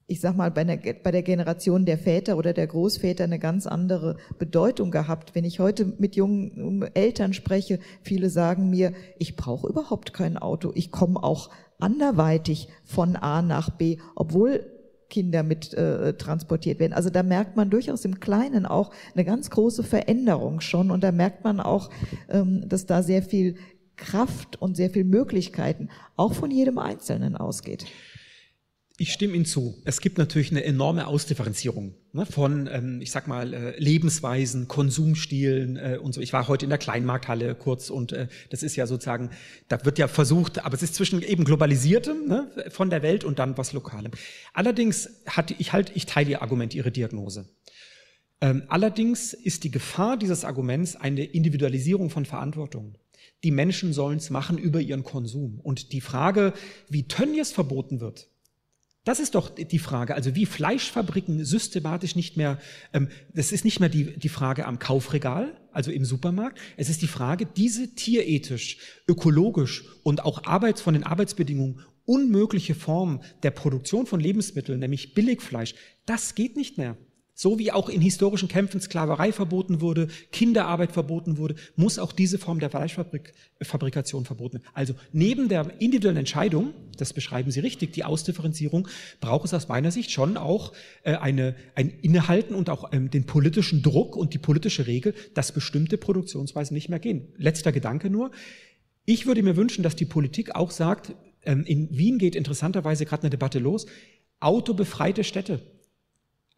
ich 0.10 0.22
sag 0.22 0.38
mal, 0.38 0.50
bei, 0.52 0.62
einer, 0.62 0.78
bei 0.78 1.12
der 1.12 1.22
Generation 1.22 1.86
der 1.86 1.98
Väter 1.98 2.38
oder 2.38 2.54
der 2.54 2.68
Großväter 2.68 3.26
eine 3.26 3.40
ganz 3.40 3.68
andere 3.68 4.16
Bedeutung 4.40 4.90
gehabt. 4.90 5.36
Wenn 5.36 5.44
ich 5.44 5.60
heute 5.60 5.94
mit 5.98 6.16
jungen 6.16 6.90
Eltern 6.94 7.34
spreche, 7.34 7.80
viele 8.02 8.30
sagen 8.30 8.70
mir, 8.70 8.94
ich 9.20 9.36
brauche 9.36 9.68
überhaupt 9.68 10.14
kein 10.14 10.38
Auto. 10.38 10.72
Ich 10.76 10.92
komme 10.92 11.22
auch 11.22 11.50
anderweitig 11.78 12.70
von 12.86 13.18
A 13.18 13.42
nach 13.42 13.70
B, 13.70 13.98
obwohl 14.16 14.66
Kinder 15.10 15.44
mit 15.44 15.74
äh, 15.74 16.14
transportiert 16.14 16.80
werden. 16.80 16.94
Also 16.94 17.10
da 17.10 17.24
merkt 17.24 17.58
man 17.58 17.70
durchaus 17.70 18.06
im 18.06 18.20
Kleinen 18.20 18.66
auch 18.66 18.92
eine 19.14 19.26
ganz 19.26 19.50
große 19.50 19.84
Veränderung 19.84 20.62
schon 20.62 20.90
und 20.90 21.04
da 21.04 21.12
merkt 21.12 21.44
man 21.44 21.60
auch, 21.60 21.90
ähm, 22.30 22.64
dass 22.68 22.86
da 22.86 23.04
sehr 23.04 23.24
viel 23.24 23.56
Kraft 23.96 24.62
und 24.62 24.78
sehr 24.78 24.90
viel 24.90 25.04
Möglichkeiten 25.04 25.90
auch 26.16 26.34
von 26.34 26.52
jedem 26.52 26.78
Einzelnen 26.78 27.36
ausgeht. 27.36 27.86
Ich 29.00 29.14
stimme 29.14 29.36
Ihnen 29.36 29.46
zu. 29.46 29.80
Es 29.86 30.02
gibt 30.02 30.18
natürlich 30.18 30.50
eine 30.50 30.64
enorme 30.64 31.06
Ausdifferenzierung 31.06 31.94
ne, 32.14 32.26
von, 32.26 32.68
ähm, 32.72 33.00
ich 33.00 33.12
sag 33.12 33.28
mal, 33.28 33.54
äh, 33.54 33.80
Lebensweisen, 33.80 34.68
Konsumstilen 34.68 35.78
äh, 35.78 36.00
und 36.02 36.14
so. 36.14 36.22
Ich 36.22 36.34
war 36.34 36.48
heute 36.48 36.66
in 36.66 36.70
der 36.70 36.80
Kleinmarkthalle 36.80 37.54
kurz 37.54 37.92
und 37.92 38.12
äh, 38.12 38.28
das 38.50 38.64
ist 38.64 38.76
ja 38.76 38.88
sozusagen, 38.88 39.30
da 39.68 39.86
wird 39.86 40.00
ja 40.00 40.08
versucht, 40.08 40.66
aber 40.66 40.74
es 40.74 40.82
ist 40.82 40.96
zwischen 40.96 41.22
eben 41.22 41.44
globalisiertem 41.44 42.28
ne, 42.28 42.50
von 42.70 42.90
der 42.90 43.04
Welt 43.04 43.24
und 43.24 43.38
dann 43.38 43.56
was 43.56 43.72
Lokalem. 43.72 44.12
Allerdings 44.54 45.22
hat 45.28 45.52
ich 45.52 45.74
halt, 45.74 45.92
ich 45.94 46.08
teile 46.08 46.32
Ihr 46.32 46.42
Argument, 46.42 46.74
Ihre 46.74 46.92
Diagnose. 46.92 47.48
Ähm, 48.42 48.64
allerdings 48.68 49.34
ist 49.34 49.64
die 49.64 49.72
Gefahr 49.72 50.18
dieses 50.18 50.44
Arguments 50.44 50.96
eine 50.96 51.24
Individualisierung 51.24 52.10
von 52.10 52.26
Verantwortung. 52.26 52.98
Die 53.44 53.52
Menschen 53.52 53.94
sollen 53.94 54.18
es 54.18 54.32
machen 54.32 54.58
über 54.58 54.82
ihren 54.82 55.04
Konsum. 55.04 55.60
Und 55.62 55.92
die 55.92 56.02
Frage, 56.02 56.54
wie 56.90 57.08
Tönnies 57.08 57.52
verboten 57.52 58.00
wird, 58.00 58.30
Das 59.08 59.22
ist 59.22 59.36
doch 59.36 59.50
die 59.50 59.80
Frage. 59.80 60.16
Also 60.16 60.36
wie 60.36 60.46
Fleischfabriken 60.46 61.46
systematisch 61.46 62.18
nicht 62.18 62.36
mehr, 62.36 62.60
ähm, 62.92 63.08
das 63.34 63.54
ist 63.54 63.64
nicht 63.64 63.80
mehr 63.80 63.88
die, 63.88 64.20
die 64.20 64.28
Frage 64.28 64.66
am 64.66 64.80
Kaufregal, 64.80 65.56
also 65.72 65.92
im 65.92 66.04
Supermarkt. 66.04 66.60
Es 66.76 66.90
ist 66.90 67.02
die 67.02 67.08
Frage, 67.08 67.46
diese 67.46 67.96
tierethisch, 67.96 68.80
ökologisch 69.08 69.86
und 70.04 70.26
auch 70.26 70.44
Arbeits, 70.44 70.82
von 70.82 70.94
den 70.94 71.06
Arbeitsbedingungen 71.06 71.80
unmögliche 72.04 72.76
Form 72.76 73.22
der 73.44 73.52
Produktion 73.52 74.08
von 74.08 74.20
Lebensmitteln, 74.20 74.82
nämlich 74.82 75.14
Billigfleisch, 75.14 75.74
das 76.06 76.36
geht 76.36 76.58
nicht 76.58 76.78
mehr. 76.78 76.98
So 77.40 77.60
wie 77.60 77.72
auch 77.72 77.88
in 77.88 78.02
historischen 78.02 78.48
Kämpfen 78.48 78.82
Sklaverei 78.82 79.32
verboten 79.32 79.80
wurde, 79.80 80.08
Kinderarbeit 80.32 80.92
verboten 80.92 81.38
wurde, 81.38 81.54
muss 81.76 82.00
auch 82.00 82.12
diese 82.12 82.40
Form 82.40 82.60
der 82.60 82.72
Fleischfabrikation 82.72 84.26
verboten 84.26 84.56
werden. 84.56 84.66
Also 84.74 84.96
neben 85.14 85.48
der 85.48 85.80
individuellen 85.80 86.18
Entscheidung, 86.18 86.74
das 86.98 87.14
beschreiben 87.14 87.52
Sie 87.52 87.60
richtig, 87.60 87.94
die 87.94 88.04
Ausdifferenzierung, 88.04 88.88
braucht 89.22 89.46
es 89.46 89.54
aus 89.54 89.68
meiner 89.68 89.92
Sicht 89.92 90.10
schon 90.10 90.36
auch 90.36 90.74
äh, 91.04 91.14
eine, 91.14 91.54
ein 91.76 91.92
Innehalten 92.02 92.56
und 92.56 92.72
auch 92.72 92.92
ähm, 92.92 93.12
den 93.12 93.28
politischen 93.28 93.84
Druck 93.84 94.16
und 94.16 94.34
die 94.34 94.40
politische 94.40 94.88
Regel, 94.88 95.14
dass 95.36 95.52
bestimmte 95.52 96.00
Produktionsweisen 96.00 96.74
nicht 96.74 96.90
mehr 96.90 96.98
gehen. 96.98 97.28
Letzter 97.38 97.72
Gedanke 97.72 98.10
nur. 98.10 98.32
Ich 99.06 99.28
würde 99.28 99.44
mir 99.44 99.56
wünschen, 99.56 99.84
dass 99.84 99.96
die 99.96 100.06
Politik 100.06 100.56
auch 100.56 100.72
sagt, 100.72 101.14
ähm, 101.44 101.66
in 101.66 101.96
Wien 101.96 102.18
geht 102.18 102.36
interessanterweise 102.36 103.06
gerade 103.06 103.22
eine 103.22 103.30
Debatte 103.30 103.60
los, 103.60 103.86
autobefreite 104.40 105.24
Städte. 105.24 105.62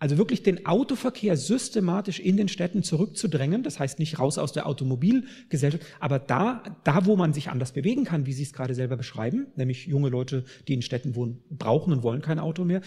Also 0.01 0.17
wirklich 0.17 0.43
den 0.43 0.65
Autoverkehr 0.65 1.35
systematisch 1.35 2.21
in 2.21 2.37
den 2.37 2.47
Städten 2.47 2.83
zurückzudrängen, 2.83 3.63
das 3.63 3.79
heißt 3.79 3.99
nicht 3.99 4.17
raus 4.17 4.37
aus 4.37 4.53
der 4.53 4.65
Automobilgesellschaft, 4.65 5.83
aber 5.99 6.19
da, 6.19 6.63
da 6.85 7.05
wo 7.05 7.17
man 7.17 7.33
sich 7.33 7.49
anders 7.49 7.73
bewegen 7.73 8.05
kann, 8.05 8.25
wie 8.25 8.31
Sie 8.31 8.43
es 8.43 8.53
gerade 8.53 8.73
selber 8.73 8.95
beschreiben, 8.95 9.47
nämlich 9.57 9.87
junge 9.87 10.07
Leute, 10.07 10.45
die 10.69 10.73
in 10.73 10.81
Städten 10.81 11.15
wohnen, 11.15 11.43
brauchen 11.49 11.91
und 11.91 12.01
wollen 12.01 12.21
kein 12.21 12.39
Auto 12.39 12.63
mehr, 12.63 12.81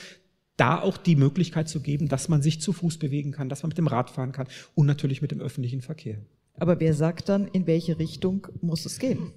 da 0.57 0.81
auch 0.81 0.97
die 0.97 1.17
Möglichkeit 1.17 1.69
zu 1.69 1.81
geben, 1.81 2.09
dass 2.09 2.31
man 2.31 2.41
sich 2.41 2.63
zu 2.63 2.73
Fuß 2.73 2.99
bewegen 2.99 3.33
kann, 3.33 3.51
dass 3.51 3.63
man 3.63 3.69
mit 3.69 3.79
dem 3.79 3.89
Rad 3.89 4.09
fahren 4.09 4.33
kann 4.33 4.49
und 4.75 4.87
natürlich 4.87 5.21
mit 5.21 5.33
dem 5.33 5.41
öffentlichen 5.41 5.83
Verkehr. 5.83 6.19
Aber 6.55 6.81
wer 6.81 6.95
sagt 6.95 7.29
dann, 7.29 7.49
in 7.49 7.67
welche 7.67 7.99
Richtung 7.99 8.47
muss 8.61 8.87
es 8.87 8.99
gehen? 8.99 9.33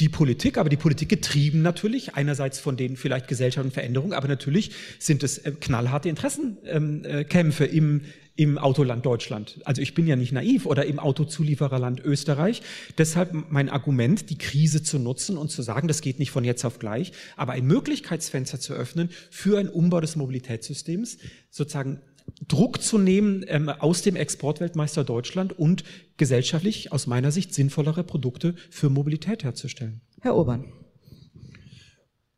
die 0.00 0.08
Politik, 0.08 0.56
aber 0.58 0.68
die 0.68 0.76
Politik 0.76 1.08
getrieben 1.08 1.62
natürlich, 1.62 2.14
einerseits 2.14 2.58
von 2.58 2.76
den 2.76 2.96
vielleicht 2.96 3.28
gesellschaftlichen 3.28 3.74
Veränderungen, 3.74 4.14
aber 4.14 4.28
natürlich 4.28 4.72
sind 4.98 5.22
es 5.22 5.38
äh, 5.38 5.52
knallharte 5.52 6.08
Interessenkämpfe 6.08 7.66
im, 7.66 8.02
im 8.36 8.56
Autoland 8.56 9.04
Deutschland. 9.04 9.60
Also 9.64 9.82
ich 9.82 9.94
bin 9.94 10.06
ja 10.06 10.16
nicht 10.16 10.32
naiv 10.32 10.64
oder 10.64 10.86
im 10.86 10.98
Autozuliefererland 10.98 12.00
Österreich. 12.00 12.62
Deshalb 12.96 13.34
mein 13.50 13.68
Argument, 13.68 14.30
die 14.30 14.38
Krise 14.38 14.82
zu 14.82 14.98
nutzen 14.98 15.36
und 15.36 15.50
zu 15.50 15.60
sagen, 15.60 15.88
das 15.88 16.00
geht 16.00 16.18
nicht 16.18 16.30
von 16.30 16.44
jetzt 16.44 16.64
auf 16.64 16.78
gleich, 16.78 17.12
aber 17.36 17.52
ein 17.52 17.66
Möglichkeitsfenster 17.66 18.58
zu 18.58 18.72
öffnen 18.72 19.10
für 19.30 19.58
einen 19.58 19.68
Umbau 19.68 20.00
des 20.00 20.16
Mobilitätssystems, 20.16 21.18
sozusagen 21.50 22.00
Druck 22.46 22.82
zu 22.82 22.98
nehmen 22.98 23.44
ähm, 23.48 23.68
aus 23.68 24.02
dem 24.02 24.16
Exportweltmeister 24.16 25.04
Deutschland 25.04 25.58
und 25.58 25.84
gesellschaftlich 26.16 26.92
aus 26.92 27.06
meiner 27.06 27.30
Sicht 27.30 27.54
sinnvollere 27.54 28.04
Produkte 28.04 28.54
für 28.70 28.90
Mobilität 28.90 29.44
herzustellen. 29.44 30.00
Herr 30.20 30.36
Urban. 30.36 30.72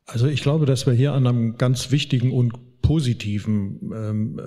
Also 0.05 0.27
ich 0.27 0.41
glaube, 0.41 0.65
dass 0.65 0.85
wir 0.85 0.93
hier 0.93 1.13
an 1.13 1.25
einem 1.27 1.57
ganz 1.57 1.91
wichtigen 1.91 2.31
und 2.31 2.81
positiven 2.81 3.79
ähm, 3.95 4.41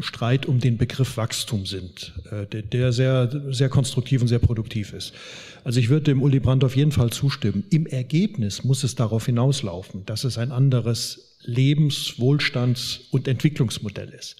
Streit 0.00 0.46
um 0.46 0.58
den 0.58 0.78
Begriff 0.78 1.16
Wachstum 1.16 1.66
sind, 1.66 2.14
äh, 2.30 2.46
der, 2.46 2.62
der, 2.62 2.92
sehr, 2.92 3.30
sehr 3.50 3.68
konstruktiv 3.68 4.22
und 4.22 4.28
sehr 4.28 4.38
produktiv 4.38 4.92
ist. 4.92 5.12
Also 5.62 5.78
ich 5.78 5.88
würde 5.88 6.04
dem 6.04 6.22
Uli 6.22 6.40
Brandt 6.40 6.64
auf 6.64 6.74
jeden 6.74 6.92
Fall 6.92 7.10
zustimmen. 7.10 7.64
Im 7.70 7.86
Ergebnis 7.86 8.64
muss 8.64 8.82
es 8.82 8.94
darauf 8.94 9.26
hinauslaufen, 9.26 10.04
dass 10.06 10.24
es 10.24 10.38
ein 10.38 10.50
anderes 10.50 11.38
Lebens-, 11.42 12.18
Wohlstands- 12.18 13.00
und 13.10 13.28
Entwicklungsmodell 13.28 14.08
ist. 14.08 14.36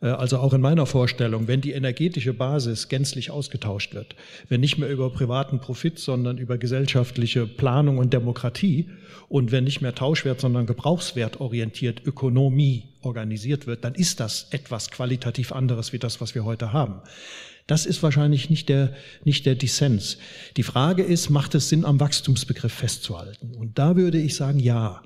Äh, 0.00 0.08
also 0.08 0.38
auch 0.38 0.52
in 0.52 0.60
meiner 0.60 0.86
Vorstellung, 0.86 1.48
wenn 1.48 1.60
die 1.60 1.72
energetische 1.72 2.34
Basis 2.34 2.88
gänzlich 2.88 3.30
ausgetauscht 3.30 3.94
wird, 3.94 4.16
wenn 4.48 4.60
nicht 4.60 4.78
mehr 4.78 4.88
über 4.88 5.10
privaten 5.10 5.60
Profit, 5.60 5.98
sondern 5.98 6.38
über 6.38 6.58
gesellschaftliche 6.58 7.46
Planung 7.46 7.98
und 7.98 8.12
Demokratie 8.12 8.88
und 9.28 9.52
wenn 9.52 9.64
nicht 9.64 9.80
mehr 9.80 9.94
Tauschwert, 9.94 10.40
sondern 10.40 10.66
Gebrauchswert 10.66 11.40
orientiert 11.40 12.04
Ökonomie 12.04 12.84
organisiert 13.02 13.66
wird, 13.66 13.84
dann 13.84 13.94
ist 13.94 14.20
das 14.20 14.48
etwas 14.50 14.90
qualitativ 14.90 15.52
anderes 15.52 15.92
wie 15.92 15.98
das, 15.98 16.20
was 16.20 16.34
wir 16.34 16.44
heute 16.44 16.72
haben. 16.72 17.00
Das 17.66 17.86
ist 17.86 18.02
wahrscheinlich 18.02 18.50
nicht 18.50 18.68
der, 18.68 18.92
nicht 19.24 19.46
der 19.46 19.54
Dissens. 19.54 20.18
Die 20.56 20.64
Frage 20.64 21.04
ist, 21.04 21.30
macht 21.30 21.54
es 21.54 21.68
Sinn, 21.68 21.84
am 21.84 22.00
Wachstumsbegriff 22.00 22.72
festzuhalten? 22.72 23.54
Und 23.54 23.78
da 23.78 23.94
würde 23.94 24.18
ich 24.18 24.34
sagen, 24.34 24.58
ja. 24.58 25.02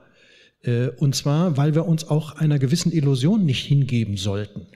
Äh, 0.65 0.89
und 0.89 1.15
zwar, 1.15 1.57
weil 1.57 1.75
wir 1.75 1.87
uns 1.87 2.09
auch 2.09 2.33
einer 2.33 2.59
gewissen 2.59 2.93
Illusion 2.93 3.45
nicht 3.45 3.65
hingeben 3.65 4.17
sollten. 4.17 4.67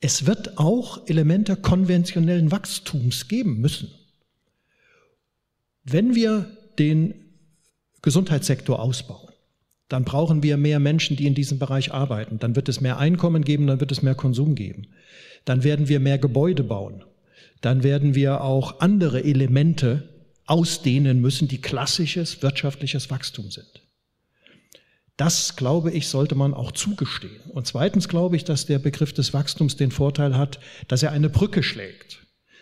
Es 0.00 0.26
wird 0.26 0.58
auch 0.58 1.06
Elemente 1.08 1.56
konventionellen 1.56 2.52
Wachstums 2.52 3.28
geben 3.28 3.60
müssen. 3.60 3.90
Wenn 5.84 6.14
wir 6.14 6.50
den 6.78 7.14
Gesundheitssektor 8.02 8.80
ausbauen, 8.80 9.32
dann 9.88 10.04
brauchen 10.04 10.42
wir 10.42 10.56
mehr 10.56 10.78
Menschen, 10.78 11.16
die 11.16 11.26
in 11.26 11.34
diesem 11.34 11.58
Bereich 11.58 11.92
arbeiten. 11.92 12.38
Dann 12.38 12.54
wird 12.54 12.68
es 12.68 12.80
mehr 12.80 12.98
Einkommen 12.98 13.42
geben, 13.42 13.66
dann 13.66 13.80
wird 13.80 13.90
es 13.90 14.02
mehr 14.02 14.14
Konsum 14.14 14.54
geben. 14.54 14.88
Dann 15.44 15.64
werden 15.64 15.88
wir 15.88 15.98
mehr 15.98 16.18
Gebäude 16.18 16.62
bauen. 16.62 17.04
Dann 17.62 17.82
werden 17.82 18.14
wir 18.14 18.42
auch 18.42 18.80
andere 18.80 19.24
Elemente 19.24 20.08
ausdehnen 20.46 21.20
müssen, 21.20 21.48
die 21.48 21.60
klassisches 21.60 22.42
wirtschaftliches 22.42 23.10
Wachstum 23.10 23.50
sind. 23.50 23.82
Das, 25.18 25.56
glaube 25.56 25.90
ich, 25.90 26.06
sollte 26.06 26.36
man 26.36 26.54
auch 26.54 26.70
zugestehen. 26.70 27.40
Und 27.52 27.66
zweitens 27.66 28.08
glaube 28.08 28.36
ich, 28.36 28.44
dass 28.44 28.66
der 28.66 28.78
Begriff 28.78 29.12
des 29.12 29.34
Wachstums 29.34 29.76
den 29.76 29.90
Vorteil 29.90 30.38
hat, 30.38 30.60
dass 30.86 31.02
er 31.02 31.10
eine 31.10 31.28
Brücke 31.28 31.64
schlägt 31.64 32.20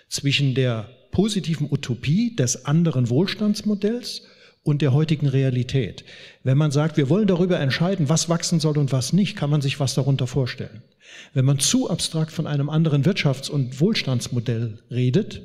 zwischen 0.09 0.54
der 0.54 0.88
positiven 1.12 1.70
Utopie 1.70 2.34
des 2.34 2.64
anderen 2.64 3.11
Wohlstandsmodells 3.11 4.22
und 4.62 4.80
der 4.80 4.94
heutigen 4.94 5.28
Realität. 5.28 6.04
Wenn 6.44 6.57
man 6.57 6.70
sagt, 6.70 6.96
wir 6.96 7.11
wollen 7.11 7.26
darüber 7.26 7.61
entscheiden, 7.61 8.09
was 8.09 8.30
wachsen 8.30 8.59
soll 8.59 8.78
und 8.78 8.90
was 8.90 9.12
nicht, 9.12 9.36
kann 9.36 9.50
man 9.50 9.61
sich 9.61 9.78
was 9.78 9.92
darunter 9.92 10.26
vorstellen. 10.26 10.82
Wenn 11.34 11.44
man 11.44 11.59
zu 11.59 11.90
abstrakt 11.90 12.32
von 12.32 12.46
einem 12.46 12.70
anderen 12.70 13.04
Wirtschafts- 13.04 13.50
und 13.50 13.80
Wohlstandsmodell 13.80 14.78
redet, 14.90 15.42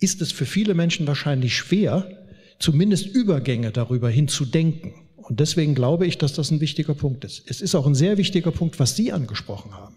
ist 0.00 0.20
es 0.22 0.32
für 0.32 0.44
viele 0.44 0.74
Menschen 0.74 1.06
wahrscheinlich 1.06 1.56
schwer, 1.56 2.10
zumindest 2.58 3.06
Übergänge 3.06 3.70
darüber 3.70 4.10
hin 4.10 4.26
zu 4.26 4.44
denken. 4.44 5.07
Und 5.28 5.40
deswegen 5.40 5.74
glaube 5.74 6.06
ich, 6.06 6.16
dass 6.16 6.32
das 6.32 6.50
ein 6.50 6.60
wichtiger 6.60 6.94
Punkt 6.94 7.22
ist. 7.24 7.42
Es 7.46 7.60
ist 7.60 7.74
auch 7.74 7.86
ein 7.86 7.94
sehr 7.94 8.16
wichtiger 8.16 8.50
Punkt, 8.50 8.80
was 8.80 8.96
Sie 8.96 9.12
angesprochen 9.12 9.74
haben. 9.74 9.96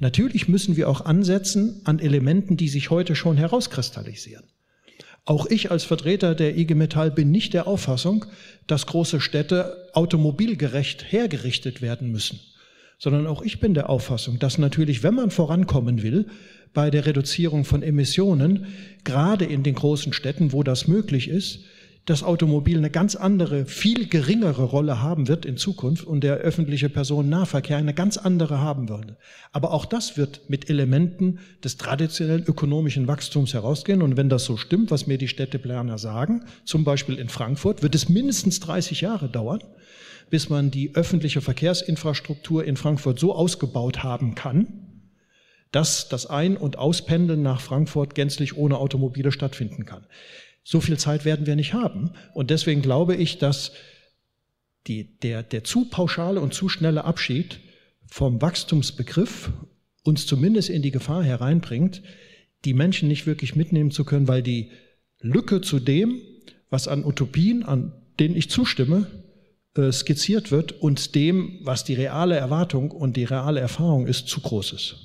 Natürlich 0.00 0.48
müssen 0.48 0.76
wir 0.76 0.90
auch 0.90 1.04
ansetzen 1.04 1.80
an 1.84 2.00
Elementen, 2.00 2.56
die 2.56 2.68
sich 2.68 2.90
heute 2.90 3.14
schon 3.14 3.36
herauskristallisieren. 3.36 4.44
Auch 5.24 5.46
ich 5.46 5.70
als 5.70 5.84
Vertreter 5.84 6.34
der 6.34 6.56
IG 6.56 6.74
Metall 6.74 7.10
bin 7.10 7.30
nicht 7.30 7.54
der 7.54 7.66
Auffassung, 7.66 8.26
dass 8.66 8.86
große 8.86 9.20
Städte 9.20 9.88
automobilgerecht 9.92 11.12
hergerichtet 11.12 11.80
werden 11.80 12.10
müssen, 12.10 12.40
sondern 12.98 13.26
auch 13.26 13.42
ich 13.42 13.60
bin 13.60 13.72
der 13.74 13.88
Auffassung, 13.88 14.38
dass 14.40 14.58
natürlich, 14.58 15.02
wenn 15.02 15.14
man 15.14 15.30
vorankommen 15.30 16.02
will, 16.02 16.26
bei 16.74 16.90
der 16.90 17.06
Reduzierung 17.06 17.64
von 17.64 17.82
Emissionen, 17.82 18.66
gerade 19.04 19.44
in 19.44 19.62
den 19.62 19.76
großen 19.76 20.12
Städten, 20.12 20.52
wo 20.52 20.62
das 20.62 20.88
möglich 20.88 21.28
ist, 21.28 21.60
das 22.06 22.22
Automobil 22.22 22.78
eine 22.78 22.90
ganz 22.90 23.16
andere, 23.16 23.66
viel 23.66 24.06
geringere 24.06 24.62
Rolle 24.62 25.02
haben 25.02 25.26
wird 25.26 25.44
in 25.44 25.56
Zukunft 25.56 26.04
und 26.04 26.22
der 26.22 26.36
öffentliche 26.36 26.88
Personennahverkehr 26.88 27.76
eine 27.76 27.94
ganz 27.94 28.16
andere 28.16 28.60
haben 28.60 28.88
würde. 28.88 29.16
Aber 29.50 29.72
auch 29.72 29.84
das 29.84 30.16
wird 30.16 30.48
mit 30.48 30.70
Elementen 30.70 31.40
des 31.64 31.78
traditionellen 31.78 32.44
ökonomischen 32.46 33.08
Wachstums 33.08 33.54
herausgehen. 33.54 34.02
Und 34.02 34.16
wenn 34.16 34.28
das 34.28 34.44
so 34.44 34.56
stimmt, 34.56 34.92
was 34.92 35.08
mir 35.08 35.18
die 35.18 35.26
Städteplaner 35.26 35.98
sagen, 35.98 36.44
zum 36.64 36.84
Beispiel 36.84 37.18
in 37.18 37.28
Frankfurt, 37.28 37.82
wird 37.82 37.96
es 37.96 38.08
mindestens 38.08 38.60
30 38.60 39.00
Jahre 39.00 39.28
dauern, 39.28 39.64
bis 40.30 40.48
man 40.48 40.70
die 40.70 40.94
öffentliche 40.94 41.40
Verkehrsinfrastruktur 41.40 42.64
in 42.64 42.76
Frankfurt 42.76 43.18
so 43.18 43.34
ausgebaut 43.34 44.04
haben 44.04 44.36
kann, 44.36 44.68
dass 45.72 46.08
das 46.08 46.26
Ein- 46.26 46.56
und 46.56 46.78
Auspendeln 46.78 47.42
nach 47.42 47.60
Frankfurt 47.60 48.14
gänzlich 48.14 48.56
ohne 48.56 48.78
Automobile 48.78 49.32
stattfinden 49.32 49.84
kann. 49.84 50.06
So 50.68 50.80
viel 50.80 50.98
Zeit 50.98 51.24
werden 51.24 51.46
wir 51.46 51.54
nicht 51.54 51.74
haben. 51.74 52.10
Und 52.34 52.50
deswegen 52.50 52.82
glaube 52.82 53.14
ich, 53.14 53.38
dass 53.38 53.70
die, 54.88 55.16
der, 55.20 55.44
der 55.44 55.62
zu 55.62 55.84
pauschale 55.84 56.40
und 56.40 56.54
zu 56.54 56.68
schnelle 56.68 57.04
Abschied 57.04 57.60
vom 58.08 58.42
Wachstumsbegriff 58.42 59.52
uns 60.02 60.26
zumindest 60.26 60.68
in 60.68 60.82
die 60.82 60.90
Gefahr 60.90 61.22
hereinbringt, 61.22 62.02
die 62.64 62.74
Menschen 62.74 63.06
nicht 63.06 63.28
wirklich 63.28 63.54
mitnehmen 63.54 63.92
zu 63.92 64.04
können, 64.04 64.26
weil 64.26 64.42
die 64.42 64.72
Lücke 65.20 65.60
zu 65.60 65.78
dem, 65.78 66.20
was 66.68 66.88
an 66.88 67.04
Utopien, 67.04 67.62
an 67.62 67.92
denen 68.18 68.34
ich 68.34 68.50
zustimme, 68.50 69.06
äh, 69.76 69.92
skizziert 69.92 70.50
wird 70.50 70.72
und 70.72 71.14
dem, 71.14 71.60
was 71.62 71.84
die 71.84 71.94
reale 71.94 72.34
Erwartung 72.34 72.90
und 72.90 73.16
die 73.16 73.24
reale 73.24 73.60
Erfahrung 73.60 74.08
ist, 74.08 74.26
zu 74.26 74.40
groß 74.40 74.72
ist. 74.72 74.96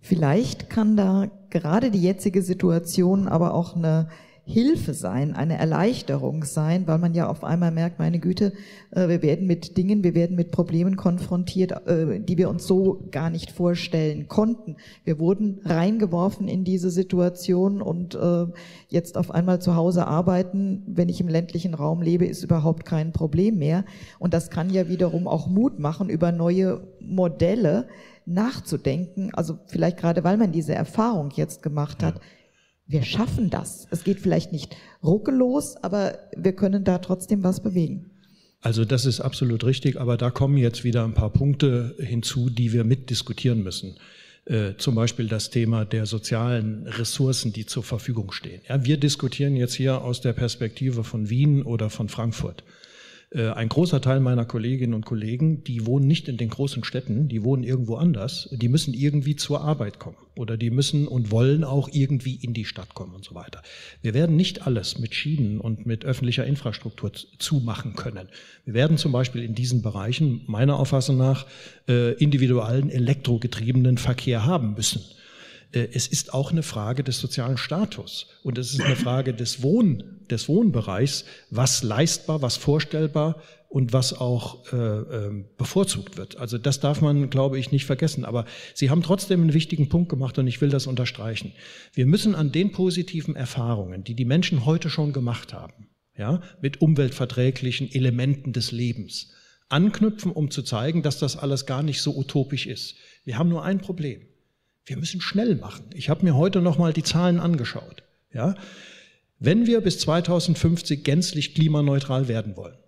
Vielleicht 0.00 0.68
kann 0.68 0.96
da 0.96 1.30
gerade 1.48 1.92
die 1.92 2.02
jetzige 2.02 2.42
Situation 2.42 3.28
aber 3.28 3.54
auch 3.54 3.76
eine 3.76 4.08
Hilfe 4.50 4.94
sein, 4.94 5.34
eine 5.34 5.58
Erleichterung 5.58 6.42
sein, 6.42 6.86
weil 6.86 6.96
man 6.96 7.12
ja 7.12 7.28
auf 7.28 7.44
einmal 7.44 7.70
merkt, 7.70 7.98
meine 7.98 8.18
Güte, 8.18 8.54
äh, 8.92 9.06
wir 9.06 9.20
werden 9.20 9.46
mit 9.46 9.76
Dingen, 9.76 10.02
wir 10.02 10.14
werden 10.14 10.36
mit 10.36 10.52
Problemen 10.52 10.96
konfrontiert, 10.96 11.72
äh, 11.86 12.18
die 12.18 12.38
wir 12.38 12.48
uns 12.48 12.66
so 12.66 13.04
gar 13.10 13.28
nicht 13.28 13.50
vorstellen 13.50 14.26
konnten. 14.26 14.76
Wir 15.04 15.18
wurden 15.18 15.60
reingeworfen 15.66 16.48
in 16.48 16.64
diese 16.64 16.88
Situation 16.88 17.82
und 17.82 18.14
äh, 18.14 18.46
jetzt 18.88 19.18
auf 19.18 19.30
einmal 19.32 19.60
zu 19.60 19.76
Hause 19.76 20.06
arbeiten, 20.06 20.82
wenn 20.86 21.10
ich 21.10 21.20
im 21.20 21.28
ländlichen 21.28 21.74
Raum 21.74 22.00
lebe, 22.00 22.24
ist 22.24 22.42
überhaupt 22.42 22.86
kein 22.86 23.12
Problem 23.12 23.58
mehr. 23.58 23.84
Und 24.18 24.32
das 24.32 24.48
kann 24.48 24.70
ja 24.70 24.88
wiederum 24.88 25.28
auch 25.28 25.46
Mut 25.46 25.78
machen, 25.78 26.08
über 26.08 26.32
neue 26.32 26.80
Modelle 27.00 27.86
nachzudenken. 28.24 29.30
Also 29.34 29.58
vielleicht 29.66 29.98
gerade, 29.98 30.24
weil 30.24 30.38
man 30.38 30.52
diese 30.52 30.74
Erfahrung 30.74 31.32
jetzt 31.34 31.62
gemacht 31.62 32.02
hat. 32.02 32.14
Ja 32.14 32.22
wir 32.88 33.02
schaffen 33.02 33.50
das. 33.50 33.86
Es 33.90 34.02
geht 34.02 34.18
vielleicht 34.18 34.50
nicht 34.50 34.76
ruckelos, 35.04 35.76
aber 35.76 36.18
wir 36.36 36.52
können 36.52 36.84
da 36.84 36.98
trotzdem 36.98 37.44
was 37.44 37.60
bewegen. 37.60 38.10
Also 38.60 38.84
das 38.84 39.04
ist 39.04 39.20
absolut 39.20 39.62
richtig, 39.64 40.00
aber 40.00 40.16
da 40.16 40.30
kommen 40.30 40.56
jetzt 40.56 40.82
wieder 40.82 41.04
ein 41.04 41.14
paar 41.14 41.30
Punkte 41.30 41.94
hinzu, 41.98 42.50
die 42.50 42.72
wir 42.72 42.82
mitdiskutieren 42.82 43.62
müssen. 43.62 43.96
Äh, 44.46 44.76
zum 44.78 44.94
Beispiel 44.94 45.28
das 45.28 45.50
Thema 45.50 45.84
der 45.84 46.06
sozialen 46.06 46.86
Ressourcen, 46.86 47.52
die 47.52 47.66
zur 47.66 47.84
Verfügung 47.84 48.32
stehen. 48.32 48.62
Ja, 48.68 48.84
wir 48.84 48.96
diskutieren 48.96 49.54
jetzt 49.54 49.74
hier 49.74 50.02
aus 50.02 50.20
der 50.22 50.32
Perspektive 50.32 51.04
von 51.04 51.28
Wien 51.28 51.62
oder 51.62 51.90
von 51.90 52.08
Frankfurt. 52.08 52.64
Äh, 53.30 53.50
ein 53.50 53.68
großer 53.68 54.00
Teil 54.00 54.20
meiner 54.20 54.46
Kolleginnen 54.46 54.94
und 54.94 55.04
Kollegen, 55.04 55.62
die 55.62 55.84
wohnen 55.84 56.06
nicht 56.06 56.28
in 56.28 56.38
den 56.38 56.48
großen 56.48 56.82
Städten, 56.84 57.28
die 57.28 57.42
wohnen 57.42 57.62
irgendwo 57.62 57.96
anders, 57.96 58.48
die 58.52 58.68
müssen 58.68 58.94
irgendwie 58.94 59.36
zur 59.36 59.60
Arbeit 59.60 59.98
kommen 59.98 60.16
oder 60.34 60.56
die 60.56 60.70
müssen 60.70 61.06
und 61.06 61.30
wollen 61.30 61.62
auch 61.62 61.90
irgendwie 61.92 62.36
in 62.36 62.54
die 62.54 62.64
Stadt 62.64 62.94
kommen 62.94 63.14
und 63.14 63.24
so 63.24 63.34
weiter. 63.34 63.62
Wir 64.00 64.14
werden 64.14 64.36
nicht 64.36 64.66
alles 64.66 64.98
mit 64.98 65.14
Schienen 65.14 65.60
und 65.60 65.84
mit 65.84 66.06
öffentlicher 66.06 66.46
Infrastruktur 66.46 67.12
zumachen 67.38 67.94
können. 67.94 68.28
Wir 68.64 68.72
werden 68.72 68.96
zum 68.96 69.12
Beispiel 69.12 69.42
in 69.42 69.54
diesen 69.54 69.82
Bereichen 69.82 70.42
meiner 70.46 70.78
Auffassung 70.78 71.18
nach 71.18 71.46
äh, 71.86 72.14
individuellen 72.14 72.88
elektrogetriebenen 72.88 73.98
Verkehr 73.98 74.46
haben 74.46 74.74
müssen. 74.74 75.02
Äh, 75.72 75.88
es 75.92 76.06
ist 76.06 76.34
auch 76.34 76.52
eine 76.52 76.62
Frage 76.62 77.04
des 77.04 77.18
sozialen 77.18 77.56
Status 77.56 78.26
und 78.42 78.58
es 78.58 78.72
ist 78.72 78.80
eine 78.80 78.96
Frage 78.96 79.34
des, 79.34 79.62
Wohn, 79.62 80.20
des 80.30 80.48
Wohnbereichs, 80.48 81.24
was 81.50 81.82
leistbar, 81.82 82.42
was 82.42 82.56
vorstellbar 82.56 83.42
und 83.68 83.92
was 83.92 84.14
auch 84.14 84.72
äh, 84.72 84.76
äh, 84.76 85.44
bevorzugt 85.58 86.16
wird. 86.16 86.38
Also 86.38 86.56
das 86.56 86.80
darf 86.80 87.02
man, 87.02 87.28
glaube 87.28 87.58
ich, 87.58 87.70
nicht 87.70 87.84
vergessen. 87.84 88.24
Aber 88.24 88.46
Sie 88.74 88.88
haben 88.88 89.02
trotzdem 89.02 89.42
einen 89.42 89.52
wichtigen 89.52 89.90
Punkt 89.90 90.08
gemacht 90.08 90.38
und 90.38 90.46
ich 90.46 90.60
will 90.60 90.70
das 90.70 90.86
unterstreichen. 90.86 91.52
Wir 91.92 92.06
müssen 92.06 92.34
an 92.34 92.50
den 92.50 92.72
positiven 92.72 93.36
Erfahrungen, 93.36 94.04
die 94.04 94.14
die 94.14 94.24
Menschen 94.24 94.64
heute 94.64 94.88
schon 94.88 95.12
gemacht 95.12 95.52
haben, 95.52 95.90
ja, 96.16 96.40
mit 96.62 96.80
umweltverträglichen 96.80 97.92
Elementen 97.92 98.54
des 98.54 98.72
Lebens, 98.72 99.32
anknüpfen, 99.68 100.32
um 100.32 100.50
zu 100.50 100.62
zeigen, 100.62 101.02
dass 101.02 101.18
das 101.18 101.36
alles 101.36 101.66
gar 101.66 101.82
nicht 101.82 102.00
so 102.00 102.16
utopisch 102.16 102.66
ist. 102.66 102.96
Wir 103.24 103.36
haben 103.36 103.50
nur 103.50 103.64
ein 103.64 103.80
Problem. 103.80 104.27
Wir 104.88 104.96
müssen 104.96 105.20
schnell 105.20 105.56
machen. 105.56 105.84
Ich 105.94 106.08
habe 106.08 106.24
mir 106.24 106.34
heute 106.34 106.62
noch 106.62 106.78
mal 106.78 106.94
die 106.94 107.02
Zahlen 107.02 107.40
angeschaut. 107.40 108.02
Ja? 108.32 108.54
Wenn 109.38 109.66
wir 109.66 109.82
bis 109.82 109.98
2050 109.98 111.04
gänzlich 111.04 111.54
klimaneutral 111.54 112.26
werden 112.26 112.56
wollen, 112.56 112.78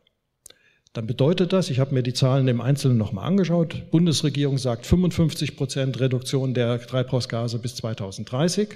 dann 0.94 1.06
bedeutet 1.06 1.52
das, 1.52 1.70
ich 1.70 1.78
habe 1.78 1.94
mir 1.94 2.02
die 2.02 2.14
Zahlen 2.14 2.48
im 2.48 2.60
Einzelnen 2.60 2.96
nochmal 2.96 3.26
angeschaut, 3.26 3.90
Bundesregierung 3.90 4.58
sagt 4.58 4.86
55 4.86 5.56
Prozent 5.56 6.00
Reduktion 6.00 6.54
der 6.54 6.80
Treibhausgase 6.80 7.58
bis 7.58 7.76
2030. 7.76 8.70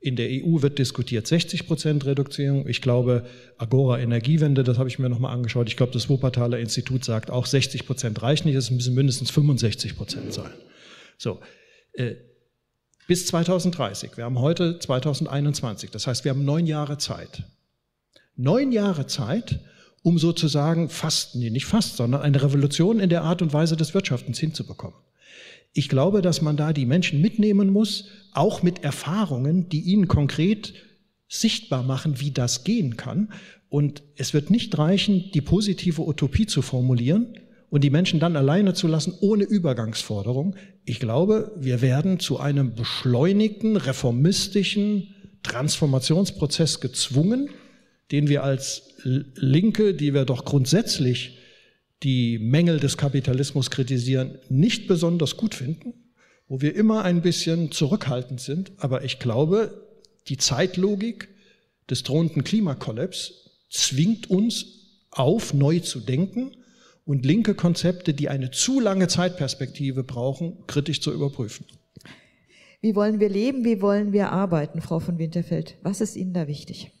In 0.00 0.16
der 0.16 0.28
EU 0.28 0.60
wird 0.60 0.78
diskutiert 0.78 1.26
60 1.26 1.66
Prozent 1.66 2.04
Reduktion. 2.04 2.66
Ich 2.68 2.82
glaube, 2.82 3.26
Agora 3.58 4.00
Energiewende, 4.00 4.64
das 4.64 4.78
habe 4.78 4.88
ich 4.88 4.98
mir 4.98 5.08
nochmal 5.08 5.32
angeschaut. 5.32 5.68
Ich 5.68 5.76
glaube, 5.76 5.92
das 5.92 6.08
Wuppertaler 6.08 6.58
Institut 6.58 7.04
sagt 7.04 7.30
auch 7.30 7.46
60 7.46 7.86
Prozent 7.86 8.20
reicht 8.22 8.44
nicht, 8.44 8.56
es 8.56 8.70
müssen 8.70 8.94
mindestens 8.94 9.30
65 9.30 9.96
Prozent 9.96 10.32
sein. 10.32 10.50
So, 11.16 11.40
äh, 11.92 12.16
bis 13.10 13.26
2030. 13.26 14.16
Wir 14.16 14.22
haben 14.22 14.38
heute 14.38 14.78
2021. 14.78 15.90
Das 15.90 16.06
heißt, 16.06 16.24
wir 16.24 16.30
haben 16.30 16.44
neun 16.44 16.68
Jahre 16.68 16.96
Zeit. 16.96 17.42
Neun 18.36 18.70
Jahre 18.70 19.08
Zeit, 19.08 19.58
um 20.04 20.16
sozusagen 20.16 20.88
fast, 20.88 21.34
nee, 21.34 21.50
nicht 21.50 21.66
fast, 21.66 21.96
sondern 21.96 22.22
eine 22.22 22.40
Revolution 22.40 23.00
in 23.00 23.10
der 23.10 23.22
Art 23.22 23.42
und 23.42 23.52
Weise 23.52 23.76
des 23.76 23.94
Wirtschaftens 23.94 24.38
hinzubekommen. 24.38 24.96
Ich 25.72 25.88
glaube, 25.88 26.22
dass 26.22 26.40
man 26.40 26.56
da 26.56 26.72
die 26.72 26.86
Menschen 26.86 27.20
mitnehmen 27.20 27.70
muss, 27.70 28.04
auch 28.32 28.62
mit 28.62 28.84
Erfahrungen, 28.84 29.68
die 29.68 29.80
ihnen 29.80 30.06
konkret 30.06 30.72
sichtbar 31.26 31.82
machen, 31.82 32.20
wie 32.20 32.30
das 32.30 32.62
gehen 32.62 32.96
kann. 32.96 33.32
Und 33.68 34.04
es 34.14 34.34
wird 34.34 34.50
nicht 34.50 34.78
reichen, 34.78 35.32
die 35.34 35.40
positive 35.40 36.06
Utopie 36.06 36.46
zu 36.46 36.62
formulieren, 36.62 37.34
und 37.70 37.84
die 37.84 37.90
Menschen 37.90 38.20
dann 38.20 38.36
alleine 38.36 38.74
zu 38.74 38.88
lassen 38.88 39.14
ohne 39.20 39.44
Übergangsforderung. 39.44 40.56
Ich 40.84 40.98
glaube, 40.98 41.52
wir 41.56 41.80
werden 41.80 42.18
zu 42.18 42.38
einem 42.38 42.74
beschleunigten, 42.74 43.76
reformistischen 43.76 45.14
Transformationsprozess 45.44 46.80
gezwungen, 46.80 47.48
den 48.10 48.28
wir 48.28 48.42
als 48.42 48.94
Linke, 49.04 49.94
die 49.94 50.12
wir 50.12 50.24
doch 50.24 50.44
grundsätzlich 50.44 51.38
die 52.02 52.38
Mängel 52.38 52.80
des 52.80 52.96
Kapitalismus 52.96 53.70
kritisieren, 53.70 54.38
nicht 54.48 54.88
besonders 54.88 55.36
gut 55.36 55.54
finden, 55.54 55.94
wo 56.48 56.60
wir 56.60 56.74
immer 56.74 57.04
ein 57.04 57.22
bisschen 57.22 57.70
zurückhaltend 57.70 58.40
sind. 58.40 58.72
Aber 58.78 59.04
ich 59.04 59.20
glaube, 59.20 59.86
die 60.28 60.38
Zeitlogik 60.38 61.28
des 61.88 62.02
drohenden 62.02 62.42
Klimakollaps 62.42 63.50
zwingt 63.70 64.28
uns 64.28 64.66
auf, 65.10 65.54
neu 65.54 65.78
zu 65.80 66.00
denken 66.00 66.52
und 67.04 67.24
linke 67.24 67.54
Konzepte, 67.54 68.14
die 68.14 68.28
eine 68.28 68.50
zu 68.50 68.80
lange 68.80 69.08
Zeitperspektive 69.08 70.04
brauchen, 70.04 70.66
kritisch 70.66 71.00
zu 71.00 71.12
überprüfen. 71.12 71.66
Wie 72.80 72.94
wollen 72.94 73.20
wir 73.20 73.28
leben? 73.28 73.64
Wie 73.64 73.82
wollen 73.82 74.12
wir 74.12 74.32
arbeiten, 74.32 74.80
Frau 74.80 75.00
von 75.00 75.18
Winterfeld? 75.18 75.76
Was 75.82 76.00
ist 76.00 76.16
Ihnen 76.16 76.32
da 76.32 76.46
wichtig? 76.46 76.92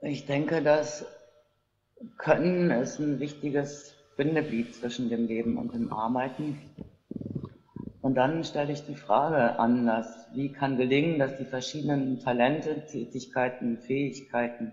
Ich 0.00 0.26
denke, 0.26 0.62
das 0.62 1.06
Können 2.18 2.70
ist 2.70 2.98
ein 2.98 3.20
wichtiges 3.20 3.94
Bindeglied 4.16 4.74
zwischen 4.74 5.08
dem 5.08 5.26
Leben 5.26 5.56
und 5.56 5.74
dem 5.74 5.92
Arbeiten. 5.92 6.58
Und 8.02 8.14
dann 8.14 8.44
stelle 8.44 8.72
ich 8.72 8.84
die 8.84 8.96
Frage 8.96 9.58
anders, 9.58 10.06
wie 10.34 10.52
kann 10.52 10.76
gelingen, 10.76 11.18
dass 11.18 11.38
die 11.38 11.46
verschiedenen 11.46 12.20
Talente, 12.20 12.84
Tätigkeiten, 12.86 13.78
Fähigkeiten 13.78 14.72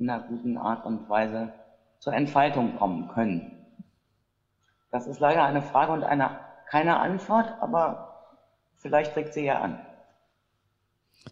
in 0.00 0.10
einer 0.10 0.26
guten 0.26 0.56
Art 0.56 0.84
und 0.86 1.08
Weise 1.08 1.52
zur 1.98 2.14
Entfaltung 2.14 2.76
kommen 2.76 3.08
können? 3.08 3.52
Das 4.90 5.06
ist 5.06 5.20
leider 5.20 5.44
eine 5.44 5.62
Frage 5.62 5.92
und 5.92 6.02
eine, 6.02 6.40
keine 6.68 6.98
Antwort, 6.98 7.52
aber 7.60 8.24
vielleicht 8.78 9.14
regt 9.14 9.34
sie 9.34 9.44
ja 9.44 9.60
an. 9.60 9.78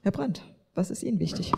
Herr 0.03 0.13
Brandt, 0.13 0.43
was 0.75 0.91
ist 0.91 1.03
Ihnen 1.03 1.19
wichtig? 1.19 1.53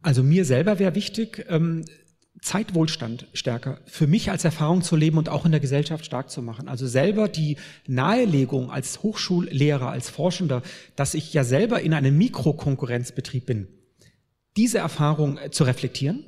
Also 0.00 0.22
mir 0.22 0.44
selber 0.44 0.78
wäre 0.78 0.94
wichtig, 0.94 1.44
ähm, 1.48 1.84
Zeitwohlstand 2.40 3.28
stärker 3.34 3.78
für 3.86 4.06
mich 4.06 4.30
als 4.30 4.44
Erfahrung 4.44 4.82
zu 4.82 4.96
leben 4.96 5.16
und 5.18 5.28
auch 5.28 5.44
in 5.44 5.52
der 5.52 5.60
Gesellschaft 5.60 6.04
stark 6.04 6.30
zu 6.30 6.42
machen. 6.42 6.68
Also 6.68 6.86
selber 6.86 7.28
die 7.28 7.56
Nahelegung 7.86 8.70
als 8.70 9.02
Hochschullehrer, 9.02 9.90
als 9.90 10.10
Forschender, 10.10 10.62
dass 10.96 11.14
ich 11.14 11.32
ja 11.34 11.44
selber 11.44 11.80
in 11.82 11.94
einem 11.94 12.16
Mikrokonkurrenzbetrieb 12.18 13.46
bin 13.46 13.68
diese 14.56 14.78
Erfahrung 14.78 15.38
äh, 15.38 15.50
zu 15.50 15.64
reflektieren, 15.64 16.24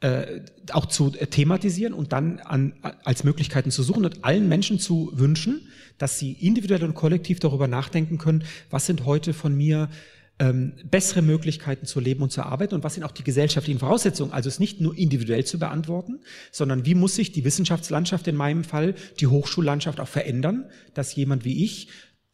äh, 0.00 0.40
auch 0.72 0.86
zu 0.86 1.12
äh, 1.14 1.26
thematisieren 1.26 1.92
und 1.92 2.12
dann 2.12 2.38
an, 2.40 2.74
als 3.04 3.24
Möglichkeiten 3.24 3.70
zu 3.70 3.82
suchen 3.82 4.04
und 4.04 4.24
allen 4.24 4.48
Menschen 4.48 4.78
zu 4.78 5.10
wünschen, 5.14 5.68
dass 5.98 6.18
sie 6.18 6.32
individuell 6.32 6.84
und 6.84 6.94
kollektiv 6.94 7.40
darüber 7.40 7.68
nachdenken 7.68 8.18
können, 8.18 8.44
was 8.70 8.86
sind 8.86 9.04
heute 9.04 9.34
von 9.34 9.56
mir 9.56 9.88
ähm, 10.40 10.72
bessere 10.88 11.22
Möglichkeiten 11.22 11.86
zu 11.86 11.98
leben 11.98 12.22
und 12.22 12.30
zu 12.30 12.42
arbeiten 12.42 12.74
und 12.76 12.84
was 12.84 12.94
sind 12.94 13.02
auch 13.02 13.10
die 13.10 13.24
gesellschaftlichen 13.24 13.80
Voraussetzungen. 13.80 14.32
Also 14.32 14.48
es 14.48 14.60
nicht 14.60 14.80
nur 14.80 14.96
individuell 14.96 15.44
zu 15.44 15.58
beantworten, 15.58 16.20
sondern 16.52 16.86
wie 16.86 16.94
muss 16.94 17.16
sich 17.16 17.32
die 17.32 17.44
Wissenschaftslandschaft 17.44 18.28
in 18.28 18.36
meinem 18.36 18.62
Fall, 18.62 18.94
die 19.18 19.26
Hochschullandschaft 19.26 19.98
auch 19.98 20.08
verändern, 20.08 20.66
dass 20.94 21.14
jemand 21.16 21.44
wie 21.44 21.64
ich 21.64 21.88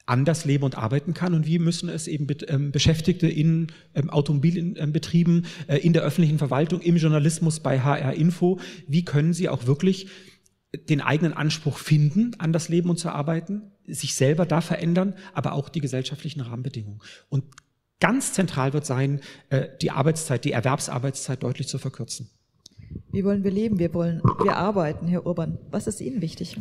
anders 0.07 0.45
leben 0.45 0.65
und 0.65 0.77
arbeiten 0.77 1.15
kann 1.15 1.35
und 1.35 1.47
wie 1.47 1.59
müssen 1.59 1.89
es 1.89 2.07
eben 2.07 2.27
ähm, 2.49 2.73
Beschäftigte 2.73 3.27
in 3.27 3.69
ähm, 3.95 4.11
Automobilbetrieben, 4.11 5.47
äh, 5.67 5.79
in 5.79 5.93
der 5.93 6.03
öffentlichen 6.03 6.39
Verwaltung, 6.39 6.81
im 6.81 6.97
Journalismus 6.97 7.61
bei 7.61 7.81
HR 7.81 8.15
Info, 8.15 8.61
wie 8.87 9.05
können 9.05 9.33
sie 9.33 9.49
auch 9.49 9.67
wirklich 9.67 10.09
den 10.89 11.01
eigenen 11.01 11.33
Anspruch 11.33 11.79
finden, 11.79 12.33
an 12.39 12.53
das 12.53 12.69
Leben 12.69 12.91
und 12.91 12.99
zu 12.99 13.11
arbeiten, 13.11 13.73
sich 13.87 14.15
selber 14.15 14.45
da 14.47 14.61
verändern, 14.61 15.15
aber 15.33 15.53
auch 15.53 15.69
die 15.69 15.81
gesellschaftlichen 15.81 16.41
Rahmenbedingungen. 16.41 17.01
Und 17.29 17.45
ganz 18.01 18.33
zentral 18.33 18.73
wird 18.73 18.85
sein, 18.85 19.21
äh, 19.51 19.69
die 19.81 19.91
Arbeitszeit, 19.91 20.45
die 20.45 20.53
Erwerbsarbeitszeit 20.53 21.43
deutlich 21.43 21.69
zu 21.69 21.79
verkürzen. 21.79 22.31
Wie 23.11 23.25
wollen 23.25 23.45
wir 23.45 23.51
leben? 23.51 23.79
Wir 23.79 23.95
wollen, 23.95 24.21
wir 24.43 24.57
arbeiten, 24.57 25.07
Herr 25.09 25.27
Urban. 25.27 25.59
Was 25.71 25.87
ist 25.87 26.01
Ihnen 26.01 26.21
wichtig? 26.21 26.59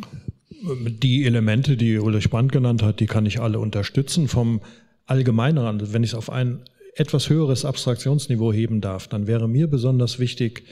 Die 0.62 1.24
Elemente, 1.24 1.76
die 1.76 1.98
Ulrich 1.98 2.30
Brandt 2.30 2.52
genannt 2.52 2.82
hat, 2.82 3.00
die 3.00 3.06
kann 3.06 3.26
ich 3.26 3.40
alle 3.40 3.58
unterstützen. 3.58 4.28
Vom 4.28 4.60
Allgemeineren, 5.06 5.92
wenn 5.92 6.02
ich 6.02 6.10
es 6.10 6.14
auf 6.14 6.30
ein 6.30 6.60
etwas 6.94 7.28
höheres 7.28 7.64
Abstraktionsniveau 7.64 8.52
heben 8.52 8.80
darf, 8.80 9.08
dann 9.08 9.26
wäre 9.26 9.48
mir 9.48 9.66
besonders 9.66 10.18
wichtig, 10.18 10.64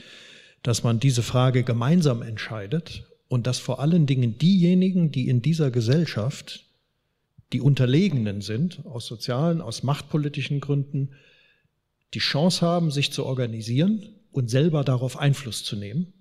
dass 0.63 0.83
man 0.83 0.99
diese 0.99 1.21
Frage 1.21 1.63
gemeinsam 1.63 2.21
entscheidet 2.21 3.03
und 3.27 3.45
dass 3.47 3.59
vor 3.59 3.79
allen 3.79 4.05
Dingen 4.05 4.37
diejenigen, 4.37 5.11
die 5.11 5.27
in 5.27 5.41
dieser 5.41 5.69
Gesellschaft 5.69 6.65
die 7.51 7.61
Unterlegenen 7.61 8.41
sind, 8.41 8.85
aus 8.85 9.05
sozialen, 9.05 9.61
aus 9.61 9.83
machtpolitischen 9.83 10.59
Gründen, 10.59 11.09
die 12.13 12.19
Chance 12.19 12.65
haben, 12.65 12.89
sich 12.89 13.11
zu 13.11 13.25
organisieren 13.25 14.07
und 14.31 14.49
selber 14.49 14.83
darauf 14.83 15.17
Einfluss 15.17 15.63
zu 15.63 15.75
nehmen 15.75 16.13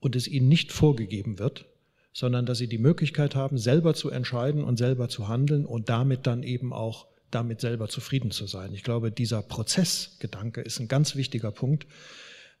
und 0.00 0.16
es 0.16 0.26
ihnen 0.26 0.48
nicht 0.48 0.72
vorgegeben 0.72 1.38
wird, 1.38 1.66
sondern 2.12 2.46
dass 2.46 2.58
sie 2.58 2.68
die 2.68 2.78
Möglichkeit 2.78 3.34
haben, 3.34 3.58
selber 3.58 3.94
zu 3.94 4.10
entscheiden 4.10 4.64
und 4.64 4.76
selber 4.76 5.08
zu 5.08 5.28
handeln 5.28 5.64
und 5.64 5.88
damit 5.88 6.26
dann 6.26 6.42
eben 6.42 6.72
auch 6.72 7.06
damit 7.30 7.60
selber 7.60 7.88
zufrieden 7.88 8.30
zu 8.30 8.46
sein. 8.46 8.74
Ich 8.74 8.82
glaube, 8.82 9.10
dieser 9.10 9.42
Prozessgedanke 9.42 10.60
ist 10.60 10.80
ein 10.80 10.88
ganz 10.88 11.16
wichtiger 11.16 11.50
Punkt, 11.50 11.86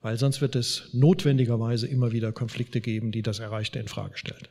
weil 0.00 0.18
sonst 0.18 0.40
wird 0.40 0.56
es 0.56 0.88
notwendigerweise 0.92 1.86
immer 1.86 2.12
wieder 2.12 2.32
Konflikte 2.32 2.80
geben, 2.80 3.12
die 3.12 3.22
das 3.22 3.38
Erreichte 3.38 3.78
in 3.78 3.88
Frage 3.88 4.16
stellt. 4.16 4.50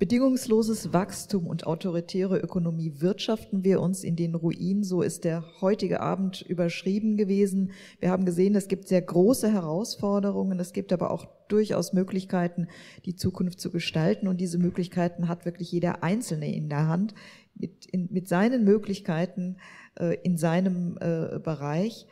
Bedingungsloses 0.00 0.94
Wachstum 0.94 1.46
und 1.46 1.66
autoritäre 1.66 2.38
Ökonomie 2.38 3.02
wirtschaften 3.02 3.64
wir 3.64 3.82
uns 3.82 4.02
in 4.02 4.16
den 4.16 4.34
Ruin. 4.34 4.82
So 4.82 5.02
ist 5.02 5.24
der 5.24 5.44
heutige 5.60 6.00
Abend 6.00 6.40
überschrieben 6.40 7.18
gewesen. 7.18 7.72
Wir 7.98 8.10
haben 8.10 8.24
gesehen, 8.24 8.54
es 8.54 8.66
gibt 8.66 8.88
sehr 8.88 9.02
große 9.02 9.52
Herausforderungen. 9.52 10.58
Es 10.58 10.72
gibt 10.72 10.94
aber 10.94 11.10
auch 11.10 11.28
durchaus 11.48 11.92
Möglichkeiten, 11.92 12.68
die 13.04 13.14
Zukunft 13.14 13.60
zu 13.60 13.70
gestalten. 13.70 14.26
Und 14.26 14.40
diese 14.40 14.56
Möglichkeiten 14.56 15.28
hat 15.28 15.44
wirklich 15.44 15.70
jeder 15.70 16.02
Einzelne 16.02 16.50
in 16.50 16.70
der 16.70 16.88
Hand 16.88 17.12
mit, 17.54 17.84
in, 17.84 18.08
mit 18.10 18.26
seinen 18.26 18.64
Möglichkeiten 18.64 19.58
äh, 19.98 20.16
in 20.22 20.38
seinem 20.38 20.96
äh, 20.98 21.38
Bereich. 21.40 22.06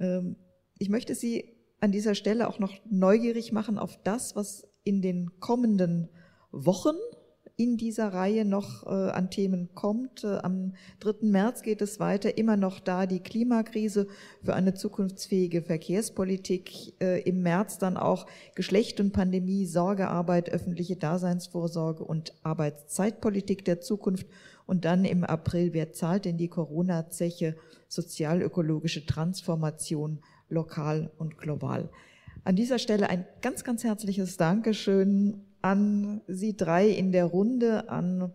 Ähm, 0.00 0.34
ich 0.78 0.88
möchte 0.88 1.14
Sie 1.14 1.54
an 1.78 1.92
dieser 1.92 2.16
Stelle 2.16 2.48
auch 2.48 2.58
noch 2.58 2.72
neugierig 2.90 3.52
machen 3.52 3.78
auf 3.78 4.02
das, 4.02 4.34
was 4.34 4.66
in 4.82 5.00
den 5.00 5.38
kommenden 5.38 6.08
Wochen 6.54 6.96
in 7.56 7.76
dieser 7.76 8.12
Reihe 8.12 8.44
noch 8.44 8.84
äh, 8.84 8.88
an 8.88 9.30
Themen 9.30 9.74
kommt. 9.74 10.24
Äh, 10.24 10.38
am 10.38 10.74
3. 11.00 11.26
März 11.26 11.62
geht 11.62 11.82
es 11.82 12.00
weiter, 12.00 12.36
immer 12.36 12.56
noch 12.56 12.80
da 12.80 13.06
die 13.06 13.20
Klimakrise 13.20 14.08
für 14.42 14.54
eine 14.54 14.74
zukunftsfähige 14.74 15.62
Verkehrspolitik. 15.62 17.00
Äh, 17.00 17.22
Im 17.22 17.42
März 17.42 17.78
dann 17.78 17.96
auch 17.96 18.26
Geschlecht 18.56 18.98
und 18.98 19.12
Pandemie, 19.12 19.66
Sorgearbeit, 19.66 20.50
öffentliche 20.50 20.96
Daseinsvorsorge 20.96 22.02
und 22.02 22.34
Arbeitszeitpolitik 22.42 23.64
der 23.64 23.80
Zukunft. 23.80 24.26
Und 24.66 24.84
dann 24.84 25.04
im 25.04 25.22
April, 25.22 25.74
wer 25.74 25.92
zahlt 25.92 26.24
denn 26.24 26.38
die 26.38 26.48
Corona-Zeche, 26.48 27.54
sozialökologische 27.88 29.06
Transformation 29.06 30.18
lokal 30.48 31.12
und 31.18 31.38
global. 31.38 31.88
An 32.42 32.56
dieser 32.56 32.78
Stelle 32.78 33.08
ein 33.10 33.26
ganz, 33.42 33.62
ganz 33.62 33.84
herzliches 33.84 34.36
Dankeschön 34.36 35.44
an 35.64 36.20
Sie 36.28 36.56
drei 36.56 36.86
in 36.86 37.10
der 37.10 37.24
Runde, 37.24 37.88
an 37.88 38.32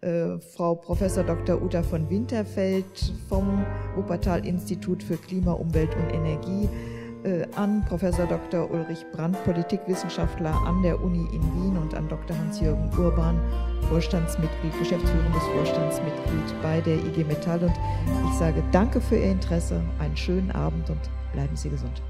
äh, 0.00 0.38
Frau 0.38 0.74
Professor 0.74 1.22
Dr. 1.22 1.62
Uta 1.62 1.82
von 1.82 2.08
Winterfeld 2.08 3.12
vom 3.28 3.64
Wuppertal-Institut 3.96 5.02
für 5.02 5.18
Klima, 5.18 5.52
Umwelt 5.52 5.94
und 5.94 6.14
Energie, 6.14 6.68
äh, 7.22 7.46
an 7.54 7.84
Professor 7.86 8.26
Dr. 8.26 8.70
Ulrich 8.70 9.04
Brandt, 9.12 9.42
Politikwissenschaftler 9.44 10.54
an 10.66 10.82
der 10.82 10.98
Uni 11.02 11.26
in 11.34 11.42
Wien 11.54 11.76
und 11.76 11.94
an 11.94 12.08
Dr. 12.08 12.36
Hans-Jürgen 12.38 12.90
Urban, 12.98 13.38
Vorstandsmitglied, 13.90 14.72
geschäftsführendes 14.78 15.42
Vorstandsmitglied 15.54 16.62
bei 16.62 16.80
der 16.80 16.94
IG 16.94 17.24
Metall. 17.24 17.62
Und 17.62 17.74
ich 18.30 18.38
sage 18.38 18.62
danke 18.72 19.02
für 19.02 19.16
Ihr 19.16 19.32
Interesse, 19.32 19.82
einen 19.98 20.16
schönen 20.16 20.50
Abend 20.52 20.88
und 20.88 21.10
bleiben 21.34 21.56
Sie 21.56 21.68
gesund. 21.68 22.00